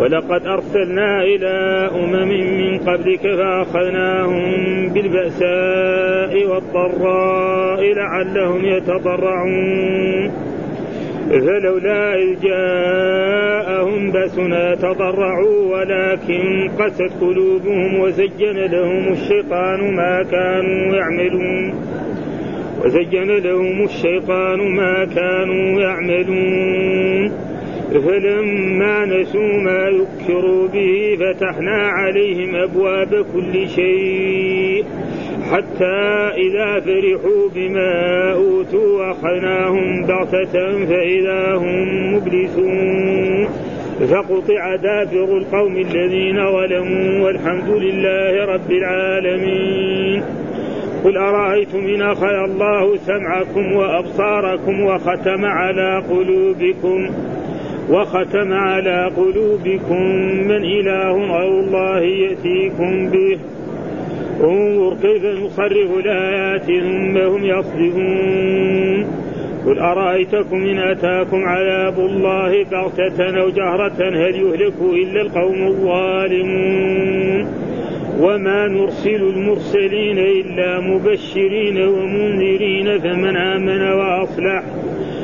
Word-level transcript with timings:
ولقد 0.00 0.46
أرسلنا 0.46 1.22
إلى 1.22 1.90
أمم 1.94 2.28
من 2.58 2.78
قبلك 2.78 3.20
فأخذناهم 3.20 4.44
بالبأساء 4.88 6.46
والضراء 6.46 7.94
لعلهم 7.94 8.64
يتضرعون. 8.64 10.30
فلولا 11.30 12.14
إذ 12.14 12.40
جاءهم 12.42 14.10
بأسنا 14.10 14.74
تضرعوا 14.74 15.76
ولكن 15.76 16.70
قست 16.78 17.12
قلوبهم 17.20 18.00
وزين 18.00 18.56
لهم 18.56 19.12
الشيطان 19.12 19.94
ما 19.94 20.22
كانوا 20.22 20.96
يعملون. 20.96 21.74
وزين 22.84 23.30
لهم 23.30 23.84
الشيطان 23.84 24.58
ما 24.76 25.04
كانوا 25.04 25.80
يعملون. 25.80 27.49
فلما 27.90 29.04
نسوا 29.04 29.58
ما 29.62 29.90
ذكروا 29.90 30.68
به 30.68 31.16
فتحنا 31.20 31.88
عليهم 31.88 32.56
أبواب 32.56 33.24
كل 33.34 33.68
شيء 33.68 34.84
حتى 35.50 36.30
إذا 36.36 36.80
فرحوا 36.80 37.48
بما 37.54 38.32
أوتوا 38.32 39.10
أخذناهم 39.10 40.06
بغتة 40.06 40.86
فإذا 40.86 41.54
هم 41.54 42.14
مبلسون. 42.14 43.48
فقطع 44.00 44.76
دابر 44.76 45.38
القوم 45.38 45.76
الذين 45.76 46.36
ظلموا 46.36 47.26
والحمد 47.26 47.68
لله 47.68 48.44
رب 48.44 48.70
العالمين. 48.70 50.22
قل 51.04 51.16
أرأيتم 51.16 51.78
إن 51.78 52.02
أخذ 52.02 52.24
الله 52.24 52.96
سمعكم 52.96 53.72
وأبصاركم 53.72 54.80
وختم 54.80 55.44
على 55.44 56.02
قلوبكم؟ 56.10 57.10
وختم 57.90 58.52
على 58.52 59.10
قلوبكم 59.16 60.02
من 60.48 60.64
إله 60.64 61.12
غير 61.38 61.60
الله 61.60 62.00
يأتيكم 62.00 63.10
به. 63.10 63.38
انظر 64.44 64.96
كيف 65.02 65.24
نصرف 65.24 65.98
الآيات 65.98 66.64
ثم 66.64 67.16
هم 67.18 67.44
يصدقون 67.44 69.06
قل 69.66 69.78
أرأيتكم 69.78 70.56
إن 70.56 70.78
أتاكم 70.78 71.44
عذاب 71.44 71.98
الله 71.98 72.64
بغتة 72.64 73.40
أو 73.40 73.48
جهرة؟ 73.48 74.08
هل 74.08 74.34
يهلك 74.34 74.74
إلا 74.92 75.20
القوم 75.20 75.66
الظالمون؟ 75.66 77.46
وما 78.20 78.68
نرسل 78.68 79.22
المرسلين 79.22 80.18
إلا 80.18 80.80
مبشرين 80.80 81.88
ومنذرين 81.88 82.98
فمن 82.98 83.36
آمن 83.36 83.82
وأصلح. 83.82 84.62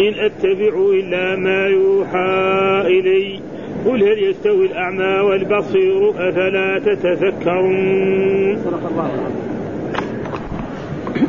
إن 0.00 0.14
أتبع 0.14 0.74
إلا 0.92 1.36
ما 1.36 1.66
يوحى 1.66 2.82
إلي. 2.86 3.40
قل 3.86 4.02
هل 4.02 4.18
يستوي 4.22 4.66
الأعمى 4.66 5.20
والبصير؟ 5.28 6.10
أفلا 6.10 6.78
تتفكرون 6.78 8.58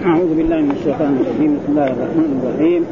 أعوذ 0.06 0.36
بالله 0.38 0.62
من 0.62 0.72
الشيطان 0.72 1.18
الرجيم. 1.22 1.58
بسم 1.58 1.70
الله 1.70 1.88
الرحمن 1.88 2.42
الرحيم. 2.44 2.86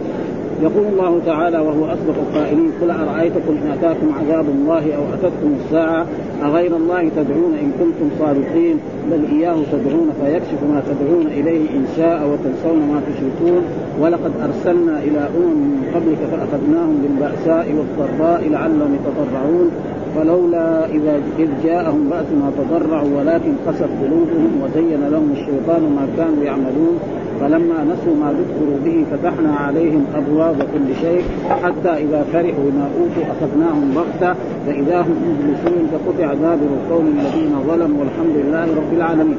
يقول 0.61 0.85
الله 0.93 1.21
تعالى 1.25 1.57
وهو 1.57 1.85
أصدق 1.85 2.15
القائلين 2.27 2.71
قل 2.81 2.91
أرأيتكم 2.91 3.53
إن 3.63 3.71
أتاكم 3.71 4.07
عذاب 4.19 4.45
الله 4.49 4.95
أو 4.95 5.03
أتتكم 5.13 5.55
الساعة؟ 5.65 6.05
أغير 6.43 6.75
الله 6.75 7.09
تدعون 7.09 7.53
إن 7.61 7.71
كنتم 7.79 8.09
صادقين؟ 8.19 8.77
بل 9.11 9.25
إياه 9.31 9.55
تدعون 9.71 10.09
فيكشف 10.21 10.63
ما 10.63 10.81
تدعون 10.89 11.27
إليه 11.27 11.69
إن 11.77 11.85
شاء 11.97 12.29
وتنسون 12.29 12.79
ما 12.79 13.01
تشركون. 13.07 13.61
ولقد 14.01 14.31
أرسلنا 14.43 14.99
إلى 14.99 15.19
أمم 15.37 15.57
من 15.57 15.91
قبلك 15.95 16.17
فأخذناهم 16.31 16.97
بالبأساء 17.01 17.75
والضراء 17.77 18.49
لعلهم 18.49 18.95
يتضرعون. 18.95 19.71
فلولا 20.15 20.85
إذا 20.85 21.21
إذ 21.39 21.47
جاءهم 21.63 22.09
بأسنا 22.09 22.51
تضرعوا 22.57 23.09
ولكن 23.17 23.53
قست 23.67 23.89
قلوبهم 24.01 24.51
وزين 24.63 25.01
لهم 25.11 25.29
الشيطان 25.31 25.81
ما 25.95 26.07
كانوا 26.17 26.43
يعملون. 26.43 26.97
فلما 27.39 27.83
نسوا 27.83 28.15
ما 28.15 28.33
ذكروا 28.33 28.77
به 28.85 29.05
فتحنا 29.11 29.55
عليهم 29.55 30.05
أبواب 30.15 30.55
كل 30.55 30.95
شيء 31.01 31.21
حتى 31.49 31.89
إذا 31.89 32.25
فرحوا 32.33 32.63
بما 32.63 32.89
أوتوا 32.99 33.31
أخذناهم 33.33 33.91
بغتة 33.95 34.35
فإذا 34.67 35.01
هم 35.01 35.15
مبلسون 35.29 35.87
فقطع 35.91 36.33
دابر 36.33 36.67
القوم 36.83 37.07
الذين 37.07 37.55
ظلموا 37.67 37.99
والحمد 37.99 38.35
لله 38.45 38.63
رب 38.63 38.93
العالمين. 38.93 39.37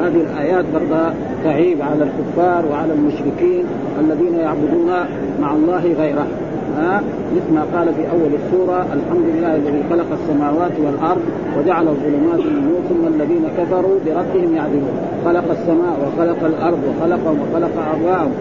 هذه 0.00 0.20
الآيات 0.20 0.64
برضه 0.74 1.12
تعيب 1.44 1.82
على 1.82 2.04
الكفار 2.04 2.66
وعلى 2.70 2.92
المشركين 2.92 3.64
الذين 4.00 4.34
يعبدون 4.34 4.90
مع 5.40 5.54
الله 5.54 5.94
غيره. 5.98 6.26
مثل 7.36 7.54
ما 7.54 7.64
قال 7.74 7.94
في 7.94 8.10
أول 8.10 8.30
السورة 8.40 8.86
الحمد 8.96 9.26
لله 9.34 9.56
الذي 9.56 9.82
خلق 9.90 10.06
السماوات 10.12 10.72
والأرض 10.84 11.22
وجعل 11.58 11.88
الظلمات 11.88 12.38
والنور 12.38 12.80
ثم 12.88 13.06
الذين 13.06 13.44
كفروا 13.58 13.96
بربهم 14.06 14.56
يعدلون. 14.56 14.96
خلق 15.24 15.44
السماء 15.50 15.94
وخلق 16.02 16.44
الأرض 16.44 16.78
وخلقهم 16.88 17.38
وخلق 17.42 17.74
ابائهم 17.94 18.32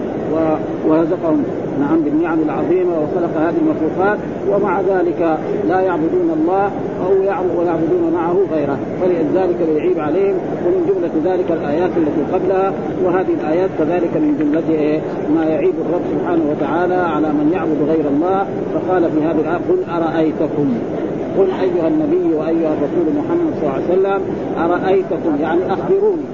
ورزقهم. 0.87 1.43
نعم 1.79 2.01
بالنعم 2.01 2.39
العظيمة 2.45 2.91
وخلق 2.91 3.37
هذه 3.37 3.55
المخلوقات 3.61 4.17
ومع 4.51 4.81
ذلك 4.81 5.37
لا 5.67 5.81
يعبدون 5.81 6.29
الله 6.41 6.71
أو 7.05 7.11
ويعبدون 7.59 8.13
معه 8.13 8.37
غيره. 8.51 8.77
فلذلك 9.01 9.59
يعيب 9.77 9.99
عليهم 9.99 10.35
ومن 10.65 10.81
جملة 10.89 11.33
ذلك 11.33 11.51
الآيات 11.51 11.89
التي 11.97 12.33
قبلها 12.33 12.73
وهذه 13.03 13.33
الآيات 13.41 13.69
كذلك 13.79 14.17
من 14.17 14.37
جملته 14.39 15.01
ما 15.35 15.45
يعيب 15.45 15.73
الرب 15.85 16.01
سبحانه 16.11 16.43
وتعالى 16.51 16.95
على 16.95 17.27
من 17.27 17.51
يعبد 17.53 17.89
غير 17.89 18.05
الله. 18.09 18.45
فقال 18.73 19.03
في 19.11 19.19
هذه 19.23 19.39
الآية 19.39 19.59
قل 19.69 19.79
أرأيتكم؟ 19.97 20.73
قل 21.37 21.47
أيها 21.61 21.87
النبي 21.87 22.33
وأيها 22.35 22.73
الرسول 22.73 23.07
محمد 23.17 23.53
صلى 23.55 23.63
الله 23.63 23.73
عليه 23.73 23.93
وسلم 23.93 24.21
أرأيتكم؟ 24.65 25.41
يعني 25.41 25.73
أخبروني. 25.73 26.25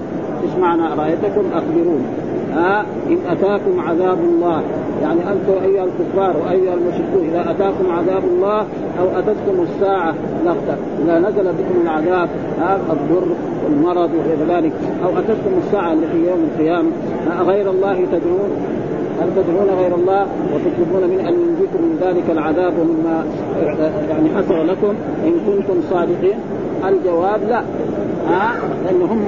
إيش 0.43 0.51
معنى 0.61 0.93
أرأيتكم؟ 0.93 1.43
أخبروني. 1.53 2.07
ها 2.55 2.85
إن 3.09 3.17
أتاكم 3.31 3.79
عذاب 3.79 4.19
الله. 4.19 4.61
يعني 5.01 5.19
أنتم 5.19 5.63
أيها 5.63 5.83
الكفار 5.83 6.37
وأيها 6.37 6.73
المشركون 6.73 7.29
إذا 7.29 7.51
أتاكم 7.51 7.91
عذاب 7.91 8.23
الله 8.23 8.59
أو 8.99 9.19
أتتكم 9.19 9.63
الساعة 9.63 10.13
لغتا 10.45 10.77
إذا 11.03 11.19
نزل 11.19 11.43
بكم 11.43 11.81
العذاب 11.83 12.29
هذا 12.59 12.81
الضر 12.89 13.27
والمرض 13.65 14.09
وغير 14.13 14.57
ذلك 14.57 14.71
أو 15.03 15.09
أتتكم 15.09 15.51
الساعة 15.65 15.93
التي 15.93 16.17
يوم 16.17 16.49
القيامة 16.53 16.89
غير 17.47 17.69
الله 17.69 18.05
تدعون؟ 18.11 18.49
هل 19.21 19.29
تدعون 19.35 19.69
غير 19.79 19.95
الله؟ 19.95 20.27
وتطلبون 20.53 21.09
من 21.09 21.19
أن 21.19 21.33
ينجيكم 21.33 21.81
من 21.81 21.97
ذلك 22.01 22.23
العذاب 22.29 22.73
ومما 22.79 23.25
يعني 24.09 24.29
حصل 24.35 24.67
لكم 24.67 24.93
إن 25.25 25.33
كنتم 25.47 25.81
صادقين؟ 25.89 26.39
الجواب 26.89 27.39
لا. 27.49 27.63
ها؟ 28.27 28.55
لأن 28.85 29.01
هم 29.01 29.27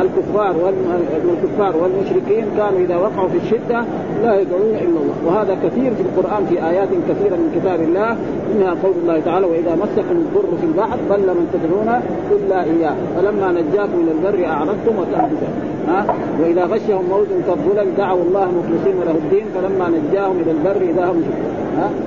الكفار 0.00 0.56
والكفار 0.56 1.82
والمشركين 1.82 2.44
كانوا 2.56 2.78
إذا 2.78 2.96
وقعوا 2.96 3.28
في 3.28 3.36
الشدة 3.36 3.84
لا 4.22 4.40
يدعون 4.40 4.70
إلا 4.70 4.98
الله. 5.00 5.14
وهذا 5.26 5.58
كثير 5.64 5.94
في 5.94 6.02
القرآن 6.02 6.46
في 6.46 6.66
آيات 6.68 6.88
كثيرة 7.08 7.36
من 7.36 7.60
كتاب 7.60 7.80
الله 7.80 8.16
منها 8.54 8.74
قول 8.82 8.92
الله 9.02 9.20
تعالى 9.20 9.46
وإذا 9.46 9.74
مسكم 9.74 10.16
الضر 10.16 10.56
في 10.60 10.66
البحر 10.66 10.96
ضل 11.08 11.26
من 11.26 11.46
تدعون 11.52 12.00
إلا 12.30 12.64
إياه. 12.64 12.94
فلما 13.16 13.52
نجاكم 13.52 13.98
من 13.98 14.08
البر 14.18 14.46
أعرضتم 14.46 14.98
وتنبتم 14.98 15.52
ها؟ 15.88 16.06
وإذا 16.40 16.64
غشهم 16.64 17.04
موج 17.10 17.26
كالظلل 17.46 17.96
دعوا 17.96 18.22
الله 18.22 18.46
مخلصين 18.58 18.96
له 19.06 19.10
الدين 19.10 19.46
فلما 19.54 19.88
نجاهم 19.88 20.36
إلى 20.40 20.50
البر 20.50 20.80
إذا 20.90 21.04
هم 21.06 21.22
ها 21.22 21.57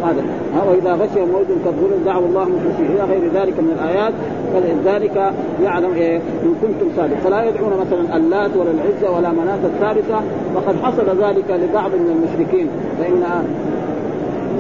هذا 0.03 0.23
ها؟ 0.55 0.63
وإذا 0.63 0.93
غشهم 0.93 1.29
موج 1.29 1.45
كالظلل 1.65 2.03
دعوا 2.05 2.27
الله 2.27 2.43
مخلصين 2.43 2.85
إلى 2.95 3.03
غير 3.03 3.31
ذلك 3.33 3.59
من 3.59 3.77
الآيات 3.79 4.13
فلذلك 4.53 5.33
يعلم 5.63 5.93
إيه؟ 5.93 6.17
إن 6.17 6.53
كنتم 6.61 6.85
صادق 6.97 7.15
فلا 7.15 7.43
يدعون 7.43 7.73
مثلا 7.79 8.17
اللات 8.17 8.51
ولا 8.55 8.71
العزى 8.71 9.17
ولا 9.17 9.29
مناة 9.31 9.59
الثالثة 9.63 10.21
وقد 10.55 10.75
حصل 10.83 11.23
ذلك 11.23 11.45
لبعض 11.49 11.91
من 11.91 12.09
المشركين. 12.15 12.67
فإن 12.99 13.23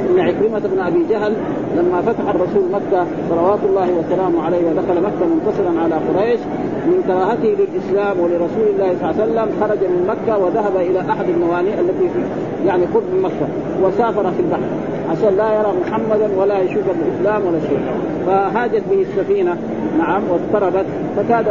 إن 0.09 0.19
عكرمة 0.19 0.59
بن 0.59 0.79
أبي 0.79 1.05
جهل 1.09 1.33
لما 1.77 2.01
فتح 2.01 2.29
الرسول 2.29 2.63
مكة 2.71 3.05
صلوات 3.29 3.59
الله 3.69 3.89
وسلامه 3.91 4.43
عليه 4.43 4.57
ودخل 4.57 5.01
مكة 5.01 5.25
منتصرا 5.35 5.83
على 5.83 5.95
قريش 5.95 6.39
من 6.87 7.03
كراهته 7.07 7.55
للإسلام 7.59 8.19
ولرسول 8.19 8.67
الله 8.73 8.95
صلى 8.99 9.11
الله 9.11 9.21
عليه 9.21 9.23
وسلم 9.23 9.49
خرج 9.61 9.79
من 9.79 10.07
مكة 10.07 10.37
وذهب 10.37 10.75
إلى 10.75 10.99
أحد 10.99 11.29
الموانئ 11.29 11.79
التي 11.79 12.09
في 12.13 12.19
يعني 12.67 12.85
قرب 12.85 13.03
من 13.13 13.21
مكة 13.21 13.47
وسافر 13.83 14.31
في 14.31 14.39
البحر 14.39 14.69
عشان 15.09 15.37
لا 15.37 15.53
يرى 15.59 15.73
محمدا 15.81 16.29
ولا 16.37 16.59
يشوف 16.59 16.83
الإسلام 16.89 17.45
ولا 17.45 17.59
شيء. 17.59 17.79
فهاجت 18.27 18.83
به 18.91 19.01
السفينة 19.01 19.57
نعم 19.97 20.21
واضطربت 20.29 20.85
فكاد 21.17 21.45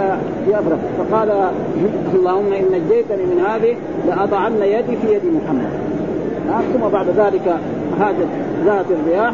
يبرق 0.49 0.79
فقال 0.99 1.31
اللهم 2.15 2.53
إن 2.53 2.65
نجيتني 2.65 3.23
من 3.27 3.45
هذه 3.49 3.77
لأضعن 4.09 4.53
يدي 4.63 4.97
في 4.97 5.15
يد 5.15 5.23
محمد. 5.25 5.71
نعم 6.47 6.63
ثم 6.63 6.89
بعد 6.89 7.07
ذلك 7.17 7.57
هاجت 8.01 8.29
ذات 8.65 8.87
الرياح 8.91 9.33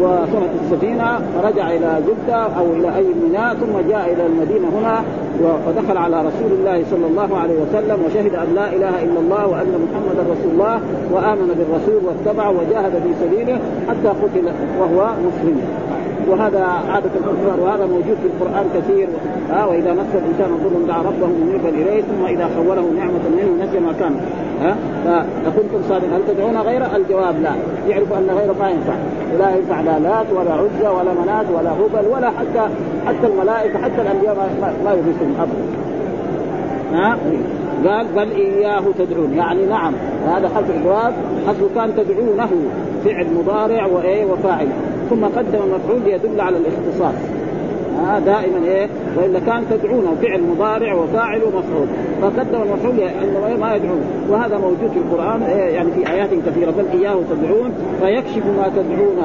وصنت 0.00 0.50
السفينة 0.64 1.20
فرجع 1.34 1.70
إلى 1.70 2.02
جدة 2.08 2.34
أو 2.34 2.72
إلى 2.72 2.96
أي 2.96 3.06
ميناء 3.24 3.54
ثم 3.54 3.88
جاء 3.90 4.12
إلى 4.12 4.26
المدينة 4.26 4.68
هنا 4.68 5.02
ودخل 5.40 5.96
على 5.96 6.20
رسول 6.20 6.52
الله 6.58 6.84
صلى 6.90 7.06
الله 7.06 7.38
عليه 7.38 7.54
وسلم 7.54 7.98
وشهد 8.06 8.34
أن 8.34 8.54
لا 8.54 8.68
إله 8.68 9.02
إلا 9.02 9.20
الله 9.20 9.46
وأن 9.46 9.86
محمدا 9.86 10.22
رسول 10.32 10.52
الله 10.52 10.80
وآمن 11.12 11.54
بالرسول 11.58 12.02
واتبعه 12.04 12.50
وجاهد 12.50 12.92
في 12.92 13.26
سبيله 13.26 13.58
حتى 13.88 14.08
قتل 14.08 14.52
وهو 14.80 15.10
مسلم. 15.26 15.60
وهذا 16.28 16.64
عادة 16.92 17.10
الكفار 17.16 17.60
وهذا 17.60 17.86
موجود 17.86 18.16
في 18.22 18.26
القرآن 18.26 18.66
كثير. 18.74 19.08
ها 19.50 19.64
وإذا 19.64 19.92
مس 19.92 20.06
الإنسان 20.14 20.50
ضر 20.64 20.86
دعا 20.88 21.02
ربه 21.02 21.26
منيبا 21.26 21.68
إليه 21.68 22.02
ثم 22.02 22.24
إذا 22.26 22.48
خوله 22.56 22.90
نعمة 22.96 23.24
منه 23.36 23.64
نسي 23.64 23.80
ما 23.80 23.92
كان. 23.92 24.16
ها 25.06 25.26
فكنتم 25.44 25.82
صادقين 25.88 26.12
هل 26.12 26.20
تدعون 26.28 26.56
غيره؟ 26.56 26.96
الجواب 26.96 27.34
لا. 27.42 27.52
يعرف 27.88 28.12
أن 28.12 28.30
غيره 28.38 28.54
ما 28.60 28.70
ينفع. 28.70 28.94
لا 29.38 29.56
ينفع 29.56 29.80
لا 29.80 29.98
لات 29.98 30.26
ولا 30.32 30.52
عزى 30.52 30.88
ولا 30.88 31.12
منات 31.22 31.46
ولا 31.56 31.70
هبل 31.70 32.08
ولا 32.08 32.30
حتى 32.30 32.68
حتى 33.06 33.26
الملائكة 33.26 33.78
حتى 33.78 34.02
الأنبياء 34.02 34.36
ما, 34.84 34.90
يغيثهم 34.90 35.34
أبدا. 35.40 35.64
ها 36.92 37.18
قال 37.86 38.06
بل 38.16 38.30
إياه 38.30 38.82
تدعون. 38.98 39.32
يعني 39.32 39.66
نعم 39.66 39.92
هذا 40.26 40.48
حرف 40.48 40.70
الجواب 40.70 41.12
حرف 41.46 41.74
كان 41.74 41.96
تدعونه. 41.96 42.50
فعل 43.04 43.26
مضارع 43.34 43.86
وإيه 43.86 44.24
وفاعل. 44.24 44.68
ثم 45.12 45.24
قدم 45.24 45.62
المفعول 45.64 46.00
ليدل 46.04 46.40
على 46.40 46.56
الاختصاص. 46.56 47.14
آه 48.08 48.18
دائما 48.18 48.66
إيه 48.66 48.88
وإلا 49.16 49.38
كان 49.38 49.62
تدعونه 49.70 50.14
فعل 50.22 50.40
مضارع 50.42 50.94
وفاعل 50.94 51.42
ومفعول. 51.42 51.86
فقدم 52.22 52.62
المفعول 52.62 53.08
عندما 53.20 53.56
ما 53.66 53.74
يدعون. 53.76 54.00
وهذا 54.30 54.58
موجود 54.58 54.90
في 54.92 54.98
القرآن 54.98 55.42
إيه 55.42 55.74
يعني 55.74 55.90
في 55.90 56.10
آيات 56.10 56.28
كثيرة. 56.46 56.70
بل 56.70 57.00
إياه 57.00 57.16
تدعون. 57.30 57.72
فيكشف 58.00 58.46
ما 58.46 58.68
تدعون. 58.76 59.18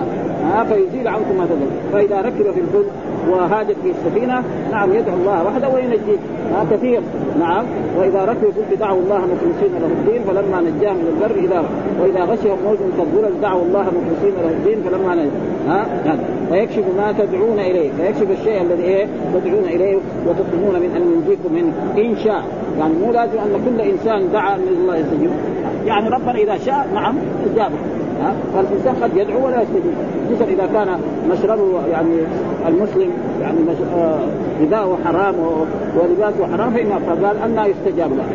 آه 0.54 0.64
فيزيل 0.64 1.08
عنكم 1.08 1.38
ما 1.38 1.46
تدعون. 1.46 1.72
فإذا 1.94 2.22
ركب 2.22 2.52
في 2.52 2.60
الفلك 2.60 2.92
وهاجت 3.30 3.76
به 3.84 3.92
السفينة 3.92 4.44
نعم 4.72 4.94
يدعو 4.94 5.16
الله 5.16 5.44
وحده 5.44 5.70
وينجيه. 5.70 6.20
آه 6.56 6.66
كثير. 6.72 7.02
نعم. 7.40 7.66
وإذا 7.98 8.26
ركبوا 8.26 8.50
الفلك 8.50 8.80
دعوا 8.80 9.00
الله 9.02 9.18
مخلصين 9.18 9.72
له 9.82 9.88
الدين 9.88 10.22
فلما 10.24 10.62
نجاهم 10.62 10.96
من 10.96 11.08
البر 11.14 11.36
إذا 11.36 11.64
وإذا 12.02 12.24
غشهم 12.24 12.58
موج 12.66 12.78
كالظلل 12.98 13.42
دعوا 13.42 13.62
الله 13.62 13.82
مخلصين 13.82 14.34
له 14.44 14.50
الدين 14.50 14.84
فلما 14.84 15.16
نجاهم 15.16 15.32
ها 15.68 15.86
هذا 16.06 16.26
فيكشف 16.50 16.84
ما 16.98 17.12
تدعون 17.12 17.60
إليه. 17.60 17.92
فيكشف 17.92 18.32
الشيء 18.40 18.62
الذي 18.62 18.84
إيه؟ 18.84 19.08
تدعون 19.34 19.64
إليه 19.64 19.96
وتطلبون 20.28 20.76
من 20.82 20.92
أن 20.96 21.02
ينجيكم 21.14 21.54
منه. 21.54 21.74
إن 21.98 22.18
شاء. 22.24 22.44
يعني 22.80 22.94
مو 22.94 23.12
لازم 23.12 23.38
أن 23.38 23.62
كل 23.66 23.82
إنسان 23.82 24.32
دعا 24.34 24.56
أن 24.56 24.68
الله 24.68 24.98
يستجيب. 24.98 25.30
يعني 25.86 26.10
ربنا 26.10 26.36
إذا 26.36 26.58
شاء 26.58 26.88
نعم 26.94 27.16
استجابه 27.46 27.76
ها؟ 28.22 28.34
فالإنسان 28.54 29.04
قد 29.04 29.18
يدعو 29.18 29.46
ولا 29.46 29.62
يستجيب 29.62 29.94
خصوصا 30.30 30.46
إذا 30.46 30.66
كان 30.74 31.00
مشربه 31.32 31.88
يعني 31.92 32.16
المسلم 32.68 33.12
يعني 33.42 33.60
مش... 33.60 33.76
آه 33.96 34.20
حرام 35.06 35.36
ولباسه 35.96 36.58
حرام 36.58 36.74
فإن 36.74 37.00
فقال 37.08 37.38
أن 37.38 37.72
يستجاب 37.72 38.12
له. 38.12 38.26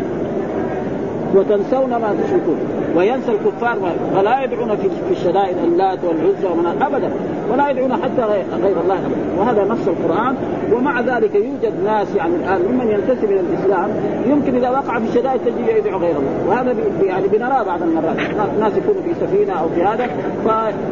وتنسون 1.35 1.91
ما 1.91 2.15
تشركون. 2.25 2.57
وينسى 2.97 3.33
الكفار 3.33 3.79
ولا 4.17 4.45
يدعون 4.45 4.77
في 4.77 5.13
الشدائد 5.13 5.57
اللات 5.65 5.99
والعزى 6.05 6.47
ومن 6.53 6.83
ابدا. 6.83 7.11
ولا 7.53 7.71
يدعون 7.71 7.93
حتى 7.93 8.23
غير 8.63 8.77
الله 8.85 8.95
ابدا. 8.95 9.39
وهذا 9.39 9.65
نص 9.65 9.89
القرآن. 9.89 10.35
ومع 10.73 11.01
ذلك 11.01 11.35
يوجد 11.35 11.73
ناس 11.85 12.17
يعني 12.17 12.35
الآن 12.37 12.61
ممن 12.69 12.91
ينتسب 12.91 13.25
إلى 13.25 13.41
الإسلام. 13.41 13.91
يمكن 14.27 14.55
إذا 14.55 14.71
وقع 14.71 14.99
في 14.99 15.09
الشدائد 15.09 15.41
تجد 15.41 15.77
يدعو 15.77 15.99
غير 15.99 16.17
الله. 16.17 16.49
وهذا 16.49 16.75
يعني 17.03 17.29
بنراه 17.29 17.63
بعض 17.63 17.83
المرات. 17.83 18.17
ناس 18.61 18.73
يكونوا 18.77 19.03
في 19.03 19.15
سفينة 19.21 19.53
أو 19.53 19.69
في 19.69 19.83
هذا. 19.83 20.07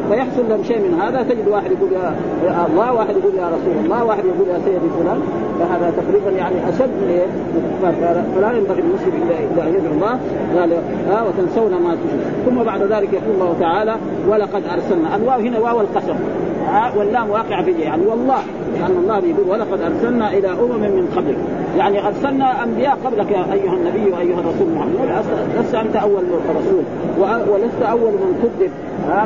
فيحصل 0.09 0.49
لهم 0.49 0.63
شيء 0.63 0.77
من 0.77 1.01
هذا. 1.01 1.23
تجد 1.23 1.47
واحد 1.47 1.71
يقول 1.71 1.91
يا 1.91 2.67
الله 2.67 2.93
واحد 2.93 3.15
يقول 3.17 3.35
يا 3.35 3.47
رسول 3.47 3.85
الله 3.85 4.03
واحد 4.03 4.23
يقول 4.25 4.47
يا 4.49 4.59
سيدي 4.65 4.89
فلان. 4.99 5.21
فهذا 5.59 5.93
تقريبا 6.01 6.31
يعني 6.37 6.55
أشد 6.69 6.89
من 6.89 7.21
فلا 8.35 8.51
ينبغي 8.57 8.81
المسلم 8.81 9.13
الا 9.53 9.63
أن 9.63 9.73
يدعو 9.75 9.93
الله. 9.93 10.19
قال 10.55 10.73
ها 11.09 11.23
وتنسون 11.23 11.71
ما 11.71 11.90
ثم 12.45 12.63
بعد 12.63 12.81
ذلك 12.81 13.13
يقول 13.13 13.33
الله 13.33 13.55
تعالى 13.59 13.95
ولقد 14.27 14.63
ارسلنا 14.73 15.15
الواو 15.15 15.39
هنا 15.39 15.59
واو 15.59 15.81
القسم. 15.81 16.15
واللام 16.97 17.29
واقع 17.29 17.61
في 17.61 17.71
يعني 17.71 18.05
والله 18.05 18.39
لأن 18.73 18.97
الله 18.97 19.19
بيقول 19.19 19.49
ولقد 19.49 19.81
أرسلنا 19.81 20.33
إلى 20.33 20.47
أمم 20.47 20.81
من 20.81 21.13
قبلك 21.15 21.37
يعني 21.77 22.07
أرسلنا 22.07 22.63
أنبياء 22.63 22.97
قبلك 23.05 23.31
يا 23.31 23.53
أيها 23.53 23.73
النبي 23.73 24.11
وأيها 24.11 24.39
الرسول 24.39 24.67
محمد. 24.75 25.23
لست 25.59 25.75
أنت 25.75 25.95
أول 25.95 26.23
رسول. 26.49 26.83
ولست 27.19 27.81
أول 27.81 28.11
من 28.11 28.39
كذب. 28.43 28.71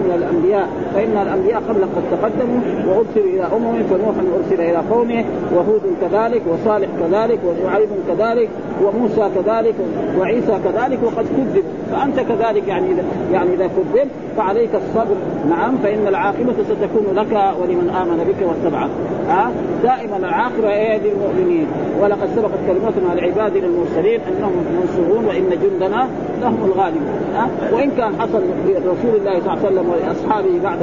من 0.05 0.11
الأنبياء. 0.15 0.67
فإن 0.93 1.17
الأنبياء 1.17 1.61
قبلك 1.69 1.87
قد 1.95 2.03
تقدموا 2.11 2.59
وأرسلوا 2.87 3.33
إلى 3.33 3.43
أمم 3.55 3.83
فنوح 3.83 4.15
أرسل 4.37 4.61
إلى 4.61 4.81
قومه 4.91 5.25
وهود 5.55 5.81
كذلك 6.01 6.41
وصالح 6.47 6.89
كذلك 6.99 7.39
وشعيب 7.45 7.89
كذلك 8.07 8.49
وموسى 8.83 9.29
كذلك 9.35 9.75
وعيسى 10.19 10.59
كذلك 10.63 10.99
وقد 11.03 11.25
كذب 11.37 11.63
فأنت 11.91 12.19
كذلك 12.19 12.67
يعني 12.67 12.91
اذا 12.91 13.03
يعني 13.31 13.53
إذا 13.53 13.67
كذبت 13.67 14.07
فعليك 14.37 14.69
الصبر. 14.75 15.15
نعم 15.49 15.77
فإن 15.77 16.07
العاقبة 16.07 16.53
ستكون 16.63 17.15
لك 17.15 17.53
ولمن 17.61 17.89
آمن 17.89 18.17
بك 18.17 18.47
واتبعك. 18.47 18.89
ها؟ 19.29 19.51
دائما 19.83 20.17
العاقبة 20.17 20.73
إيه 20.73 20.97
للمؤمنين. 20.97 21.67
ولقد 22.01 22.29
سبقت 22.35 22.59
كلمتنا 22.67 23.13
العباد 23.13 23.57
للمرسلين 23.57 24.19
أنهم 24.21 24.65
منصورون 24.81 25.25
وإن 25.25 25.49
جندنا 25.49 26.07
لهم 26.41 26.65
الغالبون. 26.65 27.19
ها؟ 27.35 27.49
وإن 27.73 27.91
كان 27.91 28.15
حصل 28.19 28.43
لرسول 28.67 29.15
الله 29.15 29.39
صلى 29.39 29.53
الله 29.53 29.65
عليه 29.65 29.67
وسلم 29.67 29.89
ولاصحابه 29.89 30.59
بعد 30.63 30.79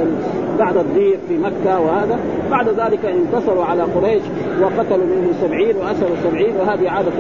بعد 0.59 0.77
الضيق 0.77 1.19
في 1.29 1.39
مكة 1.39 1.81
وهذا 1.81 2.19
بعد 2.51 2.69
ذلك 2.69 3.05
انتصروا 3.05 3.65
على 3.65 3.83
قريش 3.83 4.23
وقتلوا 4.63 5.07
منهم 5.07 5.33
سبعين 5.43 5.77
واسروا 5.77 6.02
سبعين 6.25 6.57
وهذه 6.57 6.91
عادة 6.91 7.11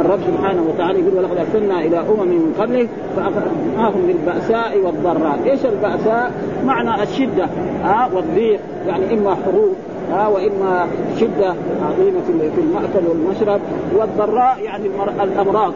الرب 0.00 0.20
سبحانه 0.26 0.62
وتعالى 0.62 1.00
يقول 1.00 1.14
ولقد 1.14 1.36
أرسلنا 1.36 1.80
إلى 1.80 1.98
أمم 1.98 2.28
من 2.28 2.54
قبله 2.60 2.88
فأخذناهم 3.16 4.06
بالبأساء 4.06 4.78
والضراء، 4.78 5.38
إيش 5.46 5.66
البأساء؟ 5.66 6.32
معنى 6.64 7.02
الشدة 7.02 7.44
ها 7.82 8.08
والضيق 8.14 8.60
يعني 8.86 9.14
إما 9.14 9.36
حروب 9.44 9.74
ها 10.10 10.28
وإما 10.28 10.86
شدة 11.20 11.54
عظيمة 11.82 12.20
في 12.54 12.60
المأكل 12.60 13.08
والمشرب 13.08 13.60
والضراء 13.96 14.58
يعني 14.62 14.88
الأمراض 15.22 15.72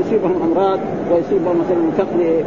يصيبهم 0.00 0.42
أمراض 0.42 0.78
ويصيبهم 1.12 1.58
مثلا 1.58 1.90
فقر 1.98 2.42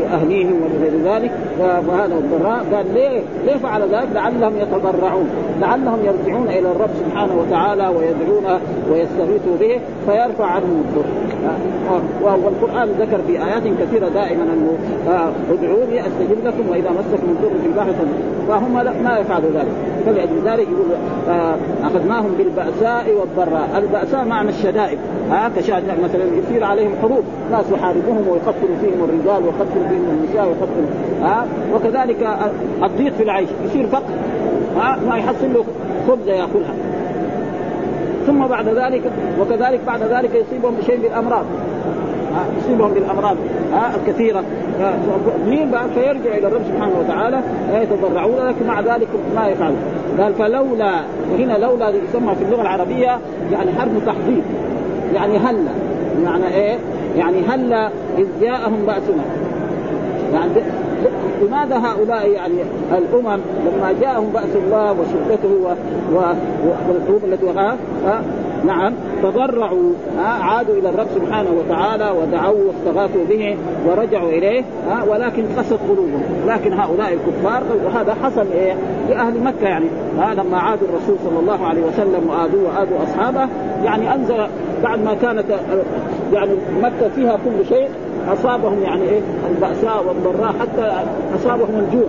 لأهليهم 0.00 0.60
ولغير 0.62 0.92
ذلك 1.04 1.30
فهذا 1.58 2.14
الضراء 2.14 2.64
قال 2.72 2.94
ليه؟ 2.94 3.20
ليه 3.46 3.56
فعل 3.56 3.82
ذلك؟ 3.82 4.08
لعلهم 4.14 4.52
يتضرعون، 4.58 5.28
لعلهم 5.60 5.98
يرجعون 6.04 6.48
إلى 6.48 6.70
الرب 6.70 6.90
سبحانه 7.06 7.34
وتعالى 7.34 7.88
ويدعون 7.88 8.60
ويستغيثوا 8.90 9.56
به 9.60 9.80
فيرفع 10.06 10.44
عنهم 10.44 10.84
الضر. 10.88 11.33
والقرآن 12.22 12.88
ذكر 13.00 13.18
في 13.26 13.44
ايات 13.44 13.62
كثيرة 13.62 14.08
دائما 14.08 14.42
أنه 14.42 14.72
ادعوني 15.50 16.00
أستجب 16.00 16.44
لكم 16.44 16.70
وإذا 16.70 16.90
مسكم 16.90 17.28
الضر 17.28 17.60
في 17.62 17.66
البحر 17.66 17.92
فهم 18.48 18.74
ما 19.04 19.18
يفعلوا 19.18 19.50
ذلك. 19.54 19.72
فلأجل 20.06 20.38
ذلك 20.44 20.68
يقول 20.68 20.86
أخذناهم 21.84 22.30
بالبأساء 22.38 23.14
والضراء، 23.20 23.68
البأساء 23.78 24.24
معنى 24.24 24.48
الشدائد. 24.48 24.98
ها 25.30 25.50
كشاهد 25.56 25.82
مثلا 26.04 26.24
يصير 26.24 26.64
عليهم 26.64 26.92
حروب. 27.02 27.24
ناس 27.50 27.64
يحاربهم 27.72 28.28
ويقتلوا 28.28 28.76
فيهم 28.80 29.04
الرجال 29.04 29.44
ويقتلوا 29.44 29.88
فيهم 29.88 30.08
النساء 30.10 30.46
ويقتلوا 30.46 30.88
ها 31.22 31.46
وكذلك 31.74 32.28
الضيق 32.82 33.12
في 33.12 33.22
العيش. 33.22 33.48
يصير 33.64 33.86
فقر 33.86 34.14
ها 34.76 34.98
ما 35.08 35.16
يحصل 35.16 35.54
له 35.54 35.64
خبزه 36.08 36.32
يأكلها. 36.32 36.74
ثم 38.26 38.46
بعد 38.46 38.68
ذلك 38.68 39.02
وكذلك 39.40 39.80
بعد 39.86 40.02
ذلك 40.02 40.30
يصيبهم 40.34 40.74
شيء 40.86 41.00
بالأمراض. 41.02 41.44
يصيبهم 42.58 42.92
بالأمراض 42.92 43.36
الكثيرة. 43.94 44.44
مين 45.46 45.70
فيرجع 45.94 46.38
إلى 46.38 46.46
الرب 46.46 46.62
سبحانه 46.68 46.92
وتعالى 47.00 47.40
يتضرعون 47.72 48.48
لكن 48.48 48.66
مع 48.66 48.80
ذلك 48.80 49.08
ما 49.34 49.46
يفعل 49.46 49.74
قال 50.20 50.34
فلولا 50.34 51.00
وهنا 51.32 51.58
لولا 51.58 51.88
يسمى 51.88 52.34
في 52.34 52.44
اللغة 52.44 52.62
العربية 52.62 53.18
يعني 53.52 53.72
حرف 53.78 54.06
تحضير. 54.06 54.42
يعني 55.14 55.38
هلا. 55.38 55.70
معنى 56.24 56.54
إيه؟ 56.54 56.78
يعني 57.16 57.36
هلا 57.48 57.90
إذ 58.18 58.26
جاءهم 58.40 58.86
بأسنا. 58.86 59.24
يعني 60.32 60.50
لماذا 61.42 61.78
هؤلاء 61.78 62.30
يعني 62.30 62.54
الأمم 62.92 63.40
لما 63.66 63.94
جاءهم 64.00 64.30
بأس 64.30 64.56
الله 64.56 64.92
وشدته 64.92 65.76
والحروب 66.88 67.24
التي 67.24 67.44
وقعت 67.44 67.78
نعم. 68.64 68.94
تضرعوا 69.22 69.92
عادوا 70.18 70.74
إلى 70.74 70.88
الرب 70.88 71.06
سبحانه 71.14 71.50
وتعالى 71.50 72.10
ودعوه 72.10 72.66
واستغاثوا 72.66 73.24
به 73.28 73.56
ورجعوا 73.86 74.28
إليه 74.28 74.64
ولكن 75.08 75.44
قست 75.58 75.72
قلوبهم. 75.72 76.22
لكن 76.46 76.72
هؤلاء 76.72 77.12
الكفار 77.12 77.62
وهذا 77.84 78.14
حصل 78.22 78.46
إيه؟ 78.54 78.74
لأهل 79.08 79.40
مكة 79.40 79.64
يعني. 79.64 79.86
لما 80.36 80.58
عادوا 80.58 80.88
الرسول 80.88 81.16
صلى 81.24 81.40
الله 81.40 81.66
عليه 81.66 81.82
وسلم 81.82 82.28
وآذوه 82.28 82.62
وآذوا 82.64 83.02
أصحابه 83.02 83.48
يعني 83.84 84.14
أنزل 84.14 84.46
بعد 84.82 85.04
ما 85.04 85.14
كانت 85.14 85.44
يعني 86.32 86.52
مكة 86.82 87.08
فيها 87.08 87.36
كل 87.44 87.66
شيء 87.68 87.88
أصابهم 88.32 88.82
يعني 88.82 89.02
إيه؟ 89.02 89.20
البأساء 89.50 90.04
والضراء 90.08 90.54
حتى 90.60 90.92
أصابهم 91.36 91.84
الجوع. 91.88 92.08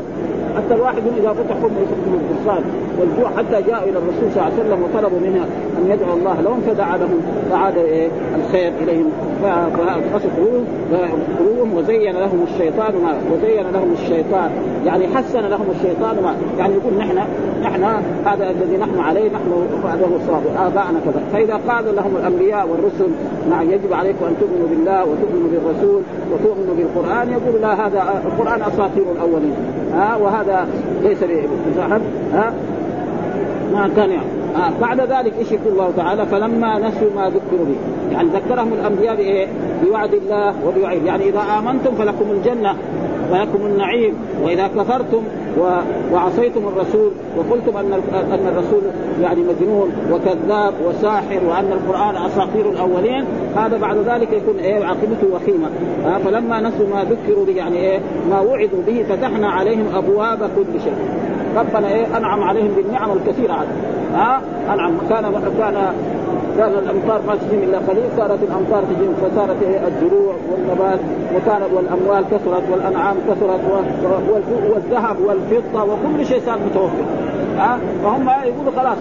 حتى 0.58 0.74
الواحد 0.74 1.02
إذا 1.18 1.34
فتح 1.34 1.56
فمه 1.56 1.80
يسكن 1.82 2.14
الفرسان 2.14 2.64
والجوع 3.00 3.30
حتى 3.38 3.62
جاء 3.72 3.90
إلى 3.90 3.98
الرسول 3.98 4.32
صلى 4.34 4.44
الله 4.44 4.44
عليه 4.44 4.56
وسلم 4.56 4.84
وطلبوا 4.84 5.20
منه 5.20 5.46
أن 5.78 5.92
يدعو 5.92 6.14
الله 6.14 6.42
لهم 6.42 6.62
فدعا 6.62 6.98
لهم 6.98 7.22
فعاد 7.52 7.78
إيه؟ 7.78 8.08
الخير 8.36 8.72
إليهم. 8.82 9.10
فقصد 9.42 10.30
قلوبهم 11.40 11.74
وزين 11.78 12.14
لهم 12.14 12.46
الشيطان 12.54 12.94
ما 13.04 13.18
وزين 13.34 13.64
لهم 13.74 13.94
الشيطان. 14.02 14.50
يعني 14.86 15.08
حسن 15.08 15.40
لهم 15.40 15.66
الشيطان 15.76 16.24
ما 16.24 16.36
يعني 16.60 16.74
يقول 16.74 16.94
نحن 16.98 17.18
نحن 17.64 17.84
هذا 18.26 18.50
الذي 18.50 18.78
نحن 18.78 19.00
عليه 19.00 19.30
نحن 19.30 19.68
هذا 19.84 20.06
الصواب 20.16 20.42
آباءنا 20.58 21.00
كذا. 21.06 21.22
فإذا 21.34 21.60
قال 21.68 21.96
لهم 21.96 22.16
الأنبياء 22.16 22.68
والرسل 22.68 23.12
نعم 23.50 23.72
يجب 23.72 23.94
عليكم 23.94 24.26
أن 24.26 24.36
تؤمنوا 24.40 24.68
بالله 24.70 25.06
وتؤمنوا 25.06 25.50
بالرسول 25.52 26.02
وتؤمنوا 26.32 26.76
بالقرآن 26.76 27.32
يقول 27.32 27.62
لا 27.62 27.88
هذا 27.88 28.22
القرآن 28.26 28.62
أساطير 28.62 29.04
الأولين. 29.16 29.56
ها؟ 29.94 30.16
وهذا 30.16 30.68
ليس 31.04 31.18
بصاحب 31.74 32.02
ها؟ 32.34 32.54
ما 33.74 33.90
كان 33.96 34.10
يعني 34.10 34.45
آه 34.56 34.72
بعد 34.82 35.02
ذلك 35.02 35.34
إيش 35.40 35.52
يقول 35.52 35.74
الله 35.74 35.92
تعالى 35.98 36.26
فلما 36.26 36.80
نسوا 36.80 37.10
ما 37.16 37.30
ذكروا 37.30 37.66
به 37.66 37.76
يعني 38.12 38.30
ذكرهم 38.30 38.74
الأنبياء 38.74 39.16
بإيه؟ 39.16 39.48
بوعد 39.84 40.14
الله 40.14 40.54
وبوعيد 40.68 41.06
يعني 41.06 41.30
إذا 41.30 41.42
آمنتم 41.60 41.96
فلكم 41.96 42.32
الجنة 42.32 42.76
ولكم 43.32 43.66
النعيم 43.66 44.14
وإذا 44.44 44.68
كفرتم. 44.68 45.24
وعصيتم 46.14 46.68
الرسول 46.68 47.12
وقلتم 47.38 47.78
أن 47.78 47.94
أن 48.14 48.48
الرسول 48.48 48.82
يعني 49.22 49.42
مجنون 49.42 49.92
وكذاب 50.12 50.74
وساحر 50.86 51.40
وأن 51.50 51.72
القرآن 51.72 52.16
أساطير 52.16 52.70
الأولين. 52.70 53.26
هذا 53.56 53.78
بعد 53.78 53.98
ذلك 53.98 54.34
يكون 54.34 54.60
إيه 54.60 54.86
عاقبته 54.86 55.28
وخيمة. 55.34 55.68
فلما 56.26 56.62
نسوا 56.62 56.88
ما 56.88 57.04
ذكروا 57.04 57.46
به 57.46 57.54
يعني 57.54 57.78
إيه 57.78 58.00
ما 58.30 58.40
وعدوا 58.40 58.82
به 58.88 59.06
فتحنا 59.10 59.50
عليهم 59.50 59.86
أبواب 59.96 60.40
كل 60.40 60.82
شيء. 60.84 60.96
ربنا 61.58 61.88
إيه 61.88 62.18
أنعم 62.18 62.44
عليهم 62.44 62.72
بالنعم 62.76 63.10
الكثيرة. 63.12 63.54
عاد 63.54 63.68
ها 64.14 64.42
أنعم. 64.74 64.98
كان 65.10 65.24
كان 65.60 65.94
كان 66.58 66.72
الأمطار 66.74 67.22
ما 67.28 67.36
تجيب 67.36 67.64
إلا 67.64 67.78
قليل 67.78 68.04
صارت 68.18 68.44
الأمطار 68.44 68.84
تجيب 68.84 69.12
فصارت 69.22 69.58
الزروع 69.88 70.36
والنبات 70.52 71.00
وكانت 71.36 71.74
والأموال 71.74 72.24
كثرت 72.32 72.64
والأنعام 72.72 73.16
كثرت 73.30 73.60
والذهب 74.72 75.18
والفضة 75.26 75.84
وكل 75.84 76.26
شيء 76.26 76.42
صار 76.46 76.60
متوفر. 76.72 77.06
ها؟ 77.58 77.80
فهم 78.04 78.30
يقولوا 78.30 78.72
خلاص. 78.76 78.98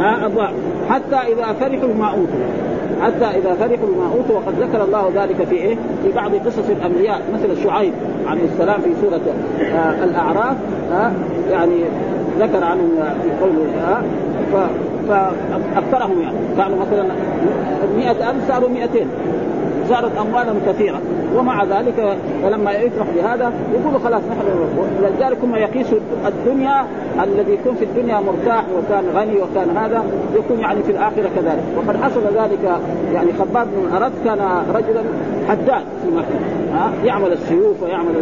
ها؟ 0.00 0.30
حتى 0.90 1.16
إذا 1.16 1.52
فرحوا 1.52 1.94
ما 1.94 2.06
أوتوا. 2.06 2.64
حتى 3.02 3.38
إذا 3.38 3.54
فرحوا 3.54 3.86
بما 3.86 4.06
أوتوا 4.14 4.36
وقد 4.36 4.54
ذكر 4.60 4.84
الله 4.84 5.10
ذلك 5.14 5.44
في 5.44 5.54
إيه؟ 5.54 5.76
في 6.02 6.12
بعض 6.12 6.34
قصص 6.34 6.70
الأنبياء 6.70 7.22
مثل 7.34 7.62
شعيب 7.62 7.92
عليه 8.26 8.44
السلام 8.44 8.80
في 8.80 8.90
سورة 9.00 9.20
آه 9.74 10.04
الأعراف 10.04 10.56
آه 10.92 11.12
يعني 11.50 11.84
ذكر 12.38 12.64
عنهم 12.64 12.90
في 13.22 13.30
قوله 13.44 13.66
آه 13.88 14.02
فاكثرهم 15.08 16.20
يعني. 16.22 16.36
كانوا 16.56 16.78
مثلا 16.86 17.04
100000 17.96 18.48
صاروا 18.48 18.68
200 18.68 19.06
صارت 19.88 20.18
أموالهم 20.18 20.60
كثيرة. 20.66 21.00
ومع 21.36 21.64
ذلك 21.64 22.16
فلما 22.42 22.72
يفرح 22.72 23.06
بهذا 23.16 23.52
يقولوا 23.74 23.98
خلاص 24.04 24.22
نحن 24.30 24.40
ولذلك 25.02 25.38
هم 25.42 25.54
يقيسوا 25.54 25.98
الدنيا 26.26 26.86
الذي 27.22 27.52
يكون 27.52 27.74
في 27.74 27.84
الدنيا 27.84 28.20
مرتاح 28.20 28.64
وكان 28.78 29.04
غني 29.14 29.36
وكان 29.36 29.76
هذا 29.76 30.04
يكون 30.34 30.60
يعني 30.60 30.82
في 30.82 30.92
الآخرة 30.92 31.30
كذلك. 31.36 31.62
وقد 31.76 32.02
حصل 32.02 32.20
ذلك 32.20 32.78
يعني 33.14 33.32
خباب 33.32 33.66
بن 33.66 33.96
أرد 33.96 34.12
كان 34.24 34.38
رجلا 34.74 35.02
حداد 35.48 35.84
في 36.02 36.10
مكة. 36.16 36.38
ها؟ 36.72 36.92
يعمل 37.04 37.32
السيوف 37.32 37.82
ويعمل 37.82 38.14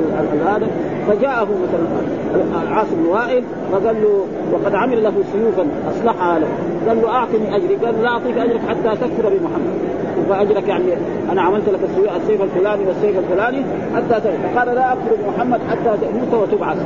هذا. 0.47 0.69
فجاءه 1.09 1.49
مثلا 1.63 2.75
عاص 2.75 2.87
بن 2.93 3.07
وائل 3.07 3.45
وقال 3.73 4.03
له 4.03 4.25
وقد 4.53 4.75
عمل 4.75 5.03
له 5.03 5.13
سيوفا 5.33 5.67
أصلحها 5.91 6.39
له. 6.39 6.47
قال 6.89 7.03
له 7.03 7.09
أعطني 7.09 7.57
أجري. 7.57 7.77
قال 7.77 8.03
لا 8.03 8.09
أعطيك 8.09 8.39
أجرك 8.39 8.61
حتى 8.69 8.97
تكفر 8.97 9.29
بمحمد. 9.29 10.02
فاجرك 10.29 10.69
يعني 10.69 10.85
أنا 11.33 11.43
عملت 11.43 11.69
لك 11.69 11.81
السيف 12.17 12.43
الفلاني 12.43 12.87
والسيف 12.87 13.19
الفلاني 13.19 13.63
حتى 13.97 14.21
تموت 14.21 14.57
قال 14.57 14.75
لا 14.75 14.93
اكفر 14.93 15.17
محمد 15.29 15.61
حتى 15.71 15.97
تموت 16.01 16.43
وتبعث. 16.43 16.77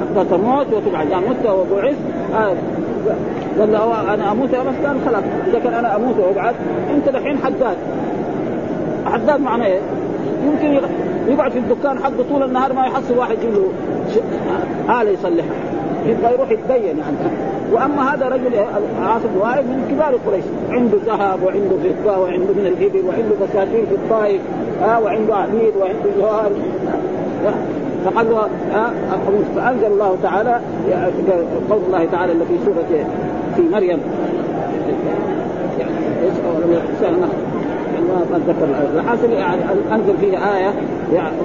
حتى 0.00 0.24
تموت 0.30 0.66
وتبعث. 0.72 1.10
يعني 1.10 1.26
مت 1.26 1.46
وبعث 1.46 1.96
آه 2.34 2.54
قال 3.60 3.72
له 3.72 4.14
أنا 4.14 4.32
أموت 4.32 4.50
بس 4.50 4.86
قال 4.86 4.96
خلاص 5.06 5.22
إذا 5.46 5.58
كان 5.58 5.74
أنا 5.74 5.96
أموت 5.96 6.14
وأبعث 6.18 6.54
أنت 6.94 7.08
الحين 7.08 7.38
حداد. 7.38 7.76
حداد 9.06 9.40
معناه 9.40 9.66
إيه؟ 9.66 9.80
يمكن 10.46 10.88
يقعد 11.28 11.50
في 11.50 11.58
الدكان 11.58 11.98
حقه 11.98 12.24
طول 12.30 12.42
النهار 12.42 12.72
ما 12.72 12.86
يحصل 12.86 13.18
واحد 13.18 13.36
يجيب 13.38 13.50
له 13.54 13.68
آلة 15.02 15.10
يصلحها 15.10 15.56
يبغى 16.06 16.32
يروح 16.32 16.50
يتدين 16.50 16.98
يعني. 16.98 17.16
وأما 17.72 18.14
هذا 18.14 18.28
رجل 18.28 18.58
عاصم 19.02 19.36
وائل 19.40 19.64
من 19.66 19.88
كبار 19.90 20.14
قريش 20.26 20.44
عنده 20.70 20.98
ذهب 21.06 21.42
وعنده 21.42 21.76
فضة 21.84 22.18
وعنده 22.18 22.52
من 22.54 22.66
الإبل 22.66 23.08
وعنده 23.08 23.34
بساتين 23.42 23.86
في 23.86 23.94
الطائف 23.94 24.40
آه 24.82 25.00
وعنده 25.00 25.36
عبيد 25.36 25.76
وعنده 25.80 26.10
جوار. 26.18 26.50
فقال 28.04 28.30
له 28.30 28.38
آه 28.74 28.90
فأنزل 29.56 29.86
الله 29.86 30.16
تعالى 30.22 30.60
قول 31.70 31.80
الله 31.86 32.04
تعالى 32.12 32.32
في 32.32 32.58
سورة 32.64 33.04
في 33.56 33.62
مريم. 33.62 33.98
يعني 35.78 35.92
إيش 36.22 36.32
ما 38.08 38.36
اتذكر 38.36 38.66
الحاصل 38.94 39.32
يعني 39.32 39.60
أنزل 39.92 40.16
فيها 40.20 40.58
آية 40.58 40.72
يعني 41.14 41.36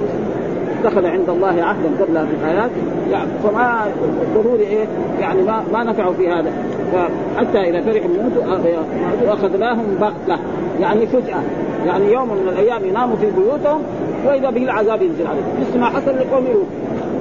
اتخذ 0.80 1.06
عند 1.06 1.28
الله 1.28 1.62
عهدا 1.62 1.88
قبل 2.00 2.26
في 2.26 2.34
الحياة. 2.40 2.70
يعني 3.10 3.30
فما 3.44 3.86
ضروري 4.34 4.62
إيه 4.62 4.86
يعني 5.20 5.42
ما 5.42 5.62
ما 5.72 5.84
نفعوا 5.84 6.12
في 6.12 6.28
هذا. 6.28 6.52
فحتى 6.92 7.70
إذا 7.70 7.80
فرحوا 7.80 8.08
موتوا 8.08 9.32
اخذناهم 9.32 9.84
بغتة. 10.00 10.40
يعني 10.80 11.06
فجأة. 11.06 11.40
يعني 11.86 12.12
يوم 12.12 12.28
من 12.28 12.48
الأيام 12.48 12.84
يناموا 12.84 13.16
في 13.16 13.26
بيوتهم 13.30 13.82
وإذا 14.26 14.50
به 14.50 14.62
العذاب 14.62 15.02
ينزل 15.02 15.26
عليهم. 15.26 15.44
مثل 15.60 15.78
ما 15.78 15.86
حصل 15.86 16.16
لقوم 16.16 16.44
لوط. 16.44 16.66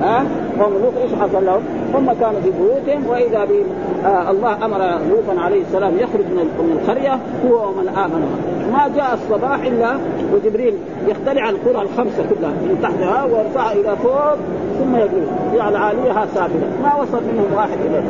ها؟ 0.01 0.25
قوم 0.60 0.74
لوط 0.74 0.94
إيش 1.03 1.12
حصل 1.22 1.46
لهم؟ 1.46 1.62
هم 1.94 2.13
كانوا 2.20 2.41
في 2.41 2.51
بيوتهم 2.51 3.08
وإذا 3.08 3.46
به 3.46 3.63
آه 4.06 4.32
الله 4.32 4.65
أمر 4.65 4.77
لوطا 5.10 5.41
عليه 5.41 5.62
السلام 5.62 5.94
يخرج 5.98 6.25
من 6.25 6.79
القرية 6.82 7.20
هو 7.46 7.70
ومن 7.70 7.88
آمن 7.88 8.57
ما 8.72 8.88
جاء 8.96 9.14
الصباح 9.14 9.60
إلا 9.66 9.98
وجبريل 10.34 10.74
يختلع 11.08 11.50
القرى 11.50 11.82
الخمسة 11.82 12.24
كلها 12.30 12.50
من 12.50 12.80
تحتها 12.84 13.24
ويرفعها 13.24 13.74
إلى 13.74 13.96
فوق 13.96 14.36
ثم 14.80 14.96
يقول 14.96 15.24
جعل 15.56 15.76
عاليها 15.76 16.26
سافلة. 16.34 16.70
ما 16.84 16.96
وصل 16.96 17.22
منهم 17.34 17.54
واحد 17.56 17.78
اليه 17.86 18.04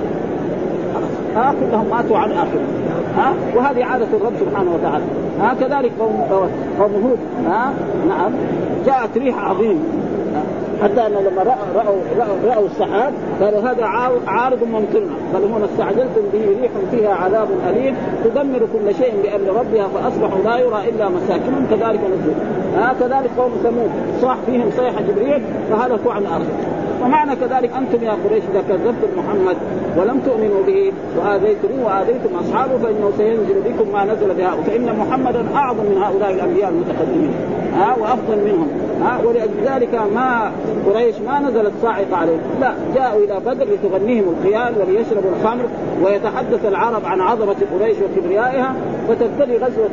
ها 1.35 1.53
كلهم 1.59 1.89
ماتوا 1.89 2.17
عن 2.17 2.31
آخر. 2.31 2.59
ها؟ 3.17 3.33
وهذه 3.55 3.85
عادة 3.85 4.07
الرب 4.13 4.33
سبحانه 4.39 4.71
وتعالى. 4.75 5.03
ها 5.39 5.53
كذلك 5.53 5.91
قوم 6.79 6.93
هود. 7.03 7.19
ها؟ 7.47 7.73
نعم. 8.09 8.31
جاءت 8.85 9.17
ريح 9.17 9.37
عظيم. 9.39 10.06
حتى 10.83 11.07
ان 11.07 11.11
لما 11.11 11.43
راوا 11.43 11.55
راوا 11.75 12.01
راوا, 12.19 12.55
رأوا 12.55 12.65
السحاب 12.65 13.13
قالوا 13.41 13.59
هذا 13.59 13.85
عارض 14.27 14.63
ممطرنا. 14.63 15.13
قالوا 15.33 15.49
هنا 15.49 15.65
استعجلتم 15.65 16.21
به 16.33 16.57
ريح 16.61 16.71
فيها 16.91 17.13
عذاب 17.13 17.47
أليم. 17.69 17.95
تدمر 18.25 18.59
كل 18.59 18.95
شيء 18.95 19.13
بأمر 19.23 19.59
ربها 19.59 19.87
فأصبحوا 19.87 20.39
لا 20.43 20.57
يرى 20.57 20.89
إلا 20.89 21.09
مساكنهم. 21.09 21.67
كذلك 21.69 21.99
نزل. 21.99 22.33
آه 22.77 22.93
كذلك 22.99 23.29
قوم 23.37 23.51
ثمود 23.63 23.89
صاح 24.21 24.37
فيهم 24.45 24.71
صيحه 24.77 25.01
جبريل 25.01 25.43
فهلكوا 25.69 26.13
عن 26.13 26.21
الأرض 26.21 26.47
ومعنى 27.03 27.35
كذلك 27.35 27.71
أنتم 27.77 28.03
يا 28.03 28.11
قريش 28.25 28.43
إذا 28.51 28.63
كذبتم 28.69 29.07
محمد 29.17 29.57
ولم 29.97 30.19
تؤمنوا 30.19 30.63
به 30.67 30.91
واذيتموه 31.17 31.85
وآذيتم 31.85 32.35
أصحابه 32.35 32.77
فإنه 32.77 33.11
سينزل 33.17 33.61
بكم 33.65 33.91
ما 33.93 34.05
نزل 34.05 34.33
بهؤلاء 34.33 34.61
فإن 34.61 34.95
محمدا 34.99 35.45
أعظم 35.55 35.83
من 35.83 35.97
هؤلاء 36.03 36.31
الأنبياء 36.31 36.69
المتقدمين. 36.69 37.33
ها 37.73 37.95
وأفضل 38.01 38.37
منهم. 38.45 38.67
ها 39.01 39.19
ولذلك 39.25 39.93
ما 40.15 40.51
قريش 40.85 41.15
ما 41.27 41.39
نزلت 41.39 41.73
صاعقة 41.81 42.15
عليهم. 42.17 42.39
لا 42.61 42.73
جاءوا 42.95 43.23
إلى 43.23 43.39
بدر 43.45 43.67
لتغنيهم 43.73 44.35
الخيال 44.37 44.73
وليشربوا 44.81 45.29
الخمر 45.39 45.65
ويتحدث 46.03 46.65
العرب 46.65 47.05
عن 47.05 47.21
عظمة 47.21 47.55
قريش 47.79 47.97
وكبريائها 47.97 48.75
فتبتدي 49.07 49.57
غزوة 49.57 49.89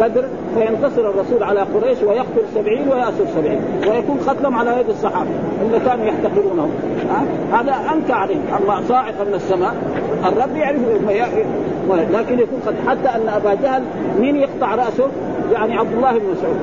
بدر 0.00 0.24
فينتصر 0.54 1.10
الرسول 1.10 1.42
على 1.42 1.60
قريش 1.60 2.02
ويقتل 2.02 2.42
سبعين 2.54 2.88
ويأسر 2.88 3.24
سبعين 3.36 3.60
ويكون 3.88 4.18
قتلهم 4.26 4.54
على 4.54 4.80
يد 4.80 4.88
الصحابة 4.88 5.30
اللي 5.66 5.80
كانوا 5.80 6.06
يحتقرونهم. 6.06 6.70
هذا 7.52 7.74
أنكى 7.92 8.12
عليهم. 8.12 8.42
اما 8.62 8.82
صاعقه 8.88 9.24
من 9.24 9.34
السماء. 9.34 9.74
الرب 10.26 10.56
يعرف 10.56 10.80
لكن 12.12 12.38
يكون 12.38 12.60
قد 12.66 12.74
حتى 12.86 13.08
أن 13.08 13.28
أبا 13.28 13.54
جهل 13.54 13.82
مين 14.20 14.36
يقطع 14.36 14.74
رأسه؟ 14.74 15.08
يعني 15.52 15.78
عبد 15.78 15.92
الله 15.92 16.12
بن 16.12 16.30
مسعود. 16.30 16.56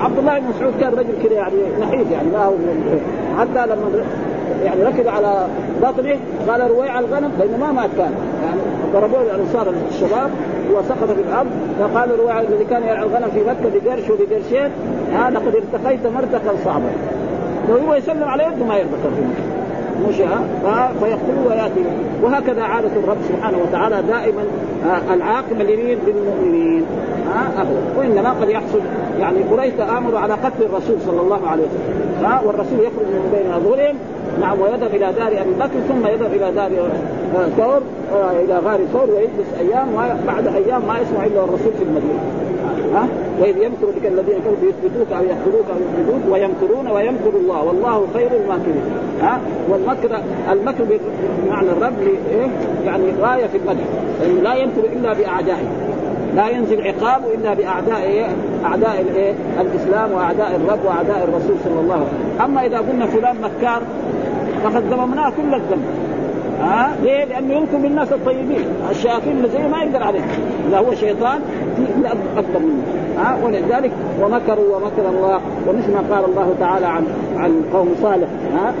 عبد 0.00 0.18
الله 0.18 0.38
بن 0.38 0.46
مسعود 0.56 0.72
كان 0.80 0.92
رجل 0.92 1.22
كذا 1.22 1.32
يعني 1.32 1.56
نحيف 1.80 2.10
يعني 2.10 2.28
ما 2.32 2.44
هو 2.44 2.54
حتى 3.38 3.66
لما 3.66 4.04
يعني 4.64 4.82
ركب 4.84 5.08
على 5.08 5.46
بطنه 5.82 6.16
قال 6.48 6.70
رويع 6.70 6.98
الغنم 6.98 7.32
لأنه 7.38 7.56
ما 7.56 7.72
مات 7.72 7.90
كان. 7.98 8.12
يعني 8.44 8.60
ضربوه 8.92 9.22
الانصار 9.22 9.74
الشباب 9.90 10.30
وسقط 10.72 11.04
في 11.04 11.20
الأرض 11.20 11.50
فقال 11.80 12.20
رويع 12.20 12.40
الذي 12.40 12.64
كان 12.64 12.82
يرعى 12.82 13.02
الغنم 13.02 13.30
في 13.34 13.40
مكة 13.40 13.80
بقرش 13.84 14.10
وبقرشين 14.10 14.70
ها 15.12 15.30
لقد 15.30 15.56
ارتقيت 15.56 16.06
مرتقا 16.06 16.54
صعبا 16.64 16.90
وهو 17.68 17.94
يسلم 17.94 18.24
على 18.24 18.42
يده 18.42 18.64
ما 18.64 18.76
يرضى 18.76 18.90
في 19.02 19.22
مكة. 19.22 19.62
مش 20.08 20.16
فيقتلوا 21.00 21.48
ويأتي. 21.48 21.84
وهكذا 22.22 22.62
عادة 22.62 22.90
الرب 23.04 23.16
سبحانه 23.28 23.58
وتعالى 23.58 24.02
دائما 24.02 24.42
آه، 24.86 25.14
العاقبة 25.14 25.64
لمين؟ 25.64 25.98
للمؤمنين. 26.06 26.86
ها؟ 27.34 27.62
ابدا 27.62 27.80
وإنما 27.98 28.30
قد 28.30 28.48
يحصل 28.48 28.80
يعني 29.20 29.42
قريش 29.42 29.74
تامروا 29.74 30.18
على 30.18 30.34
قتل 30.34 30.62
الرسول 30.62 30.96
صلى 31.06 31.20
الله 31.20 31.40
عليه 31.48 31.62
وسلم. 31.62 32.24
ها؟ 32.24 32.40
والرسول 32.46 32.78
يخرج 32.80 33.06
من 33.06 33.30
بين 33.32 33.52
اظهرهم 33.52 33.96
نعم 34.40 34.60
ويذهب 34.60 34.94
إلى 34.94 35.12
دار 35.12 35.26
أبي 35.26 35.54
بكر 35.60 35.80
ثم 35.88 36.06
يذهب 36.06 36.34
إلى 36.34 36.52
دار 36.52 36.66
آه، 36.66 37.21
ثور 37.32 37.82
آه، 38.12 38.30
إلى 38.44 38.58
غار 38.58 38.80
ثور 38.92 39.10
ويجلس 39.10 39.48
أيام 39.60 39.88
بعد 40.26 40.46
أيام 40.46 40.82
ما 40.88 40.98
يسمع 40.98 41.26
إلا 41.26 41.44
الرسول 41.44 41.72
في 41.78 41.84
المدينة. 41.84 42.20
ها؟ 42.94 43.08
وإذ 43.40 43.56
يمكر 43.56 43.86
بك 43.86 44.06
الذين 44.06 44.38
كفروا 44.38 44.70
يثبتوك 44.70 45.12
أو 45.12 45.24
يقتلوك 45.24 45.66
أو 45.70 45.76
يخرجوك 45.76 46.32
ويمكرون 46.32 46.90
ويمكر 46.90 47.36
الله. 47.36 47.64
والله 47.64 48.06
خير 48.14 48.30
الماكرين. 48.32 48.82
ها؟ 49.22 49.40
والمكر 49.68 50.20
المكر 50.52 50.84
بمعنى 51.44 51.70
الرب 51.70 52.00
إيه؟ 52.30 52.46
يعني 52.86 53.04
غاية 53.22 53.46
في 53.46 53.56
المدح 53.56 53.84
لأنه 54.20 54.40
لا 54.40 54.54
يمكر 54.54 54.84
إلا 54.92 55.12
بأعدائه. 55.12 55.68
لا 56.36 56.48
ينزل 56.48 56.80
عقابه 56.80 57.34
إلا 57.34 57.54
بأعداء 57.54 58.02
إيه؟ 58.02 58.26
أعداء 58.64 59.00
الايه؟ 59.00 59.34
الإسلام 59.60 60.12
وأعداء 60.12 60.56
الرب 60.56 60.84
وأعداء 60.84 61.28
الرسول 61.28 61.56
صلى 61.64 61.80
الله 61.80 61.94
عليه 61.94 62.04
وسلم، 62.04 62.40
أما 62.40 62.66
إذا 62.66 62.78
قلنا 62.78 63.06
فلان 63.06 63.36
مكار 63.40 63.82
فقد 64.64 64.82
ذممناه 64.82 65.30
كل 65.30 65.54
الذنب. 65.54 66.01
ها؟ 66.62 66.96
ليه؟ 67.02 67.24
لأنه 67.24 67.54
ينكر 67.54 67.76
بالناس 67.76 68.12
الطيبين، 68.12 68.64
الشياطين 68.90 69.44
اللي 69.44 69.68
ما 69.68 69.82
يقدر 69.82 70.02
عليهم، 70.02 70.28
إذا 70.68 70.78
هو 70.78 70.94
شيطان 70.94 71.40
في 71.76 72.06
أكثر 72.36 72.58
منه، 72.58 72.82
ها؟ 73.18 73.38
ولذلك 73.44 73.90
ومكروا 74.20 74.76
ومكر 74.76 75.08
الله 75.08 75.40
ومثل 75.66 75.92
ما 75.92 76.14
قال 76.14 76.24
الله 76.24 76.54
تعالى 76.60 76.86
عن 76.86 77.06
عن 77.36 77.62
قوم 77.72 77.94
صالح 78.02 78.28
ها؟ 78.54 78.74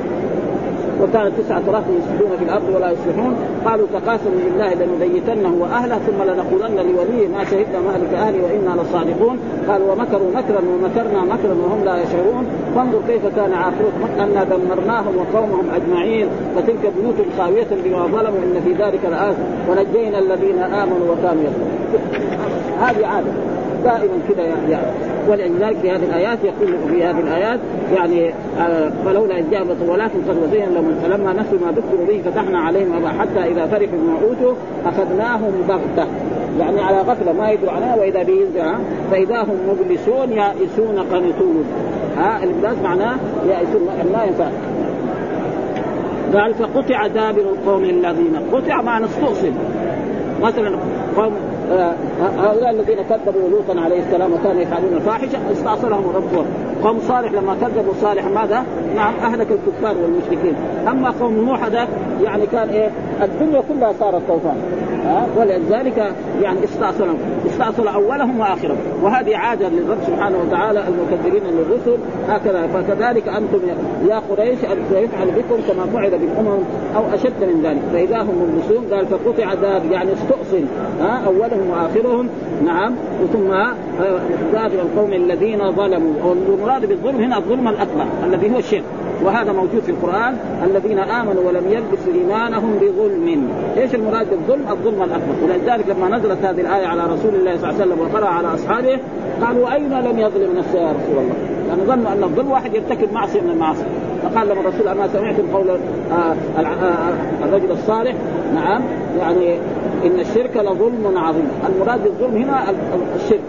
وكانت 1.02 1.32
تسعة 1.40 1.62
رهط 1.68 1.84
يسجدون 1.98 2.36
في 2.38 2.44
الأرض 2.44 2.68
ولا 2.74 2.90
يصلحون. 2.90 3.36
قالوا 3.64 3.86
تقاسموا 3.92 4.40
بالله 4.44 4.74
لنبيتنه 4.74 5.52
وأهله 5.60 5.98
ثم 5.98 6.22
لنقولن 6.22 6.76
لوليه 6.76 7.28
ما 7.28 7.44
شهدنا 7.44 7.80
مهلك 7.80 8.14
أهلي 8.14 8.40
وإنا 8.40 8.82
لصادقون. 8.82 9.38
قالوا 9.68 9.92
ومكروا 9.92 10.30
مكرا 10.34 10.60
ومكرنا 10.72 11.20
مكرا 11.34 11.54
وهم 11.64 11.84
لا 11.84 12.02
يشعرون. 12.02 12.46
فانظر 12.74 12.98
كيف 13.08 13.26
كان 13.36 13.52
عاقبة 13.52 14.24
أنا 14.24 14.44
دمرناهم 14.44 15.14
وقومهم 15.16 15.66
أجمعين. 15.74 16.28
فتلك 16.56 16.92
بيوت 16.96 17.26
خاوية 17.38 17.70
بما 17.84 18.06
ظلموا 18.06 18.38
إن 18.38 18.60
في 18.64 18.72
ذلك 18.72 19.00
لآية. 19.10 19.36
ونجينا 19.70 20.18
الذين 20.18 20.58
آمنوا 20.58 21.06
وكانوا 21.12 21.42
يتقون. 21.42 21.72
هذه 22.80 23.06
عادة. 23.06 23.32
دائما 23.84 24.18
كذا 24.28 24.42
يعني. 24.42 25.11
ولذلك 25.28 25.76
في 25.76 25.90
هذه 25.90 26.04
الآيات 26.04 26.38
يقول 26.44 26.76
في 26.88 27.04
هذه 27.04 27.20
الآيات 27.20 27.60
يعني 27.94 28.34
آه، 28.58 28.92
فلولا 29.04 29.38
إذ 29.38 29.50
جاء 29.50 29.66
ولكن 29.88 30.18
قد 30.28 30.54
لهم 30.74 30.94
فلما 31.02 31.32
نسوا 31.32 31.58
ما 31.66 31.72
ذكروا 31.72 32.06
به 32.08 32.30
فتحنا 32.30 32.58
عليهم 32.58 33.08
حتى 33.20 33.52
إذا 33.52 33.66
فرحوا 33.66 33.98
بما 33.98 34.14
أوتوا 34.28 34.54
أخذناهم 34.86 35.52
بغتة. 35.68 36.08
يعني 36.60 36.80
على 36.80 36.98
غفلة 36.98 37.32
ما 37.32 37.50
يدروا 37.50 37.72
عنها 37.72 37.96
وإذا 37.96 38.22
به 38.22 38.38
فإذا 39.10 39.42
هم 39.42 39.56
مبلسون 39.68 40.32
يائسون 40.32 40.98
قنطون 40.98 41.64
ها؟ 42.16 42.44
الإبلاس 42.44 42.76
معناه 42.84 43.16
يائسون 43.48 43.82
ما 44.12 44.24
ينفع. 44.24 44.48
قال 46.34 46.54
فقطع 46.54 47.06
دابر 47.06 47.40
القوم 47.40 47.84
الذين 47.84 48.36
قطع 48.52 48.82
معنى 48.82 49.04
استؤصل 49.04 49.52
مثلا 50.42 50.78
قوم 51.16 51.32
هؤلاء 52.20 52.70
الذين 52.70 53.02
كذبوا 53.02 53.48
لوطا 53.50 53.80
عليه 53.80 54.00
السلام 54.00 54.32
وكانوا 54.32 54.62
يفعلون 54.62 54.94
الفاحشة 54.94 55.52
استأصلهم 55.52 56.16
ربهم. 56.16 56.46
قوم 56.84 56.98
صالح 57.08 57.32
لما 57.32 57.56
كذبوا 57.60 57.92
صالح 58.00 58.24
ماذا؟ 58.24 58.64
نعم 58.96 59.14
أهلك 59.22 59.46
الكفار 59.50 59.96
والمشركين. 60.02 60.54
أما 60.88 61.10
قوم 61.10 61.34
نوح 61.34 61.64
هذا 61.64 61.88
يعني 62.22 62.46
كان 62.46 62.68
إيه؟ 62.68 62.90
الدنيا 63.22 63.62
كلها 63.68 63.92
صارت 64.00 64.22
طوفان 64.28 64.56
ها؟ 65.04 65.26
ولذلك 65.36 66.14
يعني 66.42 66.64
استأصلهم 66.64 67.16
استأصل 67.46 67.88
أولهم 67.88 68.40
وآخرهم. 68.40 68.78
وهذه 69.02 69.36
عادة 69.36 69.68
للرب 69.68 69.98
سبحانه 70.06 70.38
وتعالى 70.38 70.84
المكذبين 70.88 71.42
للرسل. 71.42 71.98
هكذا. 72.28 72.66
فكذلك 72.66 73.28
أنتم 73.28 73.60
يا 74.08 74.22
قريش 74.30 74.58
أن 74.64 74.78
يفعل 74.90 75.26
بكم 75.26 75.62
كما 75.68 75.86
فعل 75.86 76.10
بالامم 76.10 76.62
أو 76.96 77.02
أشد 77.14 77.44
من 77.44 77.62
ذلك. 77.64 77.82
فإذا 77.92 78.22
هم 78.22 78.34
مبلسون 78.42 78.84
قال 78.94 79.06
فقطع 79.06 79.54
داب 79.54 79.82
يعني 79.90 80.12
استؤصل. 80.12 80.64
ها؟ 81.00 81.22
أولهم 81.26 81.70
وآخرهم. 81.70 82.28
نعم. 82.64 82.94
ثم 83.32 83.48
دابر 84.52 84.82
القوم 84.82 85.12
الذين 85.12 85.72
ظلموا. 85.72 86.12
والمراد 86.72 86.88
بالظلم 86.88 87.22
هنا 87.24 87.38
الظلم 87.38 87.68
الأكبر 87.68 88.06
الذي 88.24 88.54
هو 88.54 88.58
الشرك. 88.58 88.84
وهذا 89.24 89.52
موجود 89.52 89.82
في 89.82 89.90
القرآن 89.90 90.36
الذين 90.64 90.98
آمنوا 90.98 91.42
ولم 91.46 91.64
يلبسوا 91.66 92.12
إيمانهم 92.14 92.78
بظلم. 92.80 93.48
إيش 93.76 93.94
المراد 93.94 94.30
بالظلم؟ 94.30 94.68
الظلم 94.70 95.02
الأكبر. 95.02 95.34
ولذلك 95.42 95.88
لما 95.88 96.16
نزلت 96.16 96.44
هذه 96.44 96.60
الآية 96.60 96.86
على 96.86 97.02
رسول 97.02 97.34
الله 97.34 97.56
صلى 97.56 97.70
الله 97.70 97.82
عليه 97.82 97.92
وسلم 97.92 98.00
وقرا 98.00 98.28
على 98.28 98.54
أصحابه 98.54 98.98
قالوا 99.42 99.74
أين 99.74 99.90
لم 99.90 100.18
يظلم 100.18 100.56
نفسه 100.58 100.78
يا 100.78 100.92
رسول 100.92 101.18
الله؟ 101.18 101.34
يعني 101.68 101.82
ظنوا 101.86 102.12
أن 102.12 102.24
الظلم 102.24 102.50
واحد 102.50 102.74
يرتكب 102.74 103.12
معصية 103.12 103.40
من 103.40 103.50
المعاصي. 103.50 103.84
فقال 104.22 104.48
لهم 104.48 104.58
الرسول 104.58 104.88
أما 104.88 105.08
سمعتم 105.08 105.42
قول 105.52 105.70
آه، 105.70 106.34
آه، 106.58 107.44
الرجل 107.44 107.70
الصالح؟ 107.70 108.14
نعم. 108.54 108.82
يعني 109.18 109.58
إن 110.04 110.20
الشرك 110.20 110.56
لظلم 110.56 111.18
عظيم. 111.18 111.48
المراد 111.68 112.04
بالظلم 112.04 112.36
هنا 112.36 112.64
الشرك. 113.16 113.40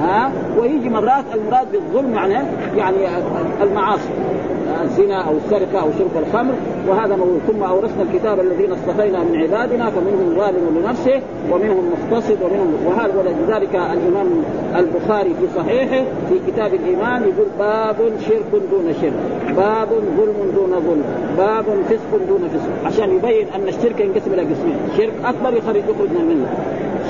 ها؟ 0.00 0.32
ويجي 0.58 0.88
مرات 0.88 1.24
المراد 1.34 1.66
بالظلم 1.72 2.14
يعني 2.14 2.34
يعني 2.76 2.96
المعاصي. 3.62 4.10
الزنا 4.84 5.28
أو 5.28 5.32
السرقة 5.44 5.80
أو 5.82 5.88
شرب 5.98 6.24
الخمر. 6.26 6.54
وهذا 6.88 7.18
ثم 7.48 7.62
أورثنا 7.62 8.02
الكتاب 8.02 8.40
الذين 8.40 8.72
اصطفينا 8.72 9.18
من 9.24 9.42
عبادنا 9.42 9.90
فمنهم 9.90 10.34
ظالم 10.36 10.78
لنفسه 10.78 11.20
ومنهم 11.52 11.92
مقتصد 11.92 12.38
ومنهم 12.42 12.74
وهذا 12.86 13.14
ولذلك 13.18 13.74
الإمام 13.74 14.26
البخاري 14.76 15.34
في 15.40 15.46
صحيحه 15.56 16.04
في 16.28 16.52
كتاب 16.52 16.74
الإيمان 16.74 17.22
يقول 17.22 17.46
باب 17.58 17.96
شرك 18.28 18.62
دون 18.70 18.92
شرك 19.02 19.12
باب 19.56 19.88
ظلم 20.16 20.52
دون 20.54 20.70
ظلم 20.70 21.04
باب 21.36 21.64
فسق 21.88 22.28
دون 22.28 22.48
فسق. 22.48 22.86
عشان 22.86 23.16
يبين 23.16 23.46
أن 23.54 23.68
الشرك 23.68 24.00
ينقسم 24.00 24.32
إلى 24.32 24.42
قسمين. 24.42 24.76
شرك 24.96 25.12
أكبر 25.24 25.56
يخرج 25.56 25.76
يخرج 25.76 26.10
من 26.10 26.20
الملة. 26.20 26.48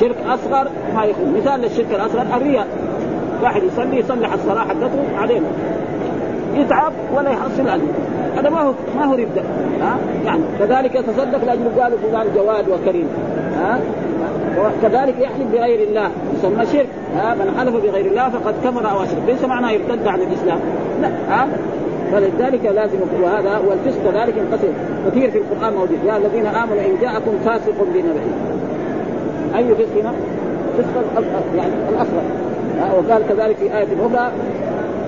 شرك 0.00 0.16
أصغر 0.26 0.68
ما 0.94 1.04
يخرج 1.04 1.26
مثال 1.36 1.60
للشرك 1.60 1.86
الأصغر 1.90 2.26
الرياء. 2.36 2.66
واحد 3.42 3.62
يصلي 3.62 3.98
يصلح 3.98 4.32
الصلاة 4.32 4.60
حقته 4.60 4.88
بعدين 5.16 5.42
يتعب 6.54 6.92
ولا 7.14 7.30
يحصل 7.30 7.68
اجر 7.68 7.82
هذا 8.36 8.50
ما 8.50 8.60
هو 8.60 8.72
ما 8.96 9.04
هو 9.04 9.14
رده 9.14 9.42
ها؟ 9.80 9.98
يعني 10.24 10.42
كذلك 10.58 10.94
يتصدق 10.94 11.44
لأجل 11.44 11.80
قالوا 11.80 11.98
فلان 11.98 12.26
جواد 12.36 12.68
وكريم. 12.68 13.08
ها؟ 13.56 13.80
كذلك 14.82 15.14
يحلف 15.18 15.46
بغير 15.52 15.88
الله. 15.88 16.10
يسمى 16.34 16.66
شرك. 16.66 16.88
ها؟ 17.16 17.34
من 17.34 17.54
حلف 17.58 17.74
بغير 17.74 18.06
الله 18.06 18.28
فقد 18.28 18.54
كفر 18.64 18.90
أو 18.90 19.02
أشرك. 19.02 19.22
ليس 19.26 19.44
معناه 19.44 19.70
يرتد 19.70 20.06
عن 20.06 20.20
الإسلام. 20.20 20.58
لا. 21.02 21.08
ها؟ 21.28 21.48
فلذلك 22.12 22.64
لازم 22.64 22.98
وهذا 23.22 23.60
والفسق 23.68 24.00
كذلك 24.04 24.34
ينقسم. 24.36 24.72
كثير 25.06 25.30
في 25.30 25.38
القرآن 25.38 25.72
موجود. 25.72 25.98
يا 26.06 26.16
الذين 26.16 26.46
آمنوا 26.46 26.80
إن 26.80 26.96
جاءكم 27.00 27.32
فاسق 27.44 27.74
بنبأ 27.94 28.20
أي 29.56 29.74
فسق 29.74 30.00
هنا؟ 30.00 30.12
فسق 30.78 31.24
يعني 31.56 31.72
الاصغر 31.88 32.22
وقال 32.98 33.22
كذلك 33.28 33.56
في 33.56 33.78
آية 33.78 33.86
أخرى 34.06 34.32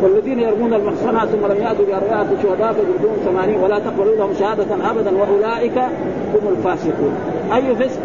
والذين 0.03 0.41
يرمون 0.41 0.75
المحصنات 0.75 1.29
ثم 1.29 1.47
لم 1.47 1.63
يأتوا 1.63 1.85
بأربعة 1.87 2.27
شهداء 2.43 2.73
فجلدوهم 2.73 3.17
ثمانين 3.25 3.61
ولا 3.61 3.79
تقبلوا 3.79 4.17
لهم 4.17 4.35
شهادة 4.35 4.91
ابدا 4.91 5.11
وأولئك 5.19 5.79
هم 6.35 6.49
الفاسقون. 6.49 7.15
أي 7.55 7.77
فسق؟ 7.77 8.01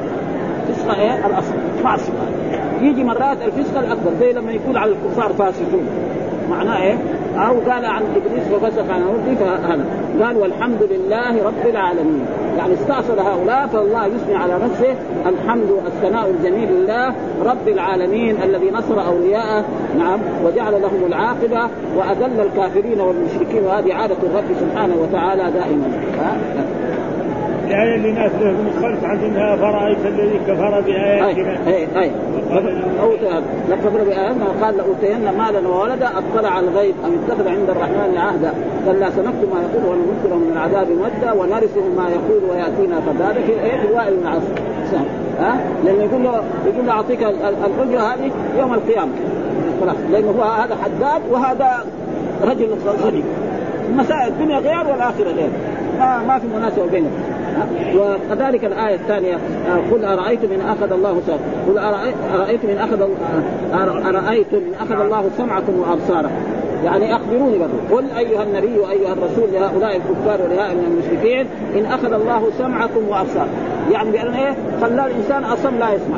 فسق 0.70 1.00
إيه؟ 1.00 1.26
الأصل. 1.26 1.54
معصيه 1.84 2.14
يجي 2.82 3.04
مرات 3.04 3.38
الفسق 3.46 3.80
الأكبر 3.80 4.12
زي 4.20 4.34
لما 4.34 4.52
يكون 4.52 4.78
على 4.78 4.92
الكفار 4.92 5.34
فاسقون. 5.34 5.88
معناه 6.50 6.84
إيه؟ 6.84 6.98
أو 7.38 7.54
قال 7.72 7.86
عن 7.86 8.04
إبليس 8.04 8.52
وفسق 8.54 8.94
عن 8.94 9.02
ربه 9.04 9.36
فهذا. 9.36 9.86
قال 10.24 10.38
والحمد 10.38 10.84
لله 10.92 11.44
رب 11.46 11.70
العالمين. 11.70 12.26
يعني 12.58 12.74
استأصل 12.74 13.20
هؤلاء 13.20 13.68
فالله 13.68 14.06
يثني 14.06 14.36
على 14.36 14.54
نفسه. 14.54 14.96
الحمد 15.26 15.70
والثناء 15.70 16.30
الجميل 16.30 16.70
لله 16.72 17.14
رب 17.46 17.68
العالمين 17.68 18.38
الذي 18.44 18.72
نصر 18.72 19.08
أولياءه. 19.08 19.66
نعم. 19.98 20.20
وجعل 20.46 20.82
لهم 20.82 21.06
العاقبة 21.08 21.70
وأذل 21.98 22.42
الكافرين 22.42 23.02
والمشركين. 23.02 23.64
وهذه 23.64 23.94
عادة 23.94 24.18
الرب 24.24 24.56
سبحانه 24.60 24.96
وتعالى 25.02 25.44
دائما. 25.52 25.88
ها؟ 26.20 26.38
الآية 27.68 27.96
اللي 27.96 28.12
ناس 28.12 28.32
لهم 28.42 28.68
الخلف 28.68 29.04
عندنا 29.04 29.56
فرأيت 29.56 30.06
الذي 30.06 30.40
كفر 30.48 30.82
بآياتنا. 30.82 31.58
أي 31.68 31.88
أي 31.98 32.04
أي 32.04 32.12
لكفر 33.70 34.04
بآياتنا 34.04 34.46
وقال 34.46 34.78
لأوتين 34.78 35.38
مالا 35.38 35.68
وولدا 35.68 36.08
أطلع 36.08 36.60
الغيب 36.60 36.96
أم 37.06 37.12
اتخذ 37.24 37.48
عند 37.48 37.70
الرحمن 37.70 38.18
عهدا. 38.18 38.54
كلا 38.86 39.10
سنكتب 39.10 39.50
ما 39.54 39.62
يقول 39.62 39.86
ونمثله 39.86 40.36
من 40.36 40.52
العذاب 40.54 40.88
مدا 40.92 41.32
ونرثه 41.32 41.82
ما 41.98 42.10
يقول 42.10 42.44
ويأتينا 42.50 43.02
في 43.46 43.52
إيه 43.64 43.96
وائل 43.96 44.18
بن 44.18 44.28
عاصم 44.28 44.56
ها؟ 45.40 45.60
لأنه 45.86 46.04
يقول 46.04 46.24
له 46.24 46.44
يقول 46.66 46.86
له 46.86 46.92
أعطيك 46.92 47.24
الحجة 47.24 48.14
هذه 48.14 48.32
يوم 48.60 48.74
القيامة. 48.74 49.12
خلاص. 49.82 49.96
لأنه 50.12 50.32
هو 50.32 50.44
هذا 50.44 50.78
حداد 50.84 51.22
وهذا 51.32 51.86
رجل 52.44 52.68
غني 53.04 53.24
مسائل 53.96 54.28
الدنيا 54.28 54.60
غير 54.60 54.92
والآخرة 54.92 55.32
غير. 55.32 55.50
ما 56.00 56.20
ما 56.28 56.40
في 56.40 56.48
مناسبة 56.48 56.86
بينهم. 56.86 57.12
وكذلك 57.96 58.66
الآية 58.66 58.96
الثانية 58.96 59.36
آه، 59.36 59.92
قل 59.92 60.06
أرأيتم 60.06 60.48
إن 60.52 60.62
أخذ 60.62 60.92
الله 60.92 61.22
قل 61.68 61.78
أرأيتم 62.36 62.70
إن 62.70 62.78
أخذ 62.78 63.02
آه، 63.74 64.10
أرأيتم 64.10 64.58
إن 64.58 64.74
أخذ 64.82 65.02
الله 65.02 65.30
سمعكم 65.38 65.74
وأبصاركم. 65.80 66.36
يعني 66.84 67.16
أخبروني 67.16 67.58
برضو 67.58 67.96
قل 67.96 68.06
أيها 68.18 68.44
النبي 68.44 68.80
وأيها 68.80 69.14
الرسول 69.14 69.50
لهؤلاء 69.54 69.96
الكفار 69.96 70.42
ولهؤلاء 70.42 70.88
المشركين 70.88 71.48
إن 71.76 71.86
أخذ 71.86 72.14
الله 72.14 72.50
سمعكم 72.58 73.08
وأبصاركم. 73.10 73.52
يعني 73.92 74.12
بأن 74.12 74.34
إيه؟ 74.34 74.56
خلى 74.82 75.06
الإنسان 75.06 75.44
أصم 75.44 75.76
لا 75.80 75.94
يسمع. 75.94 76.18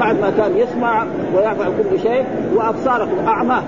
بعد 0.00 0.20
ما 0.20 0.32
كان 0.36 0.56
يسمع 0.56 1.04
ويفعل 1.36 1.72
كل 1.82 2.00
شيء 2.00 2.24
وأبصاركم 2.54 3.26
اعماه 3.26 3.62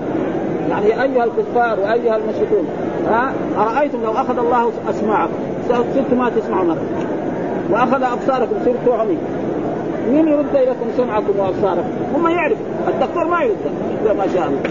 يعني 0.69 1.03
أيها 1.03 1.23
الكفار 1.23 1.79
وأيها 1.79 2.17
المشركون 2.17 2.67
ها؟ 3.07 3.33
أرأيتم 3.57 4.03
لو 4.03 4.11
أخذ 4.11 4.39
الله 4.39 4.71
أسماعكم؟ 4.89 5.33
صرتم 5.69 6.17
ما 6.17 6.29
تسمعون 6.29 6.77
وأخذ 7.71 8.03
أبصاركم 8.03 8.55
صرتوا 8.65 8.95
عمي 8.95 9.17
مين 10.11 10.27
يرد 10.27 10.55
إليكم 10.55 10.85
سمعكم 10.97 11.33
وأبصاركم؟ 11.39 11.89
هم 12.15 12.27
يعرفوا. 12.27 12.65
الدكتور 12.87 13.27
ما 13.27 13.41
يرد. 13.41 13.55
ما 14.17 14.27
شاء 14.33 14.47
الله. 14.47 14.61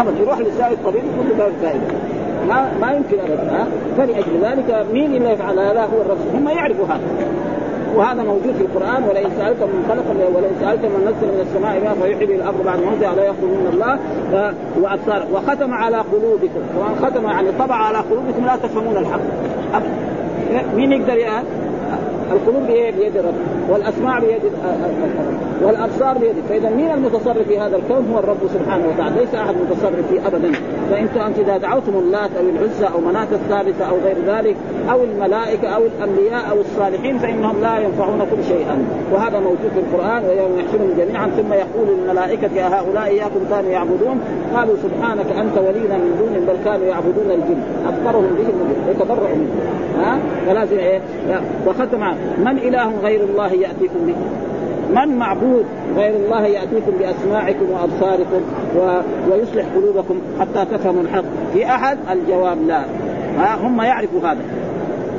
ابدا 0.00 0.22
يروح 0.22 0.38
لسائر 0.38 0.72
الطبيب 0.72 1.02
يقول 1.04 1.38
له 1.38 1.50
فائدة. 1.62 1.80
ما 2.48 2.72
ما 2.80 2.92
يمكن 2.92 3.20
أبدا 3.20 3.50
ها؟ 3.56 3.66
فلأجل 3.96 4.40
ذلك 4.42 4.86
مين 4.92 5.14
اللي 5.14 5.30
يفعل 5.30 5.58
هذا؟ 5.58 5.80
هو 5.80 6.00
الرسول. 6.00 6.36
هم 6.36 6.48
يعرفوا 6.48 6.84
هذا. 6.86 7.00
وهذا 7.96 8.22
موجود 8.22 8.54
في 8.58 8.64
القرآن 8.64 9.02
ولئن 9.08 9.30
سالت 9.38 9.62
من 9.62 9.84
خلق 9.88 10.36
ولئن 10.36 10.54
سالت 10.60 10.84
من 10.84 11.00
نزل 11.00 11.26
من 11.34 11.40
السماء 11.40 11.80
ماء 11.84 11.94
فيحيي 11.94 12.36
الأرض 12.36 12.64
بعد 12.64 12.78
موتها 12.78 13.14
لا 13.14 13.24
يقولون 13.24 13.66
الله؟ 13.72 13.98
وأبصار. 14.80 15.26
وختم 15.32 15.74
على 15.74 15.96
قلوبكم. 15.96 16.60
كمان 16.74 17.10
ختم 17.10 17.24
يعني 17.24 17.48
طبع 17.58 17.74
على 17.74 17.98
قلوبكم 17.98 18.46
لا 18.46 18.56
تفهمون 18.56 18.96
الحق. 18.96 19.20
أبدا. 19.74 19.90
مين 20.76 20.92
يقدر 20.92 21.16
يعني 21.16 21.46
القلوب 22.32 22.62
بيد 22.66 23.16
الرب. 23.16 23.34
والأسماع 23.70 24.18
بيد 24.18 24.42
والأبصار 25.62 26.18
بيد. 26.18 26.34
فإذا 26.48 26.70
مين 26.70 26.90
المتصرف 26.90 27.48
في 27.48 27.58
هذا 27.58 27.76
الكون؟ 27.76 28.12
هو 28.12 28.18
الرب 28.18 28.38
سبحانه 28.54 28.84
وتعالى. 28.88 29.20
ليس 29.20 29.34
أحد 29.34 29.54
متصرف 29.54 30.06
فيه 30.10 30.26
ابدا. 30.26 30.52
فانت 30.90 31.16
أنت 31.16 31.38
إذا 31.38 31.56
دعوتم 31.58 31.92
اللات 31.98 32.30
أو 32.38 32.44
العزى 32.48 32.94
أو 32.94 33.00
مناة 33.00 33.28
الثالثة 33.32 33.84
أو 33.84 33.96
غير 34.04 34.16
ذلك 34.26 34.56
أو 34.90 35.04
الملائكة 35.04 35.68
أو 35.68 35.82
الأنبياء 35.82 36.50
أو 36.50 36.60
الصالحين 36.60 37.18
فإنهم 37.18 37.60
لا 37.60 37.78
ينفعونكم 37.78 38.42
شيئا 38.48 38.84
وهذا 39.12 39.40
موجود 39.40 39.70
في 39.74 39.80
القرآن 39.80 40.24
ويوم 40.24 40.58
يحشرهم 40.58 40.90
جميعا. 40.98 41.26
ثم 41.26 41.52
يقول 41.52 41.88
للملائكه 41.88 42.66
هؤلاء 42.66 43.04
إياكم 43.04 43.40
كانوا 43.50 43.70
يعبدون. 43.70 44.20
قالوا 44.56 44.74
سبحانك 44.82 45.32
أنت 45.32 45.58
ولينا 45.58 45.96
من 45.96 46.16
دون 46.18 46.46
بل 46.46 46.64
كانوا 46.64 46.86
يعبدون 46.86 47.30
الجن. 47.30 47.60
أكثرهم 47.88 48.34
بهم 48.38 48.74
يتبرأ 48.90 49.28
منهم. 49.34 49.60
ها 49.66 49.79
فلازم 50.46 50.78
إيه 50.78 51.00
وختم 51.66 52.00
من 52.38 52.58
إله 52.58 52.92
غير 53.02 53.20
الله 53.24 53.52
يأتيكم 53.52 54.06
به؟ 54.06 54.14
من 55.00 55.18
معبود 55.18 55.64
غير 55.96 56.16
الله 56.16 56.46
يأتيكم 56.46 56.92
بأسماعكم 56.98 57.70
وأبصاركم 57.70 58.40
و... 58.76 59.00
ويصلح 59.30 59.64
قلوبكم 59.76 60.20
حتى 60.40 60.64
تفهموا 60.64 61.02
الحق؟ 61.02 61.24
في 61.52 61.66
أحد؟ 61.66 61.98
الجواب 62.12 62.58
لا. 62.66 62.82
هم 63.62 63.80
يعرفوا 63.80 64.20
هذا. 64.20 64.40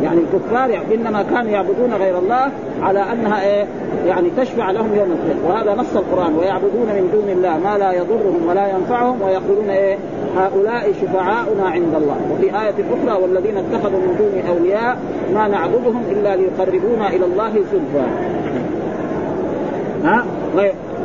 يعني 0.03 0.19
الكفار 0.19 0.81
إنما 0.93 1.23
كانوا 1.23 1.51
يعبدون 1.51 1.93
غير 1.93 2.19
الله 2.19 2.51
على 2.81 2.99
أنها 2.99 3.43
إيه؟ 3.45 3.65
يعني 4.07 4.29
تشفع 4.37 4.71
لهم 4.71 4.95
يوم 4.95 5.11
القيامة. 5.11 5.49
وهذا 5.49 5.81
نص 5.81 5.95
القرآن. 5.95 6.35
ويعبدون 6.35 6.87
من 6.87 7.09
دون 7.13 7.29
الله 7.29 7.57
ما 7.57 7.77
لا 7.77 7.91
يضرهم 7.91 8.47
ولا 8.47 8.67
ينفعهم 8.67 9.21
ويقولون 9.21 9.69
إيه؟ 9.69 9.97
هؤلاء 10.37 10.93
شفعاؤنا 11.01 11.69
عند 11.69 11.95
الله. 11.95 12.17
وفي 12.31 12.45
آية 12.45 12.75
أخرى 12.93 13.21
والذين 13.23 13.57
اتخذوا 13.57 13.99
من 13.99 14.15
دون 14.17 14.55
أولياء 14.55 14.97
ما 15.33 15.47
نعبدهم 15.47 16.03
إلا 16.11 16.35
ليقربونا 16.35 17.09
إلى 17.09 17.25
الله 17.25 17.53
زلفى 17.53 18.05
ها؟ 20.03 20.25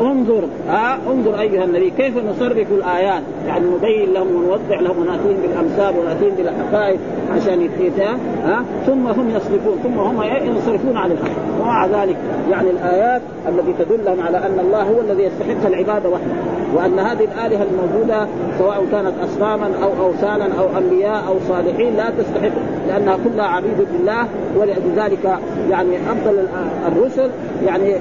انظر 0.01 0.45
ها 0.69 0.99
انظر 1.11 1.41
أيها 1.41 1.65
النبي 1.65 1.91
كيف 1.91 2.15
نصرف 2.25 2.73
الآيات؟ 2.73 3.23
يعني 3.47 3.65
نبين 3.67 4.13
لهم 4.13 4.35
ونوضح 4.37 4.81
لهم 4.81 4.99
ونأتيهم 4.99 5.37
بالأمثال 5.43 5.99
ونأتيهم 5.99 6.35
بالحقائق 6.37 6.99
عشان 7.37 7.61
يتيتا 7.63 8.19
ها 8.45 8.65
ثم 8.87 9.07
هم 9.07 9.31
يصرفون 9.31 9.79
ثم 9.83 9.99
هم 9.99 10.23
ينصرفون 10.23 10.97
عن 10.97 11.13
الحق. 11.13 11.31
ومع 11.61 11.87
ذلك 11.87 12.17
يعني 12.51 12.71
الآيات 12.71 13.23
التي 13.49 13.85
تدلهم 13.85 14.21
على 14.21 14.39
أن 14.39 14.59
الله 14.61 14.83
هو 14.83 15.01
الذي 15.01 15.23
يستحق 15.23 15.67
العباده 15.67 16.09
وحده 16.09 16.57
وأن 16.75 16.99
هذه 16.99 17.25
الآلهة 17.25 17.67
الموجودة 17.73 18.27
سواء 18.59 18.87
كانت 18.93 19.13
اصناما 19.25 19.71
أو 19.83 20.07
اوثانا 20.07 20.49
أو 20.59 20.79
أنبياء 20.79 21.25
أو 21.29 21.35
صالحين 21.49 21.97
لا 21.97 22.11
تستحق 22.11 22.53
لأنها 22.89 23.19
كلها 23.25 23.47
عبيد 23.47 23.87
لله 23.93 24.27
ولذلك 24.57 25.39
يعني 25.71 25.97
أفضل 25.97 26.47
الرسل 26.87 27.31
يعني 27.67 27.95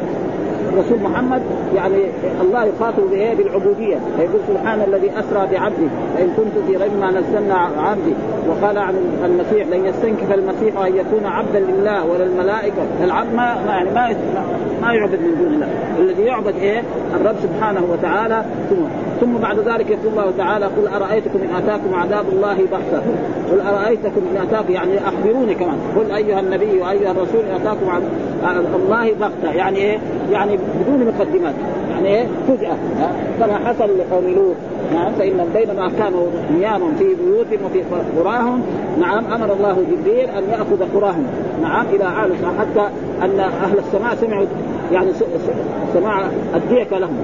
الرسول 0.76 1.00
محمد 1.00 1.42
يعني 1.76 1.98
الله 2.42 2.64
يخاطب 2.66 3.10
بايه؟ 3.10 3.36
بالعبودية 3.36 3.98
فيقول 4.18 4.40
سبحان 4.48 4.82
الذي 4.82 5.12
أسرى 5.20 5.48
بعبده 5.52 5.90
فإن 6.18 6.28
كنت 6.38 6.66
في 6.68 6.78
ريب 6.78 6.92
ما 7.00 7.12
نزلنا 7.12 7.56
عبدي 7.78 8.14
وقال 8.50 8.78
عن 8.78 8.96
المسيح 9.26 9.68
لن 9.68 9.86
يستنكف 9.86 10.34
المسيح 10.34 10.78
أن 10.86 10.96
يكون 10.96 11.26
عبدا 11.26 11.60
لله 11.60 12.06
ولا 12.06 12.24
الملائكة 12.24 12.84
العبد 13.04 13.34
ما 13.34 13.58
يعني 13.68 13.90
ما 13.92 14.16
ما 14.82 14.94
يعبد 14.94 15.20
من 15.22 15.36
دون 15.40 15.54
الله 15.54 15.68
الذي 16.00 16.24
يعبد 16.24 16.56
إيه؟ 16.56 16.84
الرب 17.16 17.36
سبحانه 17.44 17.82
وتعالى 17.92 18.46
ثم 18.70 18.76
ثم 19.22 19.38
بعد 19.38 19.60
ذلك 19.60 19.90
يقول 19.90 20.08
الله 20.12 20.34
تعالى 20.38 20.66
قل 20.66 20.88
أرأيتكم 20.88 21.40
إن 21.40 21.56
آتاكم 21.56 21.96
عذاب 21.96 22.26
الله 22.30 22.58
بحثا 22.72 23.04
قل 23.52 23.62
أرأيتكم 23.62 24.22
إن 24.32 24.42
اتاكم 24.42 24.74
يعني 24.74 24.92
أخبروني 25.08 25.56
كمان. 25.56 25.78
قل 25.96 26.12
أيها 26.12 26.40
النبي 26.40 26.80
وأيها 26.82 27.12
الرسول 27.12 27.42
إن 27.50 27.62
أتاكم 27.62 28.04
الله 28.76 29.14
بغتة. 29.14 29.56
يعني 29.56 29.78
إيه؟ 29.78 29.98
يعني 30.32 30.58
بدون 30.58 31.08
مقدمات. 31.08 31.54
يعني 31.92 32.08
إيه؟ 32.08 32.28
فجأة. 32.48 32.76
كما 33.40 33.58
حصل 33.66 33.90
لقوم 34.00 34.34
لوط. 34.36 34.56
نعم 34.94 35.12
فإن 35.12 35.50
بينما 35.54 35.92
كانوا 36.00 36.28
نيام 36.58 36.82
في 37.00 37.16
بيوتهم 37.16 37.66
وفي 37.66 37.84
قراهم 38.20 38.62
نعم 39.00 39.26
أمر 39.26 39.54
الله 39.54 39.78
جبريل 39.92 40.30
أن 40.30 40.44
يأخذ 40.52 40.84
قراهم. 40.96 41.28
نعم 41.62 41.86
إلى 41.86 42.04
عالم. 42.04 42.36
حتى 42.60 42.88
أن 43.22 43.40
أهل 43.40 43.78
السماء 43.78 44.16
سمعوا 44.16 44.46
يعني 44.92 45.10
سماع 45.94 46.22
الديك 46.56 46.94
لهم. 46.94 47.18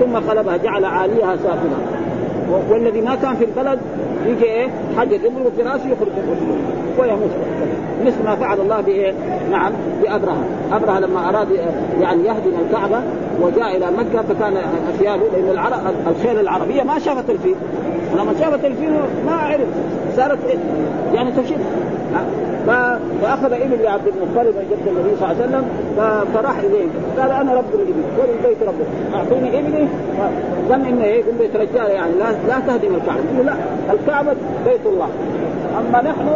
ثم 0.00 0.30
قلبها 0.30 0.56
جعل 0.56 0.84
عاليها 0.84 1.36
سافلة 1.36 1.97
والذي 2.70 3.00
ما 3.00 3.14
كان 3.14 3.34
في 3.34 3.44
البلد 3.44 3.78
يجي 4.26 4.44
إيه 4.44 4.68
حاجة 4.96 5.14
يضرب 5.14 5.52
في 5.56 5.62
راسه 5.62 5.88
يخرج 5.88 6.08
ويموت 6.98 7.30
مثل 8.04 8.24
ما 8.24 8.36
فعل 8.36 8.60
الله 8.60 8.80
بإيه؟ 8.80 9.12
نعم 9.50 9.72
بابرهه، 10.02 10.44
ابرهه 10.72 11.00
لما 11.00 11.28
أراد 11.28 11.48
يعني 12.00 12.24
يهدم 12.24 12.52
الكعبة 12.66 13.00
وجاء 13.40 13.76
إلى 13.76 13.86
مكة 13.90 14.22
فكان 14.22 14.56
اثيابه 14.94 15.22
لأن 15.32 15.50
العرب 15.50 15.80
الخيل 16.06 16.38
العربية 16.40 16.82
ما 16.82 16.98
شافت 16.98 17.30
الفيل 17.30 17.54
لما 18.14 18.34
شافت 18.40 18.64
الفيل 18.64 18.92
ما 19.26 19.32
عرف 19.32 19.68
صارت 20.16 20.38
إيه؟ 20.48 20.58
يعني 21.14 21.32
تشد 21.32 21.60
فأخذ 23.22 23.52
إبل 23.52 23.82
لعبد 23.82 24.06
المطلب 24.06 24.54
جد 24.70 24.88
النبي 24.88 25.16
صلى 25.20 25.30
الله 25.30 25.36
عليه 25.42 25.44
وسلم 25.44 25.64
فراح 26.34 26.58
إليه. 26.58 26.86
قال 27.18 27.30
أنا 27.30 27.54
رب 27.54 27.74
الإبل 27.74 28.02
وللبيت 28.18 28.62
ربه 28.62 28.86
اعطوني 29.14 29.58
إبلي. 29.58 29.88
ظن 30.68 30.84
إنه 30.84 31.04
إيه 31.04 31.22
بيت 31.38 31.56
رجال 31.56 31.90
يعني. 31.90 32.12
لا 32.12 32.30
لا 32.48 32.60
تهدم 32.66 32.94
الكعبة. 32.94 33.42
لا 33.44 33.54
الكعبة 33.92 34.34
بيت 34.66 34.86
الله. 34.86 35.08
أما 35.78 36.02
نحن 36.02 36.28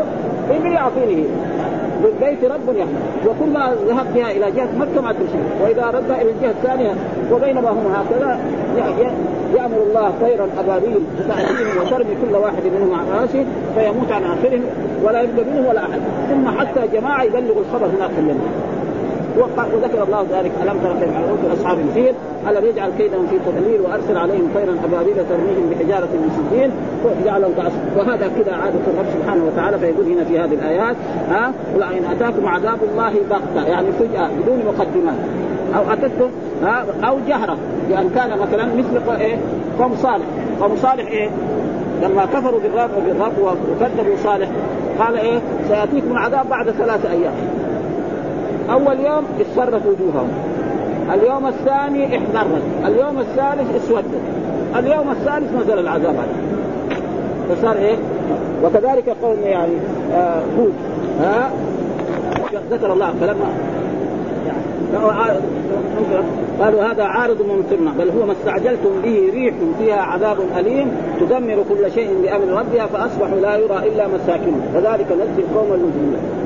إبلي 0.50 0.78
أعطيني 0.78 1.24
للبيت 2.02 2.44
رب 2.44 2.76
يحمل 2.76 2.92
وكل 3.26 3.50
ما 3.52 3.74
ذهب 3.88 4.06
بها 4.14 4.30
إلى 4.30 4.50
جهة 4.50 4.68
مكة 4.78 5.00
ما 5.02 5.12
تمشي 5.12 5.38
وإذا 5.62 5.86
رد 5.86 6.10
إلى 6.10 6.30
الجهة 6.30 6.50
الثانية 6.50 6.94
وبينما 7.32 7.70
هم 7.70 7.94
هكذا 7.94 8.40
يأمر 9.56 9.76
الله 9.88 10.12
طيرا 10.20 10.48
أبابيل 10.58 11.00
تاتيهم 11.28 11.82
وترمي 11.82 12.14
كل 12.22 12.36
واحد 12.36 12.62
منهم 12.74 12.94
على 12.94 13.20
رأسه 13.20 13.44
فيموت 13.76 14.12
عن 14.12 14.22
اخرهم 14.24 14.62
ولا 15.04 15.22
يبقى 15.22 15.44
منهم 15.44 15.66
ولا 15.66 15.80
أحد. 15.80 16.00
ثم 16.30 16.48
حتى 16.58 16.80
جماعة 16.92 17.22
يبلغوا 17.22 17.62
الخبر 17.62 17.86
هناك 17.86 18.10
في 18.10 18.20
وذكر 19.74 20.02
الله 20.02 20.26
ذلك. 20.30 20.52
ألم 20.62 20.78
تر 20.84 20.92
كيف 21.00 21.10
في 21.16 21.60
أصحاب 21.60 21.78
الفيل 21.78 22.14
ألم 22.48 22.66
يجعل 22.66 22.90
كيدهم 22.98 23.26
في 23.26 23.38
تضليل 23.38 23.80
وأرسل 23.80 24.16
عليهم 24.16 24.48
طيرا 24.54 24.76
أبابيل 24.84 25.14
ترميهم 25.14 25.70
بحجارة 25.70 26.08
من 26.22 26.30
سجين. 26.36 26.70
وجعلهم 27.04 27.52
كعصف 27.56 27.96
وهذا 27.96 28.30
كذا 28.36 28.52
عادة 28.52 28.84
الرب 28.86 29.06
سبحانه 29.18 29.44
وتعالى 29.44 29.78
فيقول 29.78 30.06
هنا 30.06 30.24
في 30.24 30.38
هذه 30.38 30.54
الآيات 30.54 30.96
ها؟ 31.28 31.52
ولئن 31.76 32.04
أتاكم 32.04 32.46
عذاب 32.46 32.78
الله 32.92 33.12
بغتة. 33.30 33.68
يعني 33.68 33.92
فجأة 33.92 34.28
بدون 34.42 34.62
مقدمات. 34.66 35.16
أو 35.76 35.92
اتتكم 35.92 36.30
ها 36.62 36.84
أو 37.04 37.16
جهرة. 37.28 37.56
يعني 37.90 38.08
كان 38.14 38.38
مثلا 38.38 38.64
مثل 38.64 39.20
إيه 39.20 39.36
قوم 39.78 39.94
صالح. 39.96 40.24
قوم 40.60 40.76
صالح 40.76 41.10
إيه؟ 41.10 41.30
لما 42.02 42.24
كفروا 42.24 42.60
بالرب 42.60 42.90
وبالرب 42.98 43.32
وكذبوا 43.38 44.16
صالح 44.24 44.48
قال 44.98 45.16
إيه؟ 45.16 45.38
سيأتيكم 45.68 46.12
العذاب 46.12 46.48
بعد 46.48 46.70
ثلاثة 46.70 47.10
أيام. 47.10 47.32
أول 48.70 49.00
يوم 49.00 49.24
اصفرت 49.40 49.82
وجوههم. 49.86 50.28
اليوم 51.14 51.46
الثاني 51.46 52.16
احمرت. 52.16 52.62
اليوم 52.86 53.18
الثالث 53.18 53.84
اسودت. 53.84 54.04
اليوم 54.78 55.10
الثالث 55.10 55.52
نزل 55.62 55.78
العذاب 55.78 56.16
عليهم. 56.16 56.52
فصار 57.48 57.76
إيه؟ 57.76 57.96
وكذلك 58.64 59.16
قوم 59.22 59.36
يعني 59.44 59.72
آه 60.14 60.42
هود. 60.58 60.72
ها؟ 61.20 61.50
ذكر 62.70 62.92
الله 62.92 63.14
فلما 63.20 63.46
قالوا 66.60 66.84
هذا 66.84 67.04
عارض 67.04 67.42
ممطرنا 67.42 67.92
بل 67.98 68.10
هو 68.10 68.26
ما 68.26 68.32
استعجلتم 68.32 68.90
به 69.04 69.30
ريح 69.34 69.54
فيها 69.78 70.02
عذاب 70.02 70.36
أليم 70.58 70.92
تدمر 71.20 71.64
كل 71.68 71.92
شيء 71.92 72.22
بأمر 72.22 72.60
ربها 72.60 72.86
فأصبحوا 72.86 73.40
لا 73.40 73.56
يرى 73.56 73.78
إلا 73.78 74.08
مساكنهم. 74.08 74.60
كذلك 74.74 75.06
نجزي 75.12 75.42
القوم 75.42 75.72
المجرمين. 75.72 76.41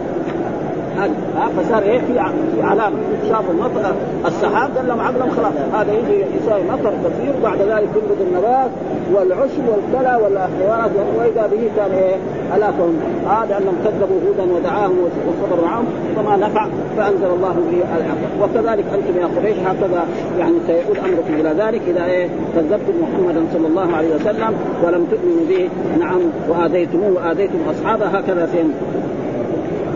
هذا 0.97 1.63
فصار 1.63 1.83
إيه؟ 1.83 2.01
في 2.01 2.13
في 2.57 2.63
علامه 2.63 2.97
شاف 3.29 3.51
المطر 3.51 3.95
السحاب 4.27 4.77
قال 4.77 4.89
لهم 4.89 5.01
عقلهم 5.01 5.31
خلاص. 5.31 5.53
هذا 5.75 5.93
يجي 5.93 6.25
يساوي 6.43 6.63
مطر 6.63 6.93
كثير 7.05 7.33
بعد 7.43 7.59
ذلك 7.59 7.89
تنبت 7.95 8.21
النبات 8.21 8.71
والعشب 9.15 9.63
والكلى 9.69 10.19
والحيوانات 10.23 10.91
وإذا 11.19 11.47
به 11.47 11.71
كان 11.77 11.91
إيه؟ 11.91 12.17
هلاكهم 12.53 12.99
هذا 13.27 13.59
انهم 13.59 13.77
كذبوا 13.85 14.21
هودا 14.29 14.53
ودعاهم 14.53 14.97
وصبر 15.29 15.65
معهم 15.65 15.85
فما 16.17 16.37
نفع 16.37 16.69
فأنزل 16.97 17.27
الله 17.27 17.55
به 17.71 17.97
العقل 17.97 18.43
وكذلك 18.43 18.85
أنتم 18.95 19.21
يا 19.21 19.27
قريش 19.27 19.57
هكذا 19.59 20.05
يعني 20.39 20.55
سيؤول 20.67 20.99
أمركم 20.99 21.35
إلى 21.35 21.65
ذلك 21.65 21.83
إذا 21.89 22.05
إيه؟ 22.05 22.29
كذبتم 22.57 22.93
محمدا 23.03 23.47
صلى 23.53 23.67
الله 23.67 23.97
عليه 23.97 24.15
وسلم 24.15 24.55
ولم 24.85 25.07
تؤمنوا 25.11 25.47
به 25.49 25.69
نعم 26.01 26.21
وآذيتموه 26.49 27.13
وآذيتم 27.17 27.59
أصحابه 27.71 28.07
هكذا 28.07 28.49
سينزل 28.53 29.06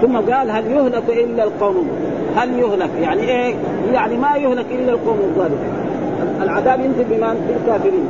ثم 0.02 0.16
قال 0.16 0.50
هل 0.50 0.72
يهلك 0.72 1.08
إلا 1.08 1.44
القوم؟ 1.44 1.88
هل 2.36 2.58
يهلك؟ 2.58 2.90
يعني 3.02 3.22
إيه؟ 3.22 3.54
يعني 3.92 4.16
ما 4.16 4.36
يهلك 4.36 4.66
إلا 4.72 4.92
القوم 4.92 5.18
الظالمين. 5.18 5.72
العذاب 6.42 6.80
ينزل 6.80 7.04
بمن؟ 7.04 7.46
بالكافرين 7.48 8.06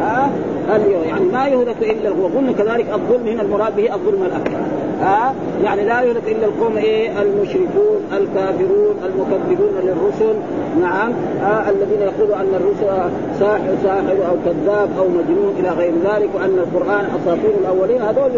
ها؟ 0.00 0.30
هل 0.68 0.80
يعني 1.06 1.24
ما 1.32 1.46
يهلك 1.46 1.76
إلا 1.82 2.08
هو. 2.08 2.26
قلنا 2.26 2.52
كذلك 2.52 2.86
الظلم 2.92 3.26
هنا 3.26 3.42
المراد 3.42 3.76
به 3.76 3.94
الظلم 3.94 4.22
الأكبر. 4.22 4.58
ها؟ 5.00 5.34
يعني 5.64 5.84
لا 5.84 6.02
يهلك 6.02 6.28
إلا 6.28 6.46
القوم 6.46 6.76
إيه؟ 6.76 7.22
المشركون 7.22 7.98
الكافرون 8.12 8.94
المكذبون 9.04 9.74
للرسل. 9.82 10.34
نعم. 10.80 11.12
آه 11.42 11.70
الذين 11.70 12.00
يقولوا 12.00 12.36
أن 12.36 12.54
الرسل 12.54 13.10
ساحر 13.40 13.74
ساحر 13.82 14.16
أو 14.30 14.36
كذاب 14.44 14.88
أو 14.98 15.08
مجنون 15.08 15.54
إلى 15.58 15.68
غير 15.68 15.92
ذلك 15.92 16.28
وأن 16.34 16.58
القرآن 16.58 17.04
أساطير 17.04 17.52
الأولين. 17.60 18.02
هذول 18.02 18.30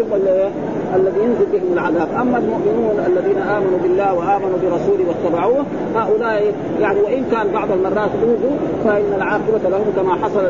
الذي 0.95 1.19
ينزل 1.23 1.45
بهم 1.53 1.73
العذاب 1.73 2.07
أما 2.21 2.37
المؤمنون 2.37 3.05
الذين 3.07 3.37
آمنوا 3.37 3.79
بالله 3.83 4.13
وآمنوا 4.13 4.57
برسوله 4.63 5.05
واتبعوه 5.07 5.65
هؤلاء 5.95 6.53
يعني 6.81 6.99
وإن 6.99 7.23
كان 7.31 7.47
بعض 7.53 7.71
المرات 7.71 8.09
أوذوا 8.23 8.57
فإن 8.85 9.13
العاقبة 9.15 9.69
لهم 9.69 9.85
كما 9.95 10.15
حصل 10.15 10.43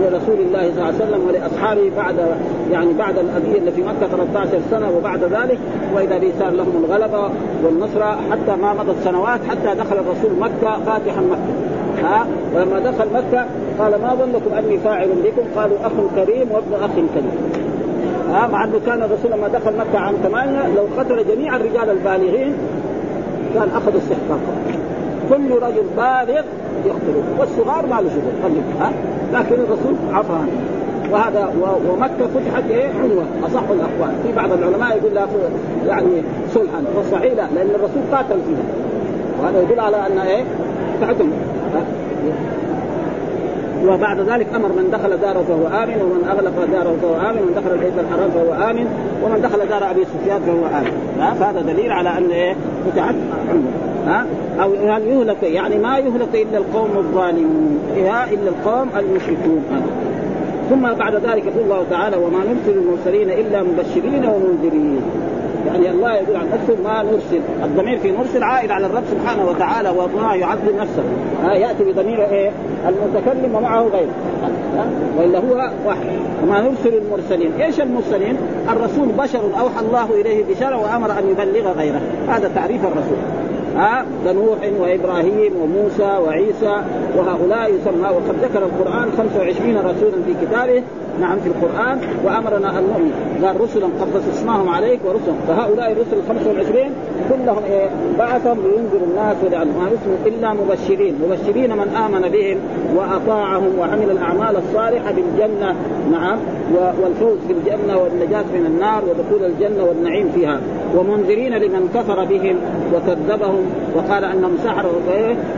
لرسول 0.00 0.40
الله 0.40 0.60
صلى 0.60 0.72
الله 0.72 0.84
عليه 0.84 0.96
وسلم 0.96 1.28
ولأصحابه 1.28 1.90
بعد 1.96 2.14
يعني 2.72 2.92
بعد 2.92 3.18
الاذيه 3.18 3.58
اللي 3.58 3.70
في 3.70 3.82
مكة 3.82 4.06
13 4.06 4.60
سنة 4.70 4.90
وبعد 4.96 5.24
ذلك. 5.24 5.58
وإذا 5.94 6.18
به 6.18 6.32
صار 6.38 6.50
لهم 6.50 6.84
الغلبه 6.84 7.30
والنصره 7.64 8.18
حتى 8.30 8.56
ما 8.62 8.74
مضت 8.74 8.96
سنوات 9.04 9.40
حتى 9.48 9.74
دخل 9.74 9.96
الرسول 9.96 10.38
مكة 10.40 10.84
فاتحا 10.86 11.20
مكة. 11.20 11.68
ها؟ 12.02 12.26
ولما 12.54 12.78
دخل 12.78 13.06
مكة 13.14 13.46
قال 13.78 14.00
ما 14.00 14.14
ظنكم 14.14 14.54
أني 14.54 14.78
فاعل 14.78 15.08
بكم؟ 15.08 15.60
قالوا 15.60 15.76
أخ 15.84 15.92
كريم 16.16 16.50
وابن 16.52 16.74
أخ 16.84 16.90
كريم. 17.14 17.67
ها 18.30 18.46
مع 18.46 18.64
أنه 18.64 18.80
كان 18.86 19.02
الرسول 19.02 19.30
لما 19.30 19.48
دخل 19.48 19.72
مكة 19.76 19.98
عام 19.98 20.14
ثمانية 20.22 20.74
لو 20.76 20.86
قتل 20.98 21.24
جميع 21.34 21.56
الرجال 21.56 21.90
البالغين 21.90 22.54
كان 23.54 23.68
أخذ 23.74 23.96
استحقاقه 23.96 24.78
كل 25.28 25.50
رجل 25.62 25.82
بالغ 25.96 26.42
يقتله 26.86 27.22
والصغار 27.38 27.86
ما 27.86 28.00
له 28.00 28.08
شغل 28.10 28.52
ها. 28.80 28.92
لكن 29.32 29.54
الرسول 29.54 29.94
عنه 30.12 30.48
وهذا 31.12 31.52
ومكة 31.90 32.26
فتحت 32.34 32.70
إيه؟ 32.70 32.88
عنوة 33.02 33.24
أصح 33.46 33.62
الاقوال 33.70 34.14
في 34.26 34.32
بعض 34.36 34.52
العلماء 34.52 34.96
يقول 34.96 35.14
لا 35.14 35.26
يعني 35.86 36.22
صلحا 36.54 36.84
والصحيح 36.96 37.32
لا 37.32 37.46
لأن 37.54 37.70
الرسول 37.74 38.02
قاتل 38.12 38.38
فيها. 38.46 38.64
وهذا 39.42 39.62
يدل 39.62 39.80
على 39.80 39.96
أن 39.96 40.18
إيه؟ 40.18 40.44
تعتم 41.00 41.30
وبعد 43.86 44.20
ذلك 44.20 44.46
أمر 44.54 44.68
من 44.68 44.90
دخل 44.92 45.16
داره 45.16 45.44
فهو 45.48 45.82
آمن 45.82 46.02
ومن 46.02 46.28
أغلق 46.28 46.64
داره 46.72 46.96
فهو 47.02 47.30
آمن 47.30 47.40
ومن 47.42 47.54
دخل 47.56 47.70
البيت 47.74 47.92
الحرام 47.98 48.30
فهو 48.30 48.70
آمن 48.70 48.86
ومن 49.24 49.42
دخل 49.42 49.68
دار 49.68 49.90
أبي 49.90 50.04
سفيان 50.04 50.40
فهو 50.40 50.78
آمن. 50.78 50.92
فهذا 51.40 51.60
دليل 51.60 51.92
على 51.92 52.18
أن 52.18 52.30
إيه؟ 52.30 52.54
ها؟ 54.06 54.26
أو 54.62 54.70
هل 54.74 55.06
يهلك؟ 55.06 55.42
يعني 55.42 55.78
ما 55.78 55.98
يهلك 55.98 56.34
إلا 56.34 56.58
القوم 56.58 56.90
الظالمون. 56.96 57.78
إلا 58.32 58.48
القوم 58.48 58.88
المشركون. 58.98 59.64
ثم 60.70 60.92
بعد 60.94 61.14
ذلك 61.14 61.46
يقول 61.46 61.64
الله 61.64 61.84
تعالى 61.90 62.16
وما 62.16 62.38
نرسل 62.38 62.78
المرسلين 62.78 63.30
إلا 63.30 63.62
مبشرين 63.62 64.24
ومنذرين. 64.26 65.00
يعني 65.66 65.90
الله 65.90 66.14
يقول 66.14 66.36
عن 66.36 66.46
نفسه 66.46 66.82
ما 66.84 67.02
نرسل. 67.02 67.40
الضمير 67.64 67.98
في 67.98 68.10
نرسل 68.10 68.42
عائد 68.42 68.70
على 68.70 68.86
الرب 68.86 69.04
سبحانه 69.10 69.48
وتعالى 69.50 69.88
وما 69.88 70.34
يعظم 70.34 70.76
نفسه. 70.80 71.02
ها؟ 71.44 71.54
يأتي 71.54 71.84
بضمير 71.84 72.24
إيه؟ 72.24 72.50
المتكلم 72.88 73.54
ومعه 73.54 73.82
غيره. 73.82 74.14
وإلا 75.18 75.38
هو 75.38 75.70
واحد. 75.86 76.06
وما 76.42 76.60
نرسل 76.60 76.98
المرسلين. 76.98 77.52
إيش 77.60 77.80
المرسلين؟ 77.80 78.36
الرسول 78.70 79.08
بشر 79.08 79.40
أوحى 79.60 79.80
الله 79.80 80.20
إليه 80.20 80.44
بشرع 80.44 80.76
وأمر 80.76 81.10
أن 81.10 81.30
يبلغ 81.30 81.72
غيره. 81.72 82.00
هذا 82.28 82.50
تعريف 82.54 82.84
الرسول. 82.84 83.18
ها؟ 83.76 84.04
كنوح 84.24 84.58
وإبراهيم 84.80 85.52
وموسى 85.62 86.18
وعيسى 86.26 86.82
وهؤلاء 87.16 87.70
يسمى 87.74 88.08
وقد 88.08 88.34
ذكر 88.42 88.58
القرآن 88.58 89.12
25 89.18 89.76
رسولا 89.76 90.22
في 90.26 90.46
كتابه. 90.46 90.82
نعم 91.20 91.38
في 91.38 91.46
القرآن 91.46 91.98
وأمرنا 92.24 92.78
ان 92.78 92.84
نؤمن 92.84 93.12
قال 93.44 93.60
رسلا 93.60 93.86
قد 93.86 94.08
قصصناهم 94.14 94.68
عليك 94.68 95.00
ورسلا. 95.04 95.34
فهؤلاء 95.48 95.92
الرسل 95.92 96.16
ال 96.16 96.22
25 96.28 96.90
كلهم 97.28 97.62
إيه 97.70 97.88
بعثهم 98.18 98.58
لينذروا 98.58 99.08
الناس 99.10 99.36
ولعلهم 99.44 99.76
ما 99.78 99.88
إلا 100.26 100.52
مبشرين. 100.52 101.14
مبشرين 101.28 101.76
من 101.76 101.88
آمن 101.88 102.28
بهم 102.28 102.58
وأطاعهم 102.96 103.78
وعمل 103.78 104.10
الأعمال 104.10 104.56
الصالحة 104.56 105.12
بالجنة. 105.12 105.74
نعم 106.12 106.38
والفوز 107.02 107.38
بالجنة 107.48 107.98
والنجاة 107.98 108.44
من 108.54 108.66
النار 108.66 109.02
ودخول 109.04 109.44
الجنة 109.44 109.84
والنعيم 109.84 110.30
فيها. 110.34 110.60
ومنذرين 110.96 111.54
لمن 111.54 111.88
كفر 111.94 112.24
بهم 112.24 112.56
وكذبهم. 112.94 113.64
وقال 113.96 114.24
أنهم 114.24 114.56
سحروا 114.64 115.00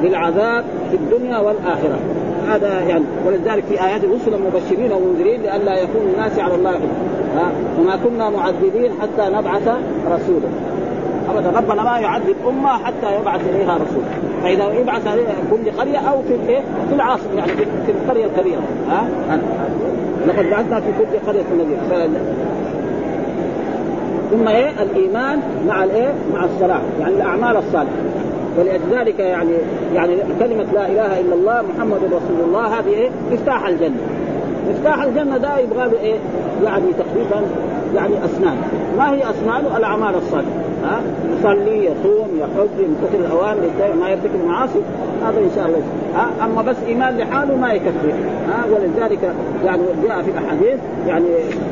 بالعذاب 0.02 0.64
في 0.90 0.96
الدنيا 0.96 1.38
والآخرة. 1.38 1.98
هذا 2.50 2.80
يعني 2.80 3.04
ولذلك 3.26 3.64
في 3.64 3.84
آيات 3.84 4.00
رسلا 4.04 4.36
مبشرين 4.36 4.92
ومنذرين 4.92 5.42
لئلا 5.42 5.74
يكون 5.78 6.02
الناس 6.14 6.38
على 6.38 6.54
الله 6.54 6.74
ها؟ 7.36 7.52
وما 7.80 7.96
كنا 8.04 8.30
معذبين 8.30 8.92
حتى 9.02 9.30
نبعث 9.30 9.68
رسولا. 10.06 10.48
أبدا. 11.30 11.58
ربنا 11.58 11.82
ما 11.82 11.98
يعذب 11.98 12.36
أمة 12.48 12.68
حتى 12.68 13.16
يبعث 13.20 13.40
إليها 13.50 13.74
رسول. 13.74 14.02
فإذا 14.42 14.80
يبعث 14.80 15.02
كل 15.50 15.70
قرية 15.78 15.98
أو 15.98 16.22
في 16.22 16.34
الإيه؟ 16.34 16.60
في 16.88 16.94
العاصمة 16.94 17.34
يعني 17.36 17.52
في 17.86 17.92
القرية 17.92 18.26
الكبيرة. 18.26 18.62
ها؟ 18.90 19.08
لقد 20.26 20.50
بعثنا 20.50 20.80
في 20.80 20.86
كل 20.98 21.26
قرية 21.26 21.44
نذير 21.58 21.78
ثم 24.30 24.48
إيه؟ 24.48 24.82
الإيمان 24.82 25.40
مع 25.68 25.84
الإيه؟ 25.84 26.12
مع 26.34 26.44
الصلاة 26.44 26.80
يعني 27.00 27.14
الأعمال 27.14 27.56
الصالحة. 27.56 27.92
ولذلك 28.58 29.18
يعني 29.18 29.52
يعني 29.94 30.16
كلمة 30.40 30.66
لا 30.72 30.86
إله 30.86 31.20
إلا 31.20 31.34
الله 31.34 31.62
محمد 31.76 32.04
رسول 32.04 32.40
الله 32.46 32.78
هذه 32.78 32.88
إيه؟ 32.88 33.10
مفتاح 33.32 33.66
الجنة. 33.66 34.00
مفتاح 34.70 35.02
الجنة 35.02 35.36
ده 35.36 35.58
يبغى 35.58 35.88
له 35.88 36.00
إيه؟ 36.00 36.18
يعني 36.64 36.92
تقريبا 36.92 37.46
يعني 37.94 38.24
أسنان. 38.24 38.56
ما 38.98 39.10
هي 39.12 39.30
أسنانه؟ 39.30 39.76
الأعمال 39.76 40.14
الصالحة. 40.14 40.50
يصلي 41.38 41.84
يصوم 41.84 42.28
يحج 42.38 42.78
يمتثل 42.78 43.24
الاوامر 43.24 43.60
ما 44.00 44.10
يرتكب 44.10 44.34
المعاصي. 44.42 44.80
هذا 45.22 45.38
إن 45.38 45.50
شاء 45.56 45.66
الله. 45.66 45.80
أما 46.44 46.62
بس 46.62 46.76
إيمان 46.86 47.16
لحاله 47.18 47.56
ما 47.56 47.72
يكفي. 47.72 48.12
ها؟ 48.48 48.64
ولذلك 48.72 49.18
يعني 49.64 49.82
جاء 50.08 50.22
في 50.22 50.30
الأحاديث 50.30 50.78
يعني 51.06 51.24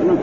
من 0.02 0.18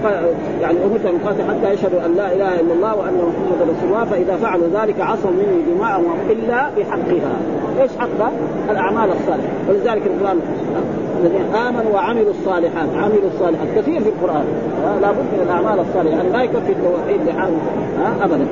يعني 0.62 0.78
امرت 0.86 1.06
ان 1.06 1.18
قاتل 1.26 1.44
حتى 1.44 1.74
يشهدوا 1.74 2.06
أن 2.06 2.16
لا 2.16 2.34
إله 2.34 2.60
إلا 2.60 2.74
الله 2.74 2.96
وأن 2.96 3.14
محمدا 3.14 3.72
رسول 3.72 3.90
الله 3.90 4.06
فإذا 4.06 4.36
فعلوا 4.36 4.68
ذلك 4.74 5.02
عصوا 5.02 5.32
مني 5.32 5.76
دماءهم 5.76 6.16
الا 6.30 6.70
بحقها. 6.78 7.36
إيش 7.82 7.92
حقها؟ 8.00 8.32
الأعمال 8.72 9.10
الصالحة. 9.12 9.50
ولذلك 9.70 10.02
القرآن 10.08 10.40
الذين 11.22 11.56
آمنوا 11.56 11.92
وعملوا 11.94 12.32
الصالحات 12.32 12.90
عملوا 12.96 13.30
الصالحات. 13.34 13.68
كثير 13.76 14.02
في 14.02 14.10
القرآن. 14.10 14.46
لابد 15.02 15.18
من 15.18 15.42
الأعمال 15.44 15.80
الصالحة. 15.80 16.18
يعني 16.18 16.30
ما 16.30 16.44
يكفي 16.44 16.72
التوحيد 16.72 17.22
لحاله. 17.28 17.58
ابدا. 18.22 18.48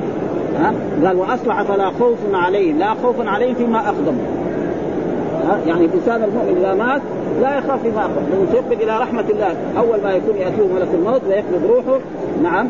ها؟ 0.58 0.74
قال 1.04 1.16
وأصلح 1.16 1.62
فلا 1.62 1.90
خوف 2.00 2.18
عليهم 2.32 2.78
لا 2.78 2.94
خوف 2.94 3.26
عليهم 3.26 3.54
فيما 3.54 3.78
اقدموا 3.78 4.44
يعني 5.66 5.84
الإنسان 5.84 6.22
المؤمن 6.22 6.56
إذا 6.58 6.74
مات 6.74 7.02
لا 7.42 7.58
يخاف 7.58 7.82
فيما 7.82 8.00
أقدم. 8.00 8.42
يتوكل 8.42 8.82
إلى 8.82 8.98
رحمة 8.98 9.24
الله 9.30 9.56
أول 9.78 10.02
ما 10.02 10.12
يكون 10.12 10.36
يأتيه 10.36 10.66
ملك 10.74 10.88
الموت 10.94 11.20
ويقبض 11.28 11.66
روحه 11.68 12.00
نعم 12.42 12.66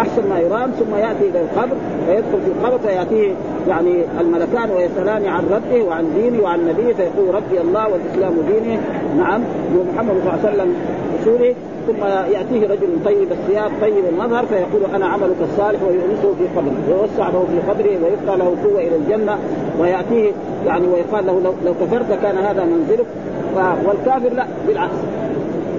احسن 0.00 0.28
ما 0.28 0.38
يرام 0.38 0.70
ثم 0.70 0.94
يأتي 0.94 1.28
إلى 1.28 1.40
القبر 1.40 1.76
فيدخل 2.06 2.40
في 2.44 2.48
القبر 2.48 2.78
فياتيه 2.78 3.32
يعني 3.68 4.04
الملكان 4.20 4.70
ويسألان 4.70 5.26
عن 5.26 5.44
ربه 5.50 5.82
وعن 5.82 6.04
دينه 6.16 6.42
وعن 6.42 6.68
نبيه 6.68 6.92
فيقول 6.94 7.34
ربي 7.34 7.60
الله 7.60 7.88
والإسلام 7.88 8.34
دينه. 8.48 8.80
نعم 9.18 9.40
ومحمد 9.76 10.08
صلى 10.08 10.20
الله 10.20 10.38
عليه 10.44 10.54
وسلم 10.54 10.74
رسوله. 11.20 11.54
ثم 11.86 12.04
يأتيه 12.04 12.66
رجل 12.66 12.88
طيب 13.04 13.32
الثياب 13.32 13.70
طيب 13.80 14.04
المظهر 14.12 14.46
فيقول 14.46 14.94
أنا 14.94 15.06
عملك 15.06 15.36
الصالح 15.42 15.82
ويؤنسه 15.82 16.34
في 16.38 16.46
قبره 16.56 16.72
ويوسع 16.88 17.28
له 17.28 17.46
في 17.50 17.70
قبره 17.70 17.98
ويبقى 18.04 18.38
له 18.38 18.56
قوة 18.64 18.80
إلى 18.80 18.96
الجنة. 18.96 19.38
ويأتيه 19.80 20.32
يعني 20.66 20.86
ويقال 20.86 21.26
له 21.26 21.40
لو, 21.64 21.74
كفرت 21.74 22.18
كان 22.22 22.36
هذا 22.36 22.64
منزلك. 22.64 23.06
والكافر 23.86 24.34
لا 24.34 24.46
بالعكس. 24.68 24.94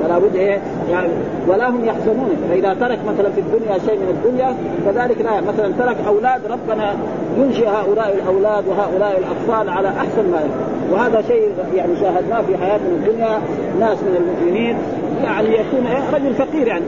فلا 0.03 0.19
بد 0.19 0.35
إيه؟ 0.35 0.59
يعني 0.91 1.09
ولا 1.47 1.69
هم 1.69 1.85
يحزنون. 1.85 2.29
فإذا 2.49 2.73
ترك 2.73 2.99
مثلا 3.07 3.29
في 3.29 3.41
الدنيا 3.41 3.77
شيء 3.77 3.99
من 3.99 4.09
الدنيا 4.09 4.55
كذلك 4.85 5.21
لا 5.21 5.41
مثلا 5.41 5.73
ترك 5.79 5.97
أولاد 6.07 6.41
ربنا 6.45 6.95
ينشئ 7.37 7.67
هؤلاء 7.67 8.15
الأولاد 8.15 8.63
وهؤلاء 8.67 9.19
الأطفال 9.19 9.69
على 9.69 9.87
أحسن 9.87 10.31
ما 10.31 10.37
يكون. 10.37 10.91
وهذا 10.91 11.21
شيء 11.21 11.49
يعني 11.75 11.95
شاهدناه 11.95 12.41
في 12.41 12.57
حياتنا 12.57 12.87
الدنيا 12.87 13.39
ناس 13.79 13.97
من 13.97 14.15
المؤمنين. 14.15 14.77
يعني 15.23 15.47
يكون 15.47 15.87
إيه؟ 15.87 16.15
رجل 16.15 16.33
فقير 16.33 16.67
يعني. 16.67 16.85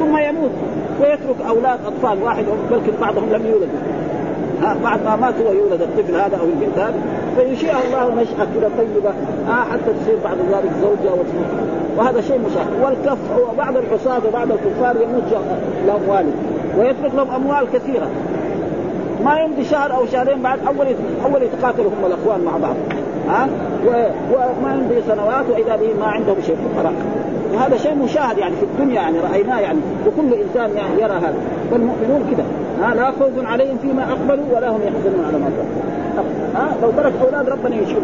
ثم 0.00 0.16
يموت 0.16 0.50
ويترك 1.00 1.36
أولاد 1.48 1.78
أطفال 1.86 2.22
واحد 2.22 2.44
بل 2.70 2.80
بعضهم 3.00 3.30
لم 3.32 3.46
يولدوا 3.46 3.78
بعد 4.84 5.04
ما 5.04 5.16
مات 5.16 5.34
ويولد 5.40 5.82
الطفل 5.82 6.14
هذا 6.14 6.36
أو 6.36 6.44
البنت 6.44 6.78
هذه. 6.78 6.94
فينشئها 7.36 7.78
الله 7.86 8.22
نشأة 8.22 8.46
كذا 8.54 8.70
طيبة. 8.78 9.10
آه 9.48 9.64
حتى 9.72 9.92
تصير 10.02 10.16
بعد 10.24 10.36
ذلك 10.52 10.70
زوجة 10.82 11.12
وتصير 11.12 11.46
وهذا 11.96 12.20
شيء 12.20 12.38
مشاهد 12.38 12.82
والكف 12.82 13.18
وبعض 13.52 13.76
العصاة 13.76 14.28
وبعض 14.28 14.48
الكفار 14.50 14.96
يموت 15.02 15.42
لهم 15.86 16.08
والد. 16.08 16.34
ويترك 16.78 17.14
لهم 17.14 17.30
أموال 17.30 17.66
كثيرة. 17.72 18.08
ما 19.24 19.38
يمضي 19.38 19.64
شهر 19.64 19.96
أو 19.96 20.06
شهرين 20.06 20.42
بعد 20.42 20.58
أول 20.66 20.86
أول 21.24 21.42
يتقاتلوا 21.42 21.90
هم 21.90 22.06
الأخوان 22.06 22.44
مع 22.44 22.56
بعض. 22.56 22.76
ها؟ 23.28 23.48
وما 24.32 24.74
يمضي 24.74 25.02
سنوات 25.08 25.44
وإذا 25.50 25.76
به 25.76 26.00
ما 26.00 26.06
عندهم 26.06 26.36
شيء 26.46 26.56
فقراء 26.56 26.92
وهذا 27.54 27.76
شيء 27.76 27.94
مشاهد 27.94 28.38
يعني 28.38 28.54
في 28.56 28.62
الدنيا 28.62 28.94
يعني 28.94 29.18
رأيناه 29.20 29.60
يعني. 29.60 29.78
وكل 30.06 30.34
إنسان 30.34 30.76
يعني 30.76 31.02
يرى 31.02 31.12
هذا. 31.12 31.34
والمؤمنون 31.72 32.30
كذا 32.30 32.44
ها؟ 32.82 32.94
لا 32.94 33.10
خوف 33.10 33.46
عليهم 33.46 33.76
فيما 33.82 34.02
أقبلوا 34.02 34.44
ولا 34.56 34.70
هم 34.70 34.80
يحزنون 34.82 35.24
على 35.28 35.38
ما 35.38 35.50
فاتوا 36.16 36.60
ها؟ 36.62 36.76
لو 36.82 36.90
ترك 36.90 37.12
أولاد 37.22 37.48
ربنا 37.48 37.76
يشير 37.76 38.00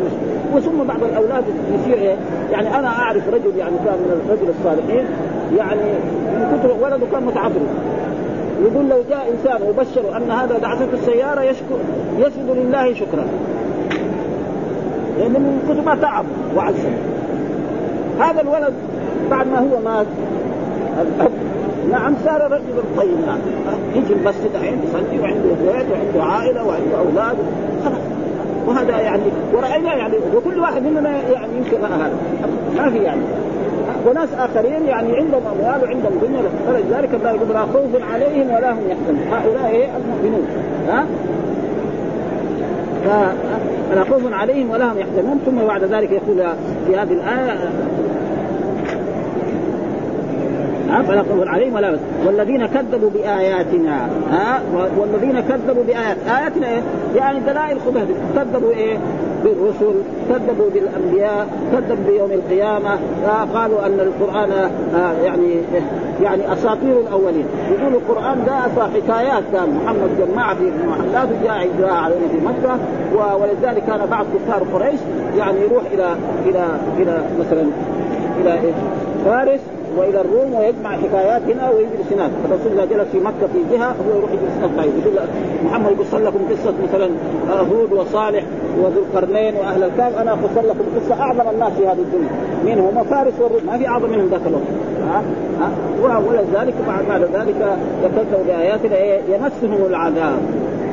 وثم 0.55 0.85
بعض 0.89 1.03
الأولاد 1.03 1.45
يصير 1.75 1.95
إيه؟ 1.95 2.17
يعني 2.53 2.79
أنا 2.79 2.89
أعرف 2.89 3.29
رجل 3.29 3.57
يعني 3.57 3.77
كان 3.85 3.95
من 3.95 4.23
الرجل 4.27 4.55
الصالحين 4.59 5.05
يعني 5.57 5.81
من 6.37 6.59
كثر 6.59 6.85
ولده 6.85 7.07
كان 7.13 7.23
متعبر 7.23 7.61
يقول 8.63 8.89
لو 8.89 9.03
جاء 9.11 9.31
إنسان 9.33 9.69
وبشره 9.69 10.17
أن 10.17 10.31
هذا 10.31 10.59
دعسته 10.59 10.89
السيارة 10.93 11.43
يشكر 11.43 11.79
يسجد 12.19 12.51
لله 12.51 12.95
شكرا. 12.95 13.25
لأن 15.19 15.33
من 15.33 15.63
كثر 15.69 15.83
ما 15.83 15.95
تعب 15.95 16.25
وعزم. 16.57 16.93
هذا 18.21 18.41
الولد 18.41 18.75
بعد 19.31 19.47
ما 19.47 19.59
هو 19.59 19.81
مات 19.85 20.07
الأب 21.01 21.50
نعم 21.91 22.15
صار 22.25 22.53
رجل 22.53 22.83
طيب 22.97 23.19
نعم. 23.27 23.39
يجي 23.95 24.13
المسجد 24.13 24.51
الحين 24.55 24.79
يصلي 24.89 25.21
وعنده 25.21 25.49
بيت 25.49 25.87
وعنده 25.91 26.33
عائلة 26.33 26.67
وعنده 26.67 26.99
أولاد. 26.99 27.37
خلاص 27.85 27.99
وهذا 28.67 29.01
يعني 29.01 29.23
ورأينا 29.55 29.95
يعني 29.95 30.15
وكل 30.37 30.61
واحد 30.61 30.83
مننا 30.83 31.11
يعني 31.11 31.53
يمكن 31.57 31.85
هذا. 31.85 32.11
ما 32.77 32.91
في 32.91 32.99
يعني. 32.99 33.21
وناس 34.07 34.29
آخرين 34.39 34.87
يعني 34.87 35.17
عندهم 35.17 35.43
أموال 35.47 35.83
وعندهم 35.83 36.13
دنيا 36.23 36.43
فلذلك 36.67 37.15
الله 37.15 37.31
يقول 37.31 37.49
لا 37.49 37.61
خوف 37.61 38.13
عليهم 38.13 38.51
ولا 38.51 38.73
هم 38.73 38.79
يحزنون. 38.89 39.27
هؤلاء 39.33 39.91
المؤمنون. 39.97 40.47
ها؟ 40.89 41.07
فلا 43.91 44.05
خوف 44.05 44.33
عليهم 44.33 44.71
ولا 44.71 44.93
هم 44.93 44.99
يحزنون. 44.99 45.41
ثم 45.47 45.67
بعد 45.67 45.85
ذلك 45.85 46.11
يقول 46.11 46.47
في 46.87 46.97
هذه 46.97 47.13
الآية 47.13 47.59
فلا 50.91 51.23
خوف 51.23 51.49
عليهم 51.49 51.75
ولا 51.75 51.91
بس 51.91 51.99
والذين 52.27 52.67
كذبوا 52.67 53.11
بآياتنا 53.11 54.09
ها؟ 54.31 54.61
والذين 54.99 55.41
كذبوا 55.41 55.85
بآيات 55.87 56.17
آياتنا 56.29 56.69
إيه؟ 56.69 56.83
يعني 57.17 57.41
دلائل 57.41 57.79
خذها 57.81 58.07
كذبوا 58.37 58.71
إيه؟ 58.71 58.99
بالرسل 59.45 59.95
كذبوا 60.29 60.71
بالأنبياء 60.75 61.47
كذبوا 61.73 62.13
بيوم 62.13 62.31
القيامة 62.33 62.91
قالوا 63.55 63.87
أن 63.87 64.01
القرآن 64.01 64.51
آه 64.95 65.13
يعني 65.25 65.55
يعني 66.23 66.53
أساطير 66.53 67.01
الأولين. 67.01 67.45
يقول 67.71 67.95
القرآن 67.95 68.45
ده 68.47 68.83
حكايات 68.85 69.43
كان 69.53 69.71
محمد 69.85 70.11
جمع 70.19 70.55
في 70.55 70.71
محلاته 70.89 71.31
جاء 71.45 71.69
جاء 71.79 71.91
علينا 71.91 72.29
في 72.29 72.37
مكة. 72.47 72.79
ولذلك 73.37 73.83
كان 73.87 74.07
بعض 74.11 74.27
كفار 74.35 74.63
قريش 74.75 75.01
يعني 75.39 75.61
يروح 75.61 75.83
إلى 75.93 76.17
إلى 76.47 76.65
إلى 76.99 77.23
مثلا 77.41 77.67
إلى 78.41 78.53
إيه؟ 78.55 78.73
فارس. 79.25 79.61
وإلى 80.01 80.21
الروم 80.21 80.55
ويجمع 80.55 80.91
حكايات 80.97 81.43
هنا 81.43 81.71
ويجلس 81.71 82.13
هناك 82.13 82.31
الرسول 82.45 82.73
إذا 82.73 82.85
جلس 82.85 83.09
في 83.13 83.19
مكة 83.19 83.47
في 83.53 83.77
جهة 83.77 83.89
هو 83.89 84.17
يروح 84.19 84.31
يجلس 84.31 84.53
هناك 84.59 84.87
يقول 84.87 85.19
محمد 85.65 85.91
يقص 85.91 86.15
لكم 86.15 86.39
قصة 86.51 86.75
مثلا 86.89 87.11
هود 87.71 87.93
وصالح 87.93 88.45
وذو 88.79 89.01
القرنين 89.01 89.55
وأهل 89.55 89.83
الكهف 89.83 90.19
أنا 90.19 90.31
اقص 90.31 90.65
لكم 90.65 90.85
قصة 90.97 91.23
أعظم 91.23 91.51
الناس 91.51 91.73
في 91.73 91.87
هذه 91.87 91.99
الدنيا. 91.99 92.31
من 92.65 92.81
هم 92.81 93.05
فارس 93.05 93.33
والروم. 93.41 93.67
ما 93.67 93.79
في 93.79 93.89
أعظم 93.89 94.11
منهم 94.11 94.29
ذاك 94.31 94.41
الوقت. 94.47 94.63
ها؟ 95.09 95.23
ها؟ 95.61 96.19
ولذلك 96.29 96.75
بعد 97.09 97.23
ذلك 97.23 97.79
يكذبوا 98.05 98.45
باياتنا 98.47 98.99
يمسهم 99.29 99.87
العذاب. 99.87 100.39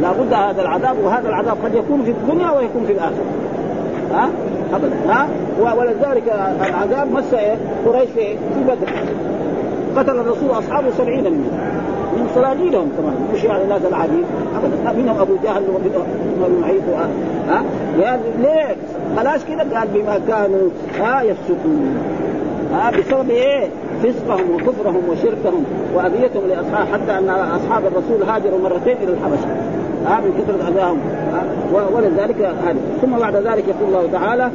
لابد 0.02 0.34
هذا 0.34 0.62
العذاب 0.62 0.96
وهذا 1.04 1.30
العذاب 1.30 1.58
قد 1.64 1.76
يكون 1.76 2.04
في 2.04 2.12
الدنيا 2.12 2.52
ويكون 2.52 2.84
في 2.86 2.92
الآخرة. 2.92 3.26
ها؟ 4.14 4.30
ابدا 4.74 4.96
ها؟ 5.08 5.28
ولذلك 5.78 6.54
العذاب 6.70 7.12
مس 7.12 7.34
إيه؟ 7.34 7.56
قريش 7.86 8.10
في 8.10 8.36
بدر. 8.64 8.92
قتل 9.98 10.20
الرسول 10.20 10.50
أصحابه 10.52 10.92
سبعين 10.98 11.24
منهم. 11.24 11.78
من 12.18 12.30
صناديدهم 12.36 12.90
كمان 12.98 13.16
مش 13.34 13.44
يعني 13.44 13.64
ناس 13.64 13.82
العاديين. 13.90 14.26
ابدا 14.56 15.02
منهم 15.02 15.20
أبو 15.20 15.34
جهل 15.44 15.64
ومنهم 15.70 16.62
معيط 16.62 16.82
ها؟ 17.50 17.64
يعني 18.00 18.22
ليه؟ 18.40 18.76
خلاص 19.18 19.46
كده 19.46 19.80
قال 19.80 19.88
بما 19.94 20.20
كانوا 20.28 20.70
ها 21.00 21.22
يفسقون. 21.22 21.98
ها 22.74 22.92
بسبب 22.92 23.30
إيه؟ 23.30 23.68
فسقهم 24.04 24.52
وكفرهم 24.56 25.02
وشركهم 25.10 25.64
وأذيتهم 25.96 26.48
لاصحاب 26.48 26.88
حتى 26.94 27.18
أن 27.18 27.30
أصحاب 27.30 27.84
الرسول 27.86 28.30
هاجروا 28.30 28.60
مرتين 28.60 28.98
إلى 29.04 29.14
الحبشة. 29.14 29.48
ها 30.08 30.20
من 30.20 30.32
كثرة 30.38 30.70
أذاهم 30.70 31.00
ولذلك 31.94 32.42
هذه. 32.42 32.78
ثم 33.02 33.18
بعد 33.18 33.36
ذلك 33.36 33.64
يقول 33.68 33.88
الله 33.88 34.10
تعالى 34.12 34.52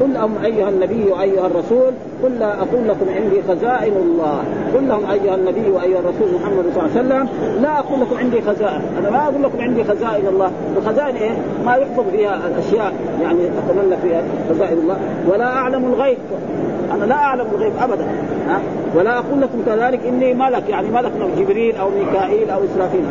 قل 0.00 0.16
أم 0.16 0.30
أيها 0.44 0.68
النبي 0.68 1.10
وأيها 1.10 1.46
الرسول 1.46 1.92
قل 2.22 2.38
لا 2.38 2.54
أقول 2.54 2.88
لكم 2.88 3.06
عندي 3.14 3.42
خزائن 3.48 3.92
الله. 3.92 4.38
قل 4.74 4.88
لهم 4.88 5.10
أيها 5.10 5.34
النبي 5.34 5.70
وأيها 5.70 5.98
الرسول 5.98 6.28
محمد 6.34 6.64
صلى 6.74 6.82
الله 6.82 6.90
عليه 6.96 7.00
وسلم 7.00 7.28
لا 7.62 7.78
أقول 7.78 8.00
لكم 8.00 8.16
عندي 8.16 8.40
خزائن. 8.40 8.82
أنا 8.98 9.10
ما 9.10 9.22
أقول 9.22 9.42
لكم 9.42 9.60
عندي 9.60 9.84
خزائن 9.84 10.26
الله. 10.26 10.50
الخزائن 10.76 11.16
إيه؟ 11.16 11.30
ما 11.66 11.74
يحفظ 11.74 12.04
فيها 12.12 12.40
الأشياء. 12.46 12.92
يعني 13.22 13.40
أتمنى 13.44 13.96
فيها 14.02 14.22
خزائن 14.50 14.78
الله. 14.78 14.96
ولا 15.28 15.46
أعلم 15.46 15.84
الغيب. 15.84 16.18
أنا 16.94 17.04
لا 17.04 17.14
أعلم 17.14 17.46
الغيب 17.54 17.72
ابدا. 17.80 18.04
ها؟ 18.48 18.60
ولا 18.96 19.18
أقول 19.18 19.40
لكم 19.40 19.62
كذلك 19.66 20.00
إني 20.08 20.34
ملك. 20.34 20.68
يعني 20.68 20.88
ملك 20.88 21.12
جبريل 21.38 21.76
أو 21.76 21.88
ميكائيل 21.90 22.50
أو 22.50 22.60
إسرافيل. 22.64 23.04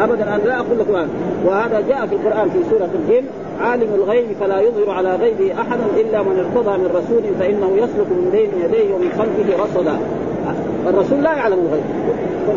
أبدا 0.00 0.34
أنا 0.34 0.42
لا 0.42 0.58
أقول 0.60 0.78
لكم 0.78 0.96
هذا 0.96 1.08
وهذا 1.46 1.80
جاء 1.88 2.06
في 2.06 2.14
القرآن 2.14 2.50
في 2.50 2.58
سورة 2.70 2.88
الجن. 2.94 3.24
عالم 3.60 3.94
الغيب 3.94 4.26
فلا 4.40 4.60
يظهر 4.60 4.90
على 4.90 5.16
غيبه 5.16 5.52
أحدا 5.60 5.84
إلا 5.96 6.22
من 6.22 6.38
ارتضى 6.38 6.78
من 6.78 6.86
رسول 6.86 7.22
فإنه 7.40 7.70
يسلك 7.76 8.06
من 8.10 8.28
بين 8.32 8.50
يديه 8.64 8.94
ومن 8.94 9.10
خلفه 9.18 9.64
رصدا. 9.64 9.98
الرسول 10.88 11.22
لا 11.22 11.32
يعلم 11.32 11.58
الغيب. 11.58 11.84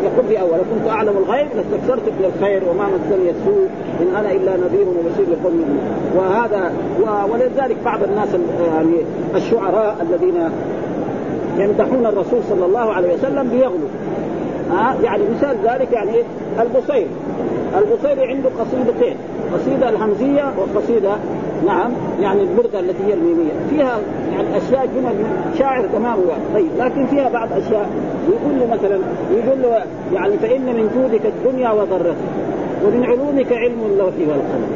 يقول 0.04 0.24
في 0.28 0.40
اول 0.40 0.58
كنت 0.58 0.88
أعلم 0.88 1.12
الغيب 1.18 1.46
لاستكثرت 1.56 2.08
من 2.08 2.32
الخير 2.34 2.62
وما 2.70 2.84
مسني 2.86 3.30
السوء. 3.30 3.68
إن 4.00 4.16
أنا 4.16 4.32
إلا 4.32 4.56
نذير 4.56 4.86
وبشير 4.88 5.26
لقوم 5.32 5.78
وهذا 6.16 6.72
ولذلك 7.32 7.76
بعض 7.84 8.02
الناس 8.02 8.28
يعني 8.66 8.96
الشعراء 9.34 9.96
الذين 10.10 10.50
يمدحون 11.58 12.06
الرسول 12.06 12.40
صلى 12.50 12.66
الله 12.66 12.92
عليه 12.92 13.14
وسلم 13.14 13.48
بيغلو. 13.48 13.88
ها؟ 14.70 14.96
يعني 15.02 15.22
مثال 15.34 15.56
ذلك 15.64 15.92
يعني 15.92 16.12
البصير. 16.60 17.06
البصيري 17.78 18.32
عنده 18.32 18.48
قصيدتين 18.60 19.16
قصيدة 19.54 19.88
الهمزية 19.88 20.52
وقصيدة 20.58 21.16
نعم 21.66 21.90
يعني 22.20 22.42
البرده 22.42 22.80
التي 22.80 23.04
هي 23.06 23.14
الميمية. 23.14 23.52
فيها 23.70 23.98
يعني 24.32 24.56
أشياء 24.56 24.86
جمل 24.86 25.14
شاعر 25.58 25.84
تمام 25.92 26.16
طيب 26.54 26.70
لكن 26.78 27.06
فيها 27.06 27.28
بعض 27.28 27.48
أشياء. 27.52 27.90
يقول 28.28 28.58
له 28.60 28.66
مثلا 28.66 28.98
يقول 29.34 29.62
له 29.62 29.84
يعني 30.12 30.38
فإن 30.38 30.60
من 30.60 30.90
جودك 30.96 31.26
الدنيا 31.26 31.70
وضرتها 31.70 32.14
ومن 32.86 33.04
علومك 33.04 33.52
علم 33.52 33.78
اللوح 33.92 34.14
والقلم. 34.18 34.70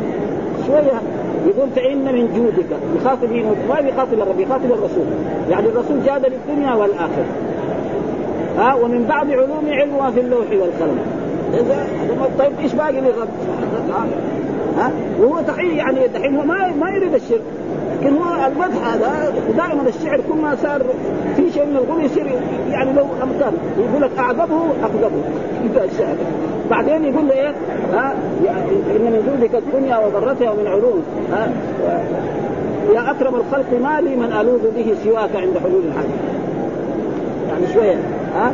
شوية 0.66 1.00
يقول 1.46 1.68
فإن 1.76 2.14
من 2.14 2.28
جودك 2.36 2.66
يخاطب 2.96 3.30
ما 3.68 3.80
بيخاطب 3.80 4.12
الرب 4.12 4.40
يخاطب 4.40 4.64
الرسول. 4.64 5.06
يعني 5.50 5.66
الرسول 5.66 5.96
جاد 6.06 6.26
للدنيا 6.26 6.74
والآخرة. 6.74 7.26
ها 8.58 8.74
ومن 8.74 9.04
بعد 9.04 9.30
علوم 9.30 9.64
علمها 9.68 10.10
في 10.10 10.20
اللوح 10.20 10.46
والقلم. 10.50 11.25
طيب 12.38 12.52
إيش 12.62 12.72
باقي 12.72 13.00
للرب؟ 13.00 13.28
ها؟ 14.78 14.90
وهو 15.20 15.40
دحين 15.40 15.70
يعني 15.70 16.08
دحين 16.08 16.36
هو 16.36 16.44
ما 16.44 16.72
ما 16.80 16.90
يريد 16.90 17.14
الشرك. 17.14 17.42
لكن 18.00 18.16
هو 18.16 18.46
المدح 18.46 18.92
هذا 18.92 19.34
دائما 19.56 19.88
الشعر 19.88 20.20
كل 20.28 20.36
ما 20.42 20.56
صار 20.62 20.82
في 21.36 21.50
شيء 21.50 21.66
من 21.66 21.76
الغنى 21.76 22.04
يصير 22.04 22.26
يعني 22.70 22.92
لو 22.92 23.04
أمثال. 23.22 23.52
يقول 23.78 24.02
لك 24.02 24.10
اعذبه 24.18 24.60
اكذبه 24.84 25.84
الشعر 25.84 26.16
بعدين 26.70 27.04
يقول 27.04 27.28
له 27.28 27.34
إيه؟ 27.34 27.54
ها؟ 27.92 28.14
يعني 28.44 28.70
ان 28.70 29.02
من 29.02 29.22
جودك 29.26 29.54
الدنيا 29.54 29.98
وضرتها 29.98 30.50
ومن 30.50 30.66
علوم. 30.66 31.02
ها؟ 31.32 31.50
يا 32.94 33.10
أكرم 33.10 33.34
الخلق 33.34 33.80
ما 33.82 34.00
لي 34.00 34.16
من 34.16 34.32
ألوذ 34.40 34.70
به 34.76 34.94
سواك 35.04 35.36
عند 35.36 35.58
حلول 35.58 35.82
الحاجة. 35.86 36.16
يعني 37.48 37.74
شوية. 37.74 37.96
ها؟ 38.34 38.52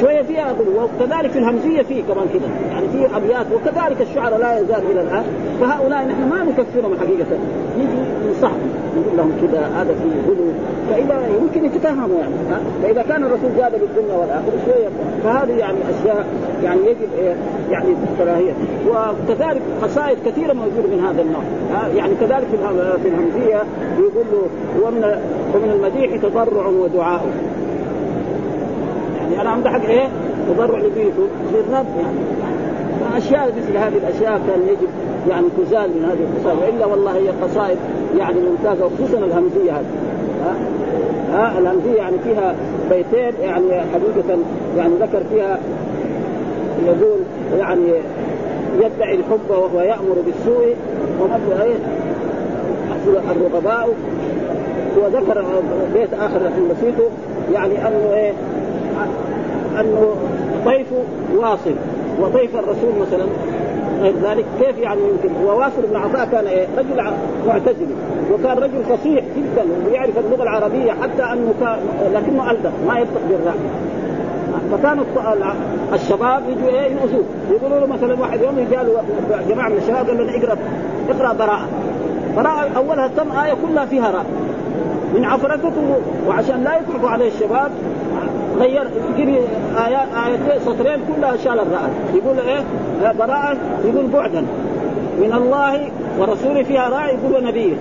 شوية 0.00 0.22
فيها 0.22 0.54
وكذلك 0.76 1.30
في 1.30 1.38
الهمزية 1.38 1.82
فيه 1.82 2.02
كمان 2.02 2.26
كده. 2.34 2.48
يعني 2.70 2.88
في 2.88 3.16
أبيات 3.16 3.46
وكذلك 3.54 4.00
الشعراء 4.00 4.38
لا 4.38 4.58
يزال 4.58 4.82
إلى 4.90 5.00
الآن. 5.00 5.24
فهؤلاء 5.60 6.06
نحن 6.06 6.28
ما 6.28 6.44
نكفرهم 6.44 6.98
حقيقة. 7.00 7.38
نجي 7.78 8.28
ننصحهم 8.28 8.68
نقول 8.96 9.16
لهم 9.16 9.32
كذا 9.42 9.60
هذا 9.60 9.94
في 9.94 10.30
غلو. 10.30 10.48
فإذا 10.90 11.28
يمكن 11.40 11.64
يتفهموا 11.64 12.18
يعني؟ 12.18 12.34
فإذا 12.82 13.02
كان 13.02 13.24
الرسول 13.24 13.50
جاد 13.56 13.72
بالدنيا 13.80 14.16
والآخرة 14.16 14.52
شوية 14.64 14.88
فهذه 15.24 15.52
يعني 15.58 15.78
أشياء 15.90 16.26
يعني 16.64 16.80
يجب 16.80 17.08
إيه 17.18 17.34
يعني 17.70 17.88
الكراهيه 18.12 18.52
وكذلك 18.88 19.62
قصائد 19.82 20.18
كثيرة 20.26 20.52
موجودة 20.52 20.96
من 20.96 21.04
هذا 21.04 21.22
النوع؟ 21.22 21.42
يعني 21.96 22.14
كذلك 22.20 22.46
في 23.02 23.08
الهمزية 23.08 23.62
يقول 23.98 24.24
له 24.32 24.42
ومن 24.86 25.04
ومن 25.54 25.70
المديح 25.70 26.22
تضرع 26.22 26.66
ودعاء. 26.66 27.26
يعني 29.32 29.48
أنا 29.48 29.54
امدحك 29.54 29.90
إيه؟ 29.90 30.08
تضرع 30.48 30.78
لبيته. 30.78 31.26
للرب 31.54 31.86
يعني 32.00 32.18
أشياء 33.16 33.46
مثل 33.46 33.76
هذه 33.76 33.96
الأشياء 33.96 34.40
كان 34.48 34.62
يجب 34.68 34.88
يعني 35.28 35.46
تزال 35.58 35.90
من 35.90 36.04
هذه 36.04 36.18
القصائد. 36.18 36.74
وإلا 36.74 36.86
والله 36.86 37.16
هي 37.16 37.28
قصائد 37.28 37.78
يعني 38.18 38.36
ممتازة 38.40 38.86
وخصوصا 38.86 39.18
الهمزية 39.18 39.72
هذه. 39.72 39.86
ها؟ 40.44 40.54
ها؟ 41.32 41.58
الهمزية 41.58 41.96
يعني 41.96 42.16
فيها 42.24 42.54
بيتين 42.90 43.32
يعني 43.42 43.70
حقيقة 43.70 44.38
يعني 44.76 44.94
ذكر 45.00 45.22
فيها 45.30 45.58
يقول 46.86 47.20
يعني 47.58 47.92
يدعي 48.76 49.14
الحب 49.14 49.50
وهو 49.50 49.80
يأمر 49.80 50.16
بالسوء. 50.26 50.74
ومثل 51.20 51.62
إيه؟ 51.62 51.74
الرغباء. 53.30 53.88
وذكر 54.96 55.44
بيت 55.94 56.14
آخر 56.14 56.36
الحين 56.36 56.68
بسيطه 56.68 57.10
يعني 57.54 57.88
أنه 57.88 58.14
إيه؟ 58.14 58.32
انه 59.80 60.14
ضيفه 60.64 61.02
واصل. 61.36 61.74
وضيف 62.20 62.56
الرسول 62.56 62.92
مثلا 63.00 63.26
غير 64.02 64.14
ذلك 64.22 64.44
كيف 64.60 64.78
يعني 64.78 65.00
يمكن؟ 65.00 65.44
وواصل 65.44 65.82
بن 65.90 65.96
عطاء 65.96 66.28
كان 66.32 66.46
إيه؟ 66.46 66.66
رجل 66.78 67.12
معتزلي 67.48 67.94
وكان 68.32 68.58
رجل 68.58 68.82
فصيح 68.84 69.24
جدا 69.36 69.64
ويعرف 69.86 70.18
اللغة 70.18 70.42
العربية 70.42 70.92
حتى 70.92 71.22
أنه 71.22 71.54
كان 71.60 71.78
لكنه 72.14 72.50
ألدغ 72.50 72.70
ما 72.86 72.98
ينطق 72.98 73.20
بالراء 73.28 73.56
فكان 74.72 75.00
الشباب 75.94 76.42
يجوا 76.48 76.68
إيه؟ 76.68 76.92
يؤذوه. 76.92 77.24
يقولوا 77.50 77.80
له 77.80 77.86
مثلا 77.86 78.20
واحد 78.20 78.40
يوم 78.40 78.66
جاء 78.70 79.04
جماعة 79.48 79.68
من 79.68 79.76
الشباب 79.76 80.06
قال 80.06 80.26
له 80.26 80.36
اقرا 80.36 80.58
اقرأ 81.10 81.32
براءة. 81.32 81.68
براءة 82.36 82.76
أولها 82.76 83.08
تم 83.08 83.32
آية 83.32 83.54
كلها 83.66 83.84
فيها 83.84 84.10
راء. 84.10 84.26
من 85.14 85.24
عفرته 85.24 85.72
وعشان 86.28 86.64
لا 86.64 86.78
يضحكوا 86.78 87.08
عليه 87.08 87.28
الشباب 87.28 87.70
غير 88.60 88.86
يجيب 89.18 89.28
آيات 89.86 90.08
آيتين 90.26 90.60
سطرين 90.66 91.00
كلها 91.08 91.36
شال 91.36 91.60
الراء 91.60 91.90
يقول 92.14 92.38
إيه؟ 92.40 92.64
براءة 93.18 93.56
يقول 93.84 94.06
بعدا. 94.06 94.44
من 95.20 95.32
الله 95.32 95.90
ورسوله 96.18 96.62
فيها 96.62 96.88
راء 96.88 97.14
يقول 97.14 97.44
نبيه 97.44 97.74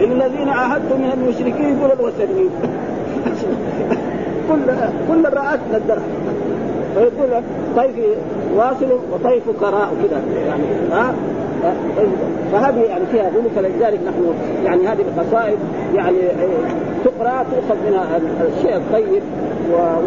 الذين 0.00 0.48
عاهدتم 0.48 1.00
من 1.00 1.12
المشركين 1.14 1.78
يقول 1.78 1.92
الوثنيين 1.92 2.50
كل 4.48 4.60
كل 5.08 5.26
الراءات 5.26 5.60
ندرها 5.72 6.02
فيقول 6.94 7.42
طيف 7.76 7.94
واصل 8.56 8.86
وطيف 9.12 9.42
كراء 9.60 9.90
كذا 10.02 10.22
يعني 10.46 10.64
ها؟ 10.92 11.14
فهذه 12.52 12.80
يعني 12.80 13.04
فيها 13.12 13.28
غلو 13.28 13.48
فلذلك 13.56 14.00
نحن 14.06 14.34
يعني 14.64 14.86
هذه 14.86 15.00
القصائد 15.00 15.58
يعني 15.94 16.18
تقرأ 17.04 17.42
تؤخذ 17.42 17.76
منها 17.86 18.20
الشيء 18.56 18.76
الطيب 18.76 19.22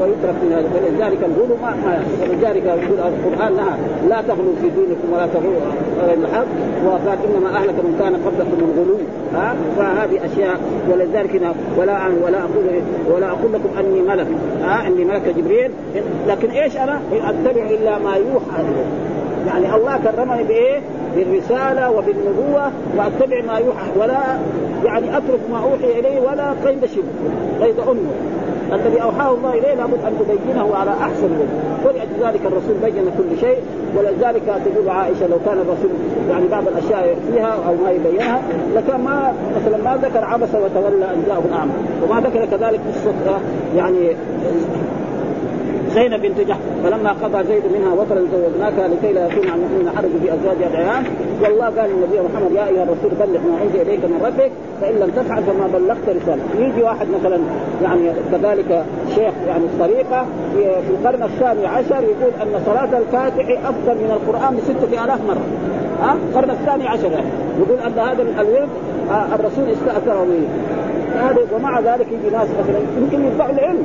ويترك 0.02 0.36
من 0.44 0.54
هذا 0.54 0.70
فلذلك 0.74 1.20
الغلو 1.24 1.56
ما 1.62 2.02
ولذلك 2.22 2.66
يقول 2.66 3.00
القرآن 3.00 3.54
نهى 3.54 3.76
لا 4.10 4.22
تغلوا 4.22 4.54
في 4.62 4.70
دينكم 4.70 5.14
ولا 5.14 5.28
تغلوا 5.28 5.62
غير 6.06 6.18
الحق 6.18 6.46
وقال 6.86 7.18
انما 7.30 7.58
أهلك 7.58 7.74
من 7.74 7.96
كان 8.00 8.16
قبلكم 8.16 8.58
من 8.58 8.74
غلو. 8.78 8.98
ها؟ 9.34 9.56
فهذه 9.78 10.26
أشياء 10.26 10.60
ولذلك 10.92 11.42
ولا 11.78 11.98
ولا 12.26 12.38
أقول 12.40 12.82
ولا 13.16 13.28
أقول 13.28 13.54
لكم 13.54 13.70
أني 13.80 14.02
ملك 14.02 14.28
ها؟ 14.64 14.88
أني 14.88 15.06
ملك 15.06 15.34
جبريل. 15.38 15.72
لكن 16.28 16.50
إيش 16.50 16.78
أنا؟ 16.78 17.00
أتبع 17.14 17.62
إلا 17.70 18.00
ما 18.00 18.16
يوحى 18.16 18.64
يعني 19.48 19.76
الله 19.76 19.98
كرمني 19.98 20.44
بإيه؟ 20.44 20.80
بالرسالة 21.16 21.92
وبالنبوة 21.92 22.72
وأتبع 22.98 23.42
ما 23.42 23.58
يوحى 23.58 24.00
ولا 24.00 24.20
يعني 24.86 25.18
أترك 25.18 25.40
ما 25.52 25.58
أوحي 25.58 26.00
إليه 26.00 26.20
ولا 26.20 26.54
قيد 26.66 26.86
شبه 26.86 27.66
قيد 27.66 27.80
أمه. 27.80 28.12
الذي 28.74 29.02
أوحاه 29.02 29.34
الله 29.34 29.54
إليه 29.54 29.74
لابد 29.74 30.06
أن 30.06 30.14
تبينه 30.20 30.76
على 30.76 30.92
أحسن 30.92 31.26
وجه. 31.26 31.72
ولذلك 31.86 32.46
الرسول 32.46 32.76
بين 32.84 33.06
كل 33.18 33.40
شيء 33.40 33.58
ولذلك 33.98 34.42
تقول 34.66 34.90
عائشة 34.90 35.28
لو 35.28 35.38
كان 35.46 35.58
الرسول 35.58 35.92
يعني 36.30 36.48
بعض 36.48 36.64
الأشياء 36.68 37.16
فيها 37.32 37.54
أو 37.68 37.76
ما 37.84 37.92
يبينها 37.92 38.42
لكان 38.76 39.02
ما 39.02 39.34
مثلا 39.62 39.78
ما 39.78 40.08
ذكر 40.08 40.26
عبس 40.26 40.50
وتولى 40.50 41.06
أن 41.06 41.24
جاءه 41.28 41.44
الأعمى 41.50 41.72
وما 42.04 42.22
ذكر 42.22 42.46
كذلك 42.46 42.80
قصة 42.80 43.40
يعني 43.76 44.16
زينب 45.94 46.22
بنت 46.22 46.40
جحش. 46.40 46.60
فلما 46.84 47.12
قضى 47.12 47.44
زيد 47.44 47.64
منها 47.74 47.94
وطرا 47.94 48.22
زوجناك 48.34 48.74
لكي 48.92 49.14
لا 49.14 49.28
يكون 49.28 49.50
عن 49.50 49.60
المؤمنين 49.60 49.90
حرج 49.98 50.10
في 50.22 50.34
أزواج 50.34 50.64
ادعيان 50.64 51.04
والله 51.44 51.66
قال 51.66 51.90
للنبي 51.90 52.20
محمد 52.34 52.52
يا 52.52 52.68
أيها 52.68 52.84
الرسول 52.84 53.12
بلغ 53.20 53.42
ما 53.42 53.64
انزل 53.64 53.82
إليك 53.82 54.06
من 54.06 54.22
ربك 54.26 54.52
فإن 54.82 54.96
لم 54.96 55.10
تفعل 55.10 55.44
فما 55.44 55.68
بلغت 55.74 56.10
رسالته 56.10 56.60
يجي 56.60 56.84
واحد 56.84 57.08
مثلا 57.20 57.40
يعني 57.84 58.12
كذلك 58.32 58.86
شيخ 59.16 59.34
يعني 59.48 59.64
الطريقة 59.64 60.26
في 60.56 60.90
القرن 60.90 61.24
الثاني 61.24 61.68
عشر 61.68 62.04
يقول 62.04 62.34
أن 62.42 62.62
صلاة 62.66 62.98
الفاتح 62.98 63.68
أفضل 63.70 63.96
من 63.96 64.12
القرآن 64.12 64.56
بستة 64.56 65.06
آلاف 65.06 65.20
مرة. 65.28 65.46
ها؟ 66.02 66.16
القرن 66.30 66.50
الثاني 66.50 66.88
عشر 66.88 67.12
يعني. 67.12 67.28
يقول 67.60 67.80
أن 67.80 68.00
هذا 68.00 68.22
الورد 68.42 68.70
آه 69.12 69.36
الرسول 69.36 69.64
استأثر 69.70 70.24
به. 70.24 70.48
هذا 71.22 71.38
ومع 71.56 71.80
ذلك 71.80 72.08
يجي 72.08 72.36
ناس 72.36 72.48
مثلا 72.60 72.80
يمكن 73.02 73.26
يدفعوا 73.26 73.52
العلم. 73.52 73.84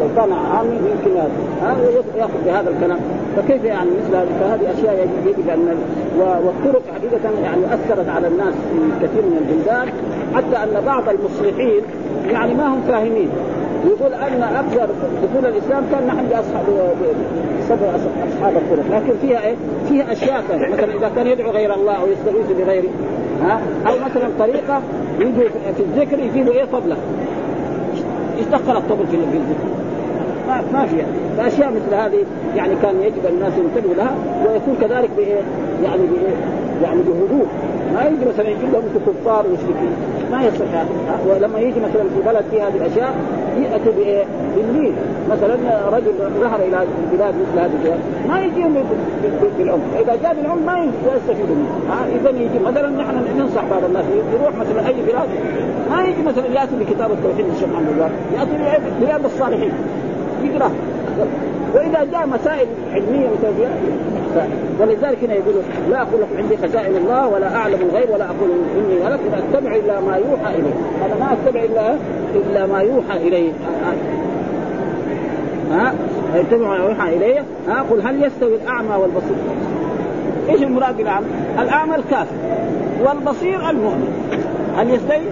لو 0.00 0.06
كان 0.16 0.32
عامي 0.32 0.76
يمكن 0.76 1.20
هذا 1.62 1.80
يأخذ 2.16 2.44
بهذا 2.46 2.70
الكلام. 2.70 2.98
فكيف 3.36 3.64
يعني 3.64 3.90
مثل 3.90 4.16
هذه؟ 4.16 4.28
فهذه 4.40 4.72
أشياء 4.78 5.08
يجب 5.26 5.48
أن 5.48 5.76
والطرق 6.18 6.82
حقيقة 6.94 7.40
يعني 7.42 7.60
أثرت 7.74 8.08
على 8.08 8.26
الناس 8.28 8.54
في 8.54 9.06
كثير 9.06 9.22
من 9.22 9.36
البلدان 9.38 9.88
حتى 10.34 10.56
أن 10.64 10.84
بعض 10.86 11.02
المصلحين 11.08 11.82
يعني 12.30 12.54
ما 12.54 12.66
هم 12.66 12.80
فاهمين. 12.88 13.28
يقول 13.86 14.14
أن 14.14 14.42
أكثر 14.42 14.88
دخول 15.22 15.46
الإسلام 15.46 15.84
كان 15.92 16.06
نحن 16.06 16.26
باصحاب 16.26 16.64
اصحاب 18.28 18.56
الطرق. 18.56 18.84
لكن 18.96 19.12
فيها 19.22 19.46
إيه؟ 19.46 19.54
فيها 19.88 20.12
أشياء 20.12 20.42
مثلا 20.72 20.94
إذا 20.94 21.10
كان 21.16 21.26
يدعو 21.26 21.50
غير 21.50 21.74
الله 21.74 21.92
أو 21.92 22.06
يستغيث 22.06 22.58
بغيره 22.58 22.88
ها 23.42 23.60
أو 23.86 23.94
مثلا 24.06 24.30
طريقة 24.38 24.80
يجوا 25.18 25.48
في 25.76 25.82
الذكر 25.82 26.18
يجيبوا 26.18 26.52
إيه؟ 26.52 26.64
طبلة. 26.64 26.96
يدخل 28.38 28.76
الطبل 28.76 29.06
في 29.06 29.16
الذكر. 29.16 29.81
ما 30.48 30.62
ما 30.72 30.86
فيها 30.86 31.06
فاشياء 31.36 31.70
مثل 31.70 31.94
هذه 31.94 32.24
يعني 32.56 32.74
كان 32.82 32.94
يجب 33.02 33.26
الناس 33.28 33.52
ينتبهوا 33.58 33.94
لها 33.94 34.14
ويكون 34.46 34.76
كذلك 34.80 35.10
بإيه؟ 35.16 35.40
يعني 35.84 36.02
بإيه؟ 36.02 36.34
يعني 36.82 37.00
بهدوء. 37.02 37.46
ما 37.94 38.04
يجي 38.04 38.24
مثلا 38.34 38.48
يجيب 38.48 38.72
لهم 38.72 38.82
كفار 39.06 39.46
ومشركين 39.46 39.92
ما 40.32 40.42
يصح 40.44 40.66
هذا. 40.74 40.88
ولما 41.28 41.60
يجي 41.60 41.80
مثلا 41.80 42.02
في 42.02 42.22
بلد 42.26 42.44
فيه 42.50 42.68
هذه 42.68 42.76
الأشياء 42.76 43.14
ياتوا 43.62 43.92
بإيه؟ 43.92 44.24
بالليل 44.56 44.92
مثلا 45.30 45.56
رجل 45.92 46.12
ظهر 46.40 46.60
إلى 46.60 46.86
البلاد 47.12 47.34
مثل 47.34 47.60
هذه 47.60 47.70
البلاد. 47.78 47.98
ما 48.28 48.40
يجيهم 48.40 48.74
بالعنف. 49.58 49.82
إذا 50.00 50.16
جاء 50.22 50.34
بالعنف 50.34 50.66
ما 50.66 50.78
يستفيد 51.16 51.46
منه. 51.50 51.94
إذا 52.20 52.30
يجي 52.30 52.58
مثلا 52.66 52.88
نحن 52.88 53.38
ننصح 53.38 53.64
بعض 53.70 53.84
الناس 53.84 54.04
يروح 54.34 54.54
مثلا 54.56 54.88
أي 54.88 54.94
بلاد. 55.08 55.28
ما 55.90 56.04
يجي 56.04 56.22
مثلا 56.22 56.46
يأتي 56.46 56.76
بكتاب 56.80 57.10
التوحيد 57.10 57.46
للشيخ 57.46 57.68
محمد 57.68 58.10
يأتي 58.34 58.80
برياض 59.00 59.24
الصالحين. 59.24 59.72
يقرا 60.44 60.70
وإذا 61.74 62.04
جاء 62.12 62.26
مسائل 62.26 62.66
علمية 62.92 63.28
مثل 63.28 63.66
ولذلك 64.80 65.24
هنا 65.24 65.34
يقول 65.34 65.54
لا 65.90 66.02
أقول 66.02 66.20
لكم 66.20 66.36
عندي 66.38 66.56
خزائن 66.56 66.96
الله 66.96 67.28
ولا 67.28 67.56
أعلم 67.56 67.78
الغيب 67.90 68.10
ولا 68.10 68.24
أقول 68.24 68.50
إني 68.76 69.04
ملك 69.04 69.20
أتبع 69.54 69.74
إلا 69.76 70.00
ما 70.00 70.16
يوحى 70.16 70.54
إلي. 70.54 70.72
هذا 71.04 71.16
ما 71.20 71.32
أتبع 71.32 71.60
إلا 71.60 71.94
إلا 72.34 72.66
ما 72.66 72.80
يوحى 72.80 73.28
إلي. 73.28 73.52
ها؟ 75.72 75.94
اتبع 76.34 76.68
ما 76.68 76.76
يوحى 76.76 77.16
إلي. 77.16 77.38
ها؟ 77.68 77.84
قل 77.90 78.02
هل 78.02 78.24
يستوي 78.24 78.54
الأعمى 78.54 78.94
والبصير؟ 78.94 79.36
إيش 80.48 80.62
المراد 80.62 80.96
بالأعمى؟ 80.96 81.26
الأعمى 81.58 81.94
الكافر 81.94 82.36
والبصير 83.04 83.70
المؤمن. 83.70 84.32
هل 84.76 84.90
يستوي؟ 84.90 85.26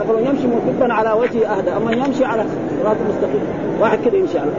أفضل 0.00 0.26
يمشي 0.26 0.46
مكبا 0.46 0.94
على 0.94 1.12
وجهه 1.12 1.46
أهدى 1.46 1.70
أما 1.70 1.92
يمشي 1.92 2.24
على 2.24 2.44
صراط 2.82 2.96
مستقيم. 3.08 3.42
واحد 3.80 3.98
كده 4.04 4.18
يمشي 4.18 4.38
على 4.38 4.50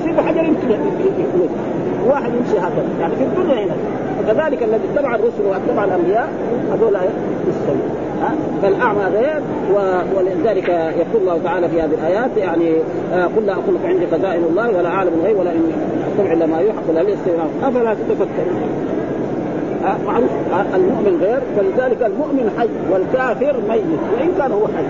يصيب 0.00 0.20
حجر 0.20 0.44
يمكن 0.44 0.76
واحد 2.06 2.30
يمشي 2.34 2.58
هكذا. 2.58 2.84
يعني 3.00 3.16
في 3.16 3.22
الدنيا 3.22 3.64
هنا. 3.64 3.74
وكذلك 4.20 4.62
الذي 4.62 4.82
اتبع 4.94 5.14
الرسل 5.14 5.46
واتبع 5.46 5.84
الأنبياء 5.84 6.28
هذول 6.72 6.96
يستوي 7.48 7.76
فالأعمى 8.62 9.04
غير 9.04 9.40
ولذلك 10.16 10.68
يقول 10.68 11.22
الله 11.22 11.40
تعالى 11.44 11.68
في 11.68 11.82
هذه 11.82 11.94
الآيات 11.94 12.30
يعني 12.36 12.76
آه 13.12 13.24
قل 13.24 13.46
لا 13.46 13.52
أقول 13.52 13.74
لك 13.74 13.84
عندي 13.84 14.06
خزائن 14.06 14.44
الله 14.44 14.68
ولا 14.68 14.88
أعلم 14.88 15.12
الغيب 15.20 15.38
ولا 15.38 15.50
إن 15.50 15.72
اتبع 16.18 16.32
إلا 16.32 16.46
ما 16.46 16.58
يوحى. 16.58 16.78
قل 16.88 16.98
هل 16.98 17.16
أفلا 17.62 17.94
تتفكرون؟ 17.94 18.95
معروف 20.06 20.30
المؤمن 20.74 21.18
غير 21.20 21.40
فلذلك 21.56 22.02
المؤمن 22.02 22.50
حي 22.58 22.68
والكافر 22.92 23.56
ميت 23.68 24.00
وإن 24.18 24.32
كان 24.38 24.52
هو 24.52 24.66
حي. 24.66 24.84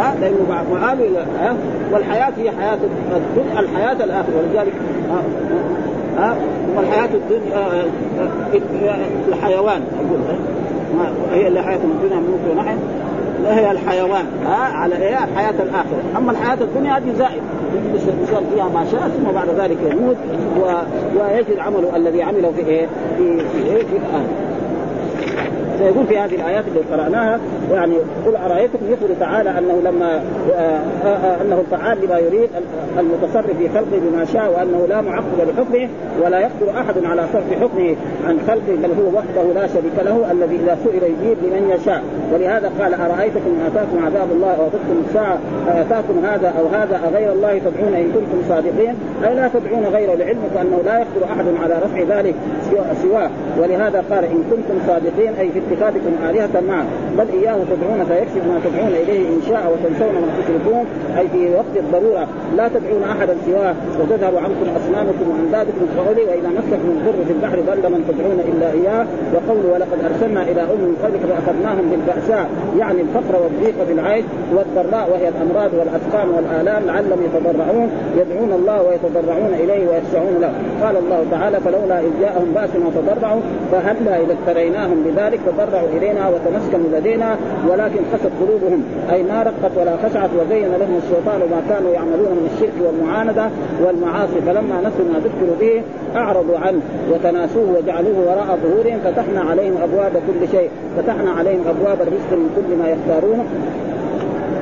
ها 0.00 0.14
لأنه 0.20 0.64
وقالوا 0.70 1.06
ها 1.40 1.56
والحياة 1.92 2.32
هي 2.38 2.50
حياة 2.50 2.78
الدنيا 3.16 3.60
الحياة 3.60 4.04
الآخرة 4.04 4.32
ولذلك 4.36 4.72
ها 6.18 6.34
والحياة 6.76 7.08
الدنيا 7.14 7.82
الحيوان 9.28 9.82
يقول 10.00 10.20
هي 11.32 11.48
اللي 11.48 11.62
حياة 11.62 11.80
الدنيا 11.84 12.20
ممكن 12.20 12.70
ونحن 13.40 13.58
هي 13.58 13.70
الحيوان. 13.70 14.26
ها؟ 14.46 14.54
على 14.54 14.96
إيه؟ 14.96 15.24
الحياة 15.24 15.62
الآخرة. 15.62 16.02
أما 16.16 16.32
الحياة 16.32 16.58
الدنيا 16.60 16.96
هذه 16.96 17.12
زائد. 17.18 17.42
يصير 17.94 18.12
فيها 18.54 18.68
ما 18.68 18.84
شاء 18.90 19.08
ثم 19.08 19.32
بعد 19.32 19.48
ذلك 19.48 19.78
يموت 19.92 20.16
و... 20.60 20.72
ويجد 21.20 21.58
عمله 21.58 21.96
الذي 21.96 22.22
عمله 22.22 22.52
في 22.52 22.60
إيه؟ 22.60 22.86
في 23.16 23.38
في, 23.38 23.66
إيه؟ 23.66 23.84
في 23.84 23.96
الآن. 23.96 24.49
فيقول 25.80 26.06
في 26.06 26.18
هذه 26.18 26.34
الآيات 26.34 26.64
اللي 26.68 26.80
قرأناها 26.92 27.40
يعني 27.72 27.94
قل 28.26 28.36
ارايتكم 28.36 28.86
يخبر 28.88 29.14
تعالى 29.20 29.58
أنه 29.58 29.80
لما 29.84 30.22
آآ 30.54 30.80
آآ 31.04 31.42
أنه 31.42 31.60
الفعال 31.60 31.98
لما 32.04 32.18
يريد 32.18 32.48
المتصرف 32.98 33.56
في 33.58 33.68
خلقه 33.68 34.00
بما 34.10 34.24
شاء 34.24 34.52
وأنه 34.52 34.86
لا 34.88 35.00
معقب 35.00 35.24
لحكمه 35.38 35.88
ولا 36.22 36.40
يقدر 36.40 36.80
أحد 36.80 37.04
على 37.04 37.24
صرف 37.32 37.60
حكمه 37.60 37.96
عن 38.26 38.38
خلقه 38.46 38.76
بل 38.82 38.90
هو 39.02 39.18
وحده 39.18 39.60
لا 39.60 39.66
شريك 39.66 39.96
له 40.04 40.32
الذي 40.32 40.56
إذا 40.56 40.78
سئل 40.84 41.02
يجيب 41.02 41.38
لمن 41.42 41.76
يشاء. 41.76 42.02
ولهذا 42.32 42.72
قال 42.80 42.94
أرأيتكم 42.94 43.50
إن 43.50 43.66
آتاكم 43.66 44.06
عذاب 44.06 44.28
الله 44.32 44.54
أو 44.54 44.66
اتتكم 44.66 45.02
الساعة 45.08 45.38
آتاكم 45.68 46.24
هذا 46.24 46.54
أو 46.58 46.66
هذا 46.66 47.00
أغير 47.08 47.32
الله 47.32 47.58
تدعون 47.58 47.94
إن 47.94 48.12
كنتم 48.14 48.48
صادقين؟ 48.48 48.94
أي 49.24 49.34
لا 49.34 49.48
تدعون 49.48 49.84
غيره 49.84 50.14
لعلمك 50.14 50.56
أنه 50.60 50.80
لا 50.84 50.98
يقدر 50.98 51.24
أحد 51.32 51.44
على 51.62 51.74
رفع 51.84 52.18
ذلك 52.18 52.34
سواه. 53.02 53.30
ولهذا 53.58 54.04
قال 54.10 54.24
إن 54.24 54.44
كنتم 54.50 54.86
صادقين 54.86 55.19
أي 55.28 55.50
في 55.50 55.58
اتخاذكم 55.58 56.12
آلهة 56.30 56.60
معه. 56.68 56.86
بل 57.18 57.26
إياه 57.38 57.58
تدعون 57.72 58.04
فيكشف 58.08 58.46
ما 58.48 58.60
تدعون 58.64 58.92
إليه 59.02 59.28
إن 59.28 59.40
شاء 59.48 59.72
وتنسون 59.72 60.14
ما 60.22 60.28
تشركون 60.38 60.84
أي 61.18 61.28
في 61.28 61.54
وقت 61.54 61.74
الضرورة. 61.76 62.28
لا 62.56 62.68
تدعون 62.68 63.02
أحدا 63.02 63.34
سواه 63.46 63.74
وتذهب 64.00 64.36
عنكم 64.36 64.66
أصنامكم 64.80 65.26
وأندادكم 65.30 65.86
فعلي 65.96 66.22
وإذا 66.30 66.50
مسكم 66.58 66.88
الضر 66.96 67.24
في 67.26 67.32
البحر 67.32 67.58
ضل 67.70 67.84
من 67.92 68.00
تدعون 68.08 68.38
إلا 68.50 68.72
إياه. 68.72 69.06
وقول 69.34 69.66
ولقد 69.72 69.98
أرسلنا 70.10 70.42
إلى 70.42 70.62
أم 70.62 70.80
من 70.86 70.96
قبلك 71.02 71.20
فأخذناهم 71.30 71.84
بالبأساء. 71.90 72.48
يعني 72.78 73.00
الفقر 73.00 73.34
والضيق 73.42 73.74
بالعيش 73.88 74.24
والضراء 74.54 75.10
وهي 75.12 75.28
الأمراض 75.28 75.70
والأسقام 75.78 76.28
والآلام 76.34 76.82
لعلهم 76.86 77.20
يتضرعون 77.26 77.88
يدعون 78.20 78.52
الله 78.52 78.82
ويتضرعون 78.82 79.52
إليه 79.62 79.82
ويخشعون 79.88 80.34
له. 80.40 80.52
قال 80.82 80.96
الله 80.96 81.26
تعالى 81.30 81.60
فلولا 81.60 82.00
إذ 82.00 82.10
جاءهم 82.20 82.52
بأسنا 82.54 82.90
تضرعوا 82.96 83.40
فهلا 83.72 84.16
إذا 84.22 84.32
ابتليناهم 84.32 85.04
بذلك 85.10 85.40
تضرعوا 85.46 85.88
إلينا 85.96 86.28
وتمسكنوا 86.28 86.98
لدينا 86.98 87.36
ولكن 87.68 88.00
قست 88.12 88.30
قلوبهم. 88.40 88.82
أي 89.12 89.22
ما 89.22 89.42
رقت 89.42 89.72
ولا 89.76 89.96
خشعت 89.96 90.30
وزين 90.40 90.70
لهم 90.80 91.00
الشيطان 91.02 91.40
ما 91.50 91.62
كانوا 91.68 91.90
يعملون 91.90 92.32
من 92.38 92.50
الشرك 92.54 92.76
والمعاندة 92.86 93.46
والمعاصي. 93.84 94.40
فلما 94.46 94.80
نسوا 94.80 95.04
ما 95.12 95.18
ذكروا 95.18 95.56
به 95.60 95.82
أعرضوا 96.16 96.58
عنه 96.58 96.80
وتناسوه 97.12 97.78
وجعلوه 97.78 98.18
وراء 98.28 98.58
ظهورهم. 98.62 98.98
فتحنا 99.04 99.40
عليهم 99.40 99.74
أبواب 99.82 100.12
كل 100.12 100.48
شيء. 100.48 100.70
فتحنا 100.96 101.30
عليهم 101.30 101.62
أبواب 101.68 101.98
الرزق 102.02 102.30
من 102.32 102.48
كل 102.56 102.76
ما 102.76 102.86
يختارونه. 102.90 103.44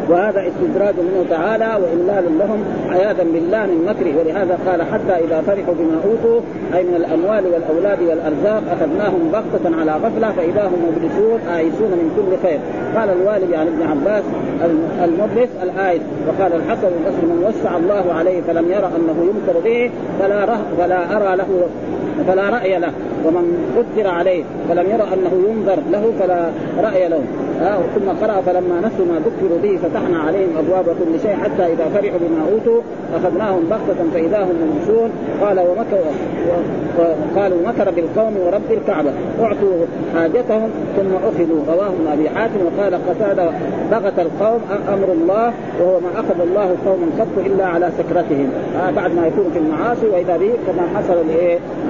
وهذا 0.09 0.41
استدراج 0.49 0.95
منه 0.95 1.25
تعالى 1.31 1.71
وإملال 1.83 2.39
لهم 2.39 2.65
عياذا 2.91 3.23
بالله 3.23 3.67
من 3.67 3.85
مكره. 3.89 4.19
ولهذا 4.19 4.59
قال 4.67 4.83
حتى 4.83 5.25
إذا 5.25 5.41
فرحوا 5.41 5.75
بما 5.75 5.97
أوتوا 6.05 6.41
أي 6.75 6.85
من 6.85 6.95
الأموال 6.97 7.45
والأولاد 7.53 7.99
والأرزاق 8.03 8.63
أخذناهم 8.73 9.33
بغتة 9.33 9.77
على 9.81 9.93
غفلة 9.93 10.33
فإذا 10.33 10.65
هم 10.67 10.79
مبلسون 10.89 11.41
آيسون 11.57 11.91
من 11.91 12.09
كل 12.17 12.49
خير. 12.49 12.61
قال 12.97 13.09
الوالد 13.11 13.55
عن 13.55 13.67
ابن 13.67 13.83
عباس 13.83 14.25
المبلس 15.05 15.51
الآيس 15.63 16.03
وقال 16.29 16.53
الحسن 16.53 16.89
البصري 16.89 17.27
من 17.27 17.45
وسع 17.49 17.77
الله 17.77 18.13
عليه 18.13 18.41
فلم 18.43 18.65
يرى 18.69 18.91
أنه 18.97 19.31
يمكر 19.31 19.61
به 19.65 19.91
فلا, 20.21 20.47
فلا 20.79 21.17
أرى 21.17 21.37
له 21.37 21.69
فلا 22.27 22.49
رأي 22.49 22.79
له. 22.79 22.93
ومن 23.25 23.75
قدر 23.77 24.09
عليه 24.09 24.45
فلم 24.69 24.87
يرى 24.87 25.03
أنه 25.15 25.49
ينظر 25.49 25.79
له 25.93 26.13
فلا 26.21 26.51
رأي 26.83 27.09
له. 27.09 27.23
آه 27.63 27.81
ثم 27.95 28.09
قرأ 28.27 28.41
فلما 28.41 28.79
نسوا 28.79 29.07
ما 29.07 29.19
ذكروا 29.19 29.59
به 29.63 29.79
فتحنا 29.83 30.19
عليهم 30.19 30.49
أبواب 30.59 30.85
كل 30.85 31.21
شيء 31.23 31.37
حتى 31.37 31.73
إذا 31.73 31.85
فرحوا 31.95 32.19
بما 32.19 32.53
أوتوا 32.53 32.81
أخذناهم 33.17 33.65
بغتة 33.71 34.11
فإذا 34.15 34.43
هم 34.43 34.57
مبلسون 34.63 35.11
قال 35.43 35.59
ومكر 35.59 35.99
وقالوا 36.99 37.59
مكر 37.67 37.91
بالقوم 37.91 38.37
ورب 38.47 38.71
الكعبة. 38.71 39.11
أعطوا 39.41 39.87
حاجتهم 40.15 40.71
ثم 40.97 41.15
أخذوا. 41.29 41.63
رواه 41.69 41.87
ابن 41.87 42.07
أبي 42.13 42.31
حاتم 42.31 42.61
وقال 42.67 42.95
قتادة 43.09 43.51
بغت 43.91 44.19
القوم 44.19 44.61
أمر 44.89 45.13
الله 45.13 45.53
وهو 45.81 46.01
ما 46.01 46.21
أخذ 46.21 46.41
الله 46.41 46.77
قوما 46.87 47.07
قط 47.21 47.47
إلا 47.47 47.67
على 47.67 47.91
سكرتهم. 47.99 48.49
آه 48.83 48.91
بعد 48.91 49.15
ما 49.15 49.27
يكون 49.27 49.51
في 49.53 49.59
المعاصي 49.59 50.07
وإذا 50.07 50.37
به 50.37 50.53
كما 50.67 50.83
حصل 50.95 51.17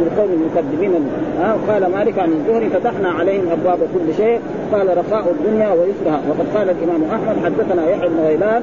للقوم 0.01 0.31
المكذبين. 0.33 1.05
آه 1.43 1.73
قال 1.73 1.93
مالك 1.93 2.19
عن 2.19 2.33
الزهري 2.33 2.69
فتحنا 2.69 3.09
عليهم 3.09 3.45
أبواب 3.53 3.79
كل 3.79 4.15
شيء. 4.15 4.41
قال 4.73 4.99
رخاء 4.99 5.25
الدنيا 5.31 5.71
ويسرها. 5.73 6.21
وقد 6.29 6.47
قال 6.57 6.71
الإمام 6.71 7.03
أحمد 7.05 7.45
حدثنا 7.45 7.91
يحيى 7.91 8.09
بن 8.09 8.21
غيلان 8.27 8.63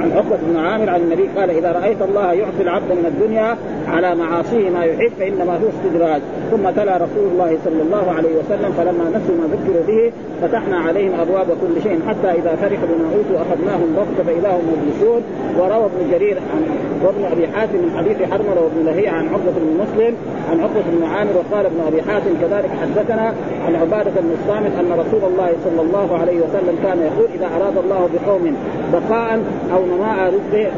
عن 0.00 0.12
عقبة 0.12 0.38
بن 0.42 0.56
عامر 0.56 0.90
عن 0.90 1.00
النبي 1.00 1.28
قال 1.36 1.50
إذا 1.50 1.72
رأيت 1.72 2.02
الله 2.02 2.32
يعطي 2.32 2.62
العبد 2.62 2.92
من 2.92 3.06
الدنيا 3.06 3.56
على 3.88 4.14
معاصيه 4.14 4.70
ما 4.70 4.84
يحب 4.84 5.12
فإنما 5.18 5.52
هو 5.52 5.68
استدراج. 5.68 6.22
ثم 6.50 6.70
تلا 6.70 6.96
رسول 6.96 7.26
الله 7.32 7.58
صلى 7.64 7.82
الله 7.82 8.12
عليه 8.12 8.36
وسلم 8.38 8.72
فلما 8.72 9.04
نسوا 9.08 9.34
ما 9.40 9.46
ذكروا 9.54 9.82
به 9.86 10.12
فتحنا 10.42 10.78
عليهم 10.78 11.20
أبواب 11.20 11.46
كل 11.46 11.82
شيء 11.82 12.00
حتى 12.08 12.30
إذا 12.30 12.56
فرحوا 12.56 12.86
بما 12.86 13.08
أوتوا 13.16 13.36
أخذناهم 13.44 13.96
بغته 13.96 14.22
فاذا 14.26 14.50
هم 14.50 14.64
مبلسون 14.72 15.22
وروى 15.58 15.84
ابن 15.84 16.10
جرير 16.10 16.36
عن 16.38 16.62
وابن 17.04 17.24
أبي 17.24 17.48
حاتم 17.48 17.78
من 17.78 17.90
حديث 17.98 18.30
حرملة 18.30 18.60
وابن 18.62 18.86
لهيعه 18.86 19.14
عن 19.14 19.28
عقبة 19.28 19.52
بن 19.56 19.80
مسلم 19.82 20.14
عن 20.50 20.60
عقبة 20.60 20.84
بن 20.92 21.04
عامر 21.04 21.30
وقال 21.36 21.66
ابن 21.66 21.80
أبي 21.86 22.02
حاتم 22.02 22.30
كذلك 22.40 22.70
حدثنا 22.82 23.34
عن 23.66 23.74
عبادة 23.74 24.20
بن 24.20 24.30
الصامت 24.40 24.72
أن 24.80 24.92
رسول 24.92 25.32
الله 25.32 25.52
صلى 25.64 25.80
الله 25.80 26.18
عليه 26.18 26.36
وسلم 26.36 26.78
كان 26.82 26.98
يقول 26.98 27.28
إذا 27.34 27.46
أراد 27.56 27.76
الله 27.84 28.08
بقوم 28.14 28.56
بقاء 28.92 29.40
أو 29.72 29.84
نماء 29.90 30.34
رزق 30.34 30.72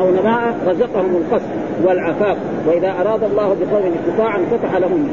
أو 0.00 0.10
نماء 0.10 0.54
رزقهم 0.66 1.16
القصد 1.16 1.50
والعفاف. 1.84 2.36
وإذا 2.66 2.94
أراد 3.00 3.24
الله 3.24 3.56
بقوم 3.60 3.92
استطاعا 4.00 4.38
فتح 4.50 4.76
لهم 4.76 5.08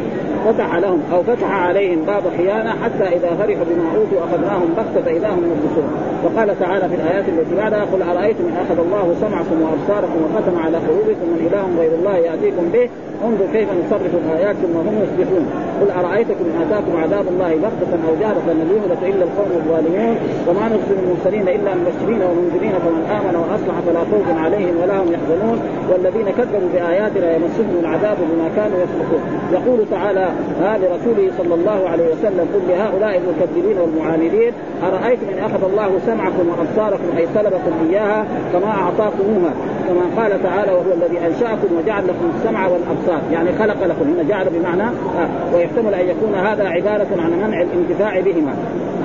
فتح 0.45 0.75
لهم 0.75 0.99
أو 1.13 1.23
فتح 1.23 1.51
عليهم 1.51 2.01
باب 2.05 2.23
خيانة 2.37 2.69
حتى 2.69 3.03
إذا 3.03 3.29
فرحوا 3.29 3.65
بما 3.69 3.85
أوتوا 3.95 4.25
أخذناهم 4.25 4.73
بغتة 4.77 5.05
فاذا 5.05 5.29
هم 5.29 5.43
مبلسون. 5.51 5.89
وقال 6.23 6.59
تعالى 6.59 6.89
في 6.89 6.95
الآيات 6.95 7.25
التي 7.29 7.55
بعدها 7.55 7.85
قل 7.93 8.01
أرأيتم 8.01 8.43
إن 8.43 8.57
أخذ 8.65 8.79
الله 8.85 9.15
سمعكم 9.21 9.61
وأبصاركم 9.61 10.19
وختم 10.23 10.59
على 10.65 10.77
قلوبكم 10.77 11.25
من 11.31 11.47
إله 11.47 11.81
غير 11.81 11.91
الله 11.99 12.17
يأتيكم 12.17 12.65
به؟ 12.73 12.89
انظر 13.25 13.45
كيف 13.53 13.67
نصرف 13.79 14.11
الايات 14.25 14.55
ثم 14.55 14.75
هم 14.77 14.95
يصدقون 15.03 15.45
قل 15.81 15.91
أرأيتكم 15.91 16.45
إن 16.49 16.61
آتاكم 16.61 16.93
عذاب 17.03 17.25
الله 17.33 17.51
بغتة 17.63 17.91
أو 18.07 18.13
جهره 18.21 18.45
لن 18.47 18.69
يهلك 18.75 19.15
إلا 19.15 19.23
القوم 19.23 19.51
الظالمون؟ 19.61 20.15
وما 20.47 20.63
نرسل 20.71 20.95
المرسلين 21.03 21.47
إلا 21.57 21.71
مبشرين 21.79 22.21
ومنذرين 22.27 22.75
فمن 22.83 23.03
آمن 23.17 23.35
وأصلح 23.41 23.75
فلا 23.85 23.99
خوف 24.11 24.27
عليهم 24.71 24.83
ولا 24.83 25.03
هم 25.03 25.13
يحزنون 25.13 25.59
والذين 25.89 26.25
كذبوا 26.37 26.69
بآياتنا 26.73 27.35
يمسهم 27.35 27.79
العذاب 27.79 28.17
بما 28.17 28.49
كانوا 28.55 28.77
يفسقون 28.77 29.21
يقول 29.51 29.85
تعالى 29.91 30.29
ها 30.61 30.77
لرسوله 30.77 31.31
صلى 31.37 31.53
الله 31.53 31.89
عليه 31.89 32.05
وسلم 32.05 32.47
قل 32.53 32.61
لهؤلاء 32.69 33.21
المكذبين 33.21 33.77
والمعاندين 33.77 34.53
أرأيتم 34.83 35.25
إن 35.37 35.43
أخذ 35.43 35.71
الله 35.71 35.99
سمعكم 36.05 36.49
وأبصاركم 36.49 37.17
أي 37.17 37.27
سلبكم 37.33 37.71
إياها 37.89 38.25
كما 38.53 38.67
أعطاكموها؟ 38.67 39.53
كما 39.87 40.23
قال 40.23 40.43
تعالى 40.43 40.71
وهو 40.71 40.93
الذي 40.93 41.17
أنشأكم 41.27 41.77
وجعل 41.77 42.03
لكم 42.03 42.31
السمع 42.37 42.67
والأبصار. 42.67 43.21
يعني 43.31 43.49
خلق 43.59 43.85
لكم 43.85 44.13
هنا 44.13 44.23
جعل 44.23 44.49
بمعنى 44.49 44.83
آه 44.83 45.55
ويحتمل 45.55 45.93
أن 45.93 46.07
يكون 46.07 46.35
هذا 46.35 46.67
عبارة 46.67 47.07
عن 47.17 47.31
منع 47.31 47.61
الانتفاع 47.61 48.19
بهما. 48.19 48.53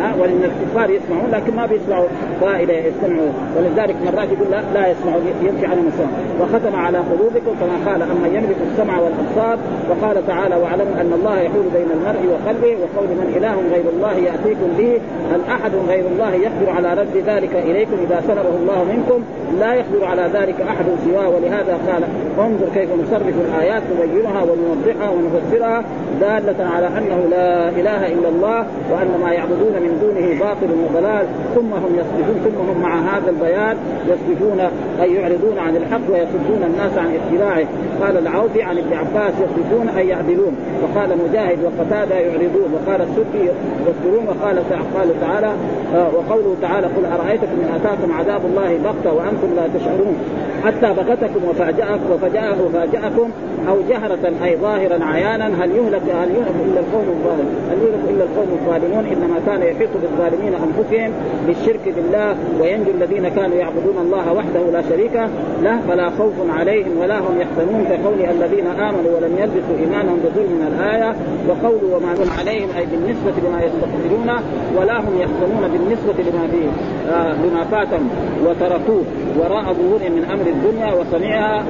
ها 0.00 0.14
ولان 0.20 0.42
الكفار 0.44 0.90
يسمعون 0.90 1.30
لكن 1.32 1.56
ما 1.56 1.66
بيسمعوا 1.66 2.06
فائده 2.40 2.74
يستمعوا 2.74 3.32
ولذلك 3.56 3.96
مرات 4.06 4.28
يقول 4.32 4.50
لا, 4.50 4.62
لا 4.74 4.88
يسمعوا 4.88 5.20
يمشي 5.42 5.66
عنهم 5.66 5.86
السمع 5.86 6.08
وختم 6.40 6.76
على 6.76 6.98
قلوبكم 6.98 7.52
كما 7.60 7.90
قال 7.92 8.02
أما 8.02 8.28
يملك 8.28 8.56
السمع 8.72 8.98
والأبصار 9.00 9.58
وقال 9.90 10.26
تعالى 10.26 10.56
واعلموا 10.56 11.00
أن 11.00 11.12
الله 11.12 11.40
يحول 11.40 11.64
بين 11.74 11.88
المرء 11.96 12.22
وقلبه 12.32 12.76
وقول 12.82 13.08
من 13.08 13.34
إله 13.36 13.54
غير 13.72 13.84
الله 13.92 14.12
يأتيكم 14.12 14.68
به. 14.78 15.00
هل 15.32 15.40
أحد 15.50 15.72
غير 15.88 16.04
الله 16.06 16.34
يقدر 16.34 16.70
على 16.70 16.94
رد 17.00 17.16
ذلك 17.26 17.54
إليكم 17.54 17.96
إذا 18.06 18.22
سلبه 18.26 18.56
الله 18.62 18.84
منكم؟ 18.84 19.24
لا 19.60 19.74
يقدر 19.74 20.04
على 20.04 20.30
ذلك 20.34 20.60
أحد 20.60 20.84
سواه. 21.04 21.28
ولهذا 21.28 21.78
قال 21.88 22.02
انظر 22.38 22.68
كيف 22.74 22.88
نصرف 22.92 23.34
الآيات 23.48 23.82
نبينها 24.02 24.42
ونوضحها 24.42 25.10
ونفسرها 25.10 25.84
دالة 26.20 26.64
على 26.74 26.86
أنه 26.86 27.26
لا 27.30 27.68
إله 27.68 28.06
إلا 28.06 28.28
الله 28.28 28.66
وأن 28.92 29.20
ما 29.22 29.32
يعبدون 29.32 29.74
من 29.84 29.85
دونه 29.88 30.38
باطل 30.40 30.70
وضلال 30.84 31.26
ثم 31.54 31.72
هم 31.72 31.94
يصرفون 31.94 32.36
ثم 32.44 32.70
هم 32.70 32.82
مع 32.82 32.98
هذا 33.00 33.30
البيان 33.30 33.76
يصرفون 34.06 34.60
أي 35.02 35.14
يعرضون 35.14 35.58
عن 35.58 35.76
الحق 35.76 36.00
ويصدون 36.10 36.62
الناس 36.66 36.98
عن 36.98 37.10
اتباعه 37.14 37.66
قال 38.02 38.16
العوفي 38.18 38.62
عن 38.62 38.78
ابن 38.78 38.92
عباس 38.92 39.34
يصرفون 39.34 39.88
أي 39.88 40.08
يعدلون. 40.08 40.56
وقال 40.82 41.10
مجاهد 41.28 41.58
وقتادة 41.64 42.14
يعرضون. 42.14 42.68
وقال 42.74 43.00
السدي 43.00 43.50
يصدرون 43.88 44.28
وقال 44.28 44.58
قال 44.94 45.20
تعالى 45.20 45.52
آه 45.94 46.08
وقوله 46.14 46.56
تعالى 46.62 46.86
قل 46.86 47.04
أرأيتكم 47.04 47.56
إن 47.62 47.74
أتاكم 47.74 48.12
عذاب 48.12 48.40
الله 48.44 48.78
بغتة 48.84 49.12
وأنتم 49.12 49.54
لا 49.56 49.68
تشعرون. 49.78 50.16
حتى 50.64 50.92
بغتكم 50.92 51.48
وفاجأكم 51.48 52.10
وفجأه 52.12 52.56
وفاجأكم 52.66 53.30
أو 53.68 53.76
جهرة 53.88 54.32
أي 54.44 54.56
ظاهرا 54.56 55.04
عيانا 55.04 55.64
هل 55.64 55.70
يهلك 55.70 56.02
هل 56.02 56.30
يهلك 56.30 56.54
إلا 56.64 56.80
القوم 56.80 57.08
الظالمون؟ 57.08 57.56
هل 57.70 57.78
يهلك 57.82 58.10
إلا 58.10 58.24
القوم 58.24 58.58
الظالمون؟ 58.60 59.04
إنما 59.04 59.40
كان 59.46 59.62
يحيط 59.62 59.90
بالظالمين 60.02 60.54
أنفسهم 60.54 61.12
بالشرك 61.46 61.94
بالله 61.96 62.36
وينجو 62.60 62.90
الذين 62.90 63.28
كانوا 63.28 63.56
يعبدون 63.56 63.98
الله 63.98 64.32
وحده 64.32 64.70
لا 64.72 64.82
شريك 64.82 65.14
له 65.62 65.80
فلا 65.88 66.10
خوف 66.10 66.34
عليهم 66.50 66.98
ولا 67.00 67.18
هم 67.18 67.40
يحزنون 67.40 67.84
كقول 67.84 68.20
الذين 68.20 68.66
آمنوا 68.66 69.16
ولم 69.16 69.38
يلبسوا 69.38 69.76
إيمانهم 69.78 70.18
بظلم 70.24 70.52
من 70.52 70.66
الآية 70.72 71.14
وقول 71.48 71.84
وما 71.84 72.12
هم 72.12 72.30
عليهم 72.38 72.68
أي 72.76 72.86
بالنسبة 72.86 73.32
لما 73.48 73.62
يستقبلون 73.62 74.30
ولا 74.76 75.00
هم 75.00 75.18
يحزنون 75.18 75.68
بالنسبة 75.72 76.30
لما 76.30 76.46
فيه 76.46 76.68
آه 77.12 77.32
لما 77.32 77.64
فاتهم 77.64 78.08
وتركوه 78.46 79.04
وراء 79.38 79.72
ظهورهم 79.72 80.12
من 80.12 80.24
أمر 80.24 80.46
الدنيا 80.46 80.92
وصنيعها 80.94 81.64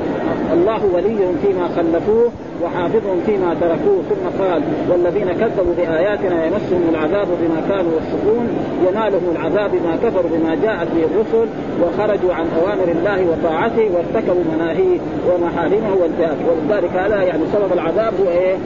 الله 0.52 0.80
وليهم 0.94 1.36
فيما 1.42 1.68
خلفوه 1.92 2.30
وحافظهم 2.62 3.20
فيما 3.26 3.54
تركوه 3.60 4.02
ثم 4.10 4.42
قال 4.44 4.62
والذين 4.90 5.32
كذبوا 5.32 5.74
بآياتنا 5.76 6.46
يمسهم 6.46 6.82
العذاب 6.90 7.26
بما 7.26 7.60
كانوا 7.68 7.92
يفسقون 7.96 8.48
ينالهم 8.88 9.30
العذاب 9.32 9.70
بما 9.70 9.96
كفروا 9.96 10.30
بما 10.30 10.54
جاءت 10.54 10.88
به 10.94 11.04
الرسل 11.04 11.48
وخرجوا 11.82 12.34
عن 12.34 12.46
أوامر 12.60 12.88
الله 12.88 13.26
وطاعته 13.30 13.90
وارتكبوا 13.94 14.44
مناهيه 14.54 14.98
ومحارمه 15.28 15.94
وانتهاك 16.00 16.36
ولذلك 16.48 16.90
هذا 16.90 17.22
يعني 17.22 17.42
سبب 17.52 17.72
العذاب 17.72 18.12
هو 18.20 18.30
إيه؟ 18.30 18.56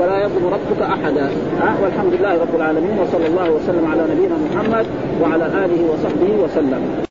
ولا 0.00 0.24
يظلم 0.24 0.46
ربك 0.46 0.82
أحدا. 0.82 1.28
ها؟ 1.60 1.74
والحمد 1.82 2.14
لله 2.14 2.40
رب 2.40 2.54
العالمين 2.56 2.98
وصلى 2.98 3.26
الله 3.26 3.50
وسلم 3.50 3.86
على 3.92 4.02
نبينا 4.14 4.34
محمد 4.50 4.86
وعلى 5.22 5.46
آله 5.46 5.92
وصحبه 5.92 6.44
وسلم. 6.44 7.04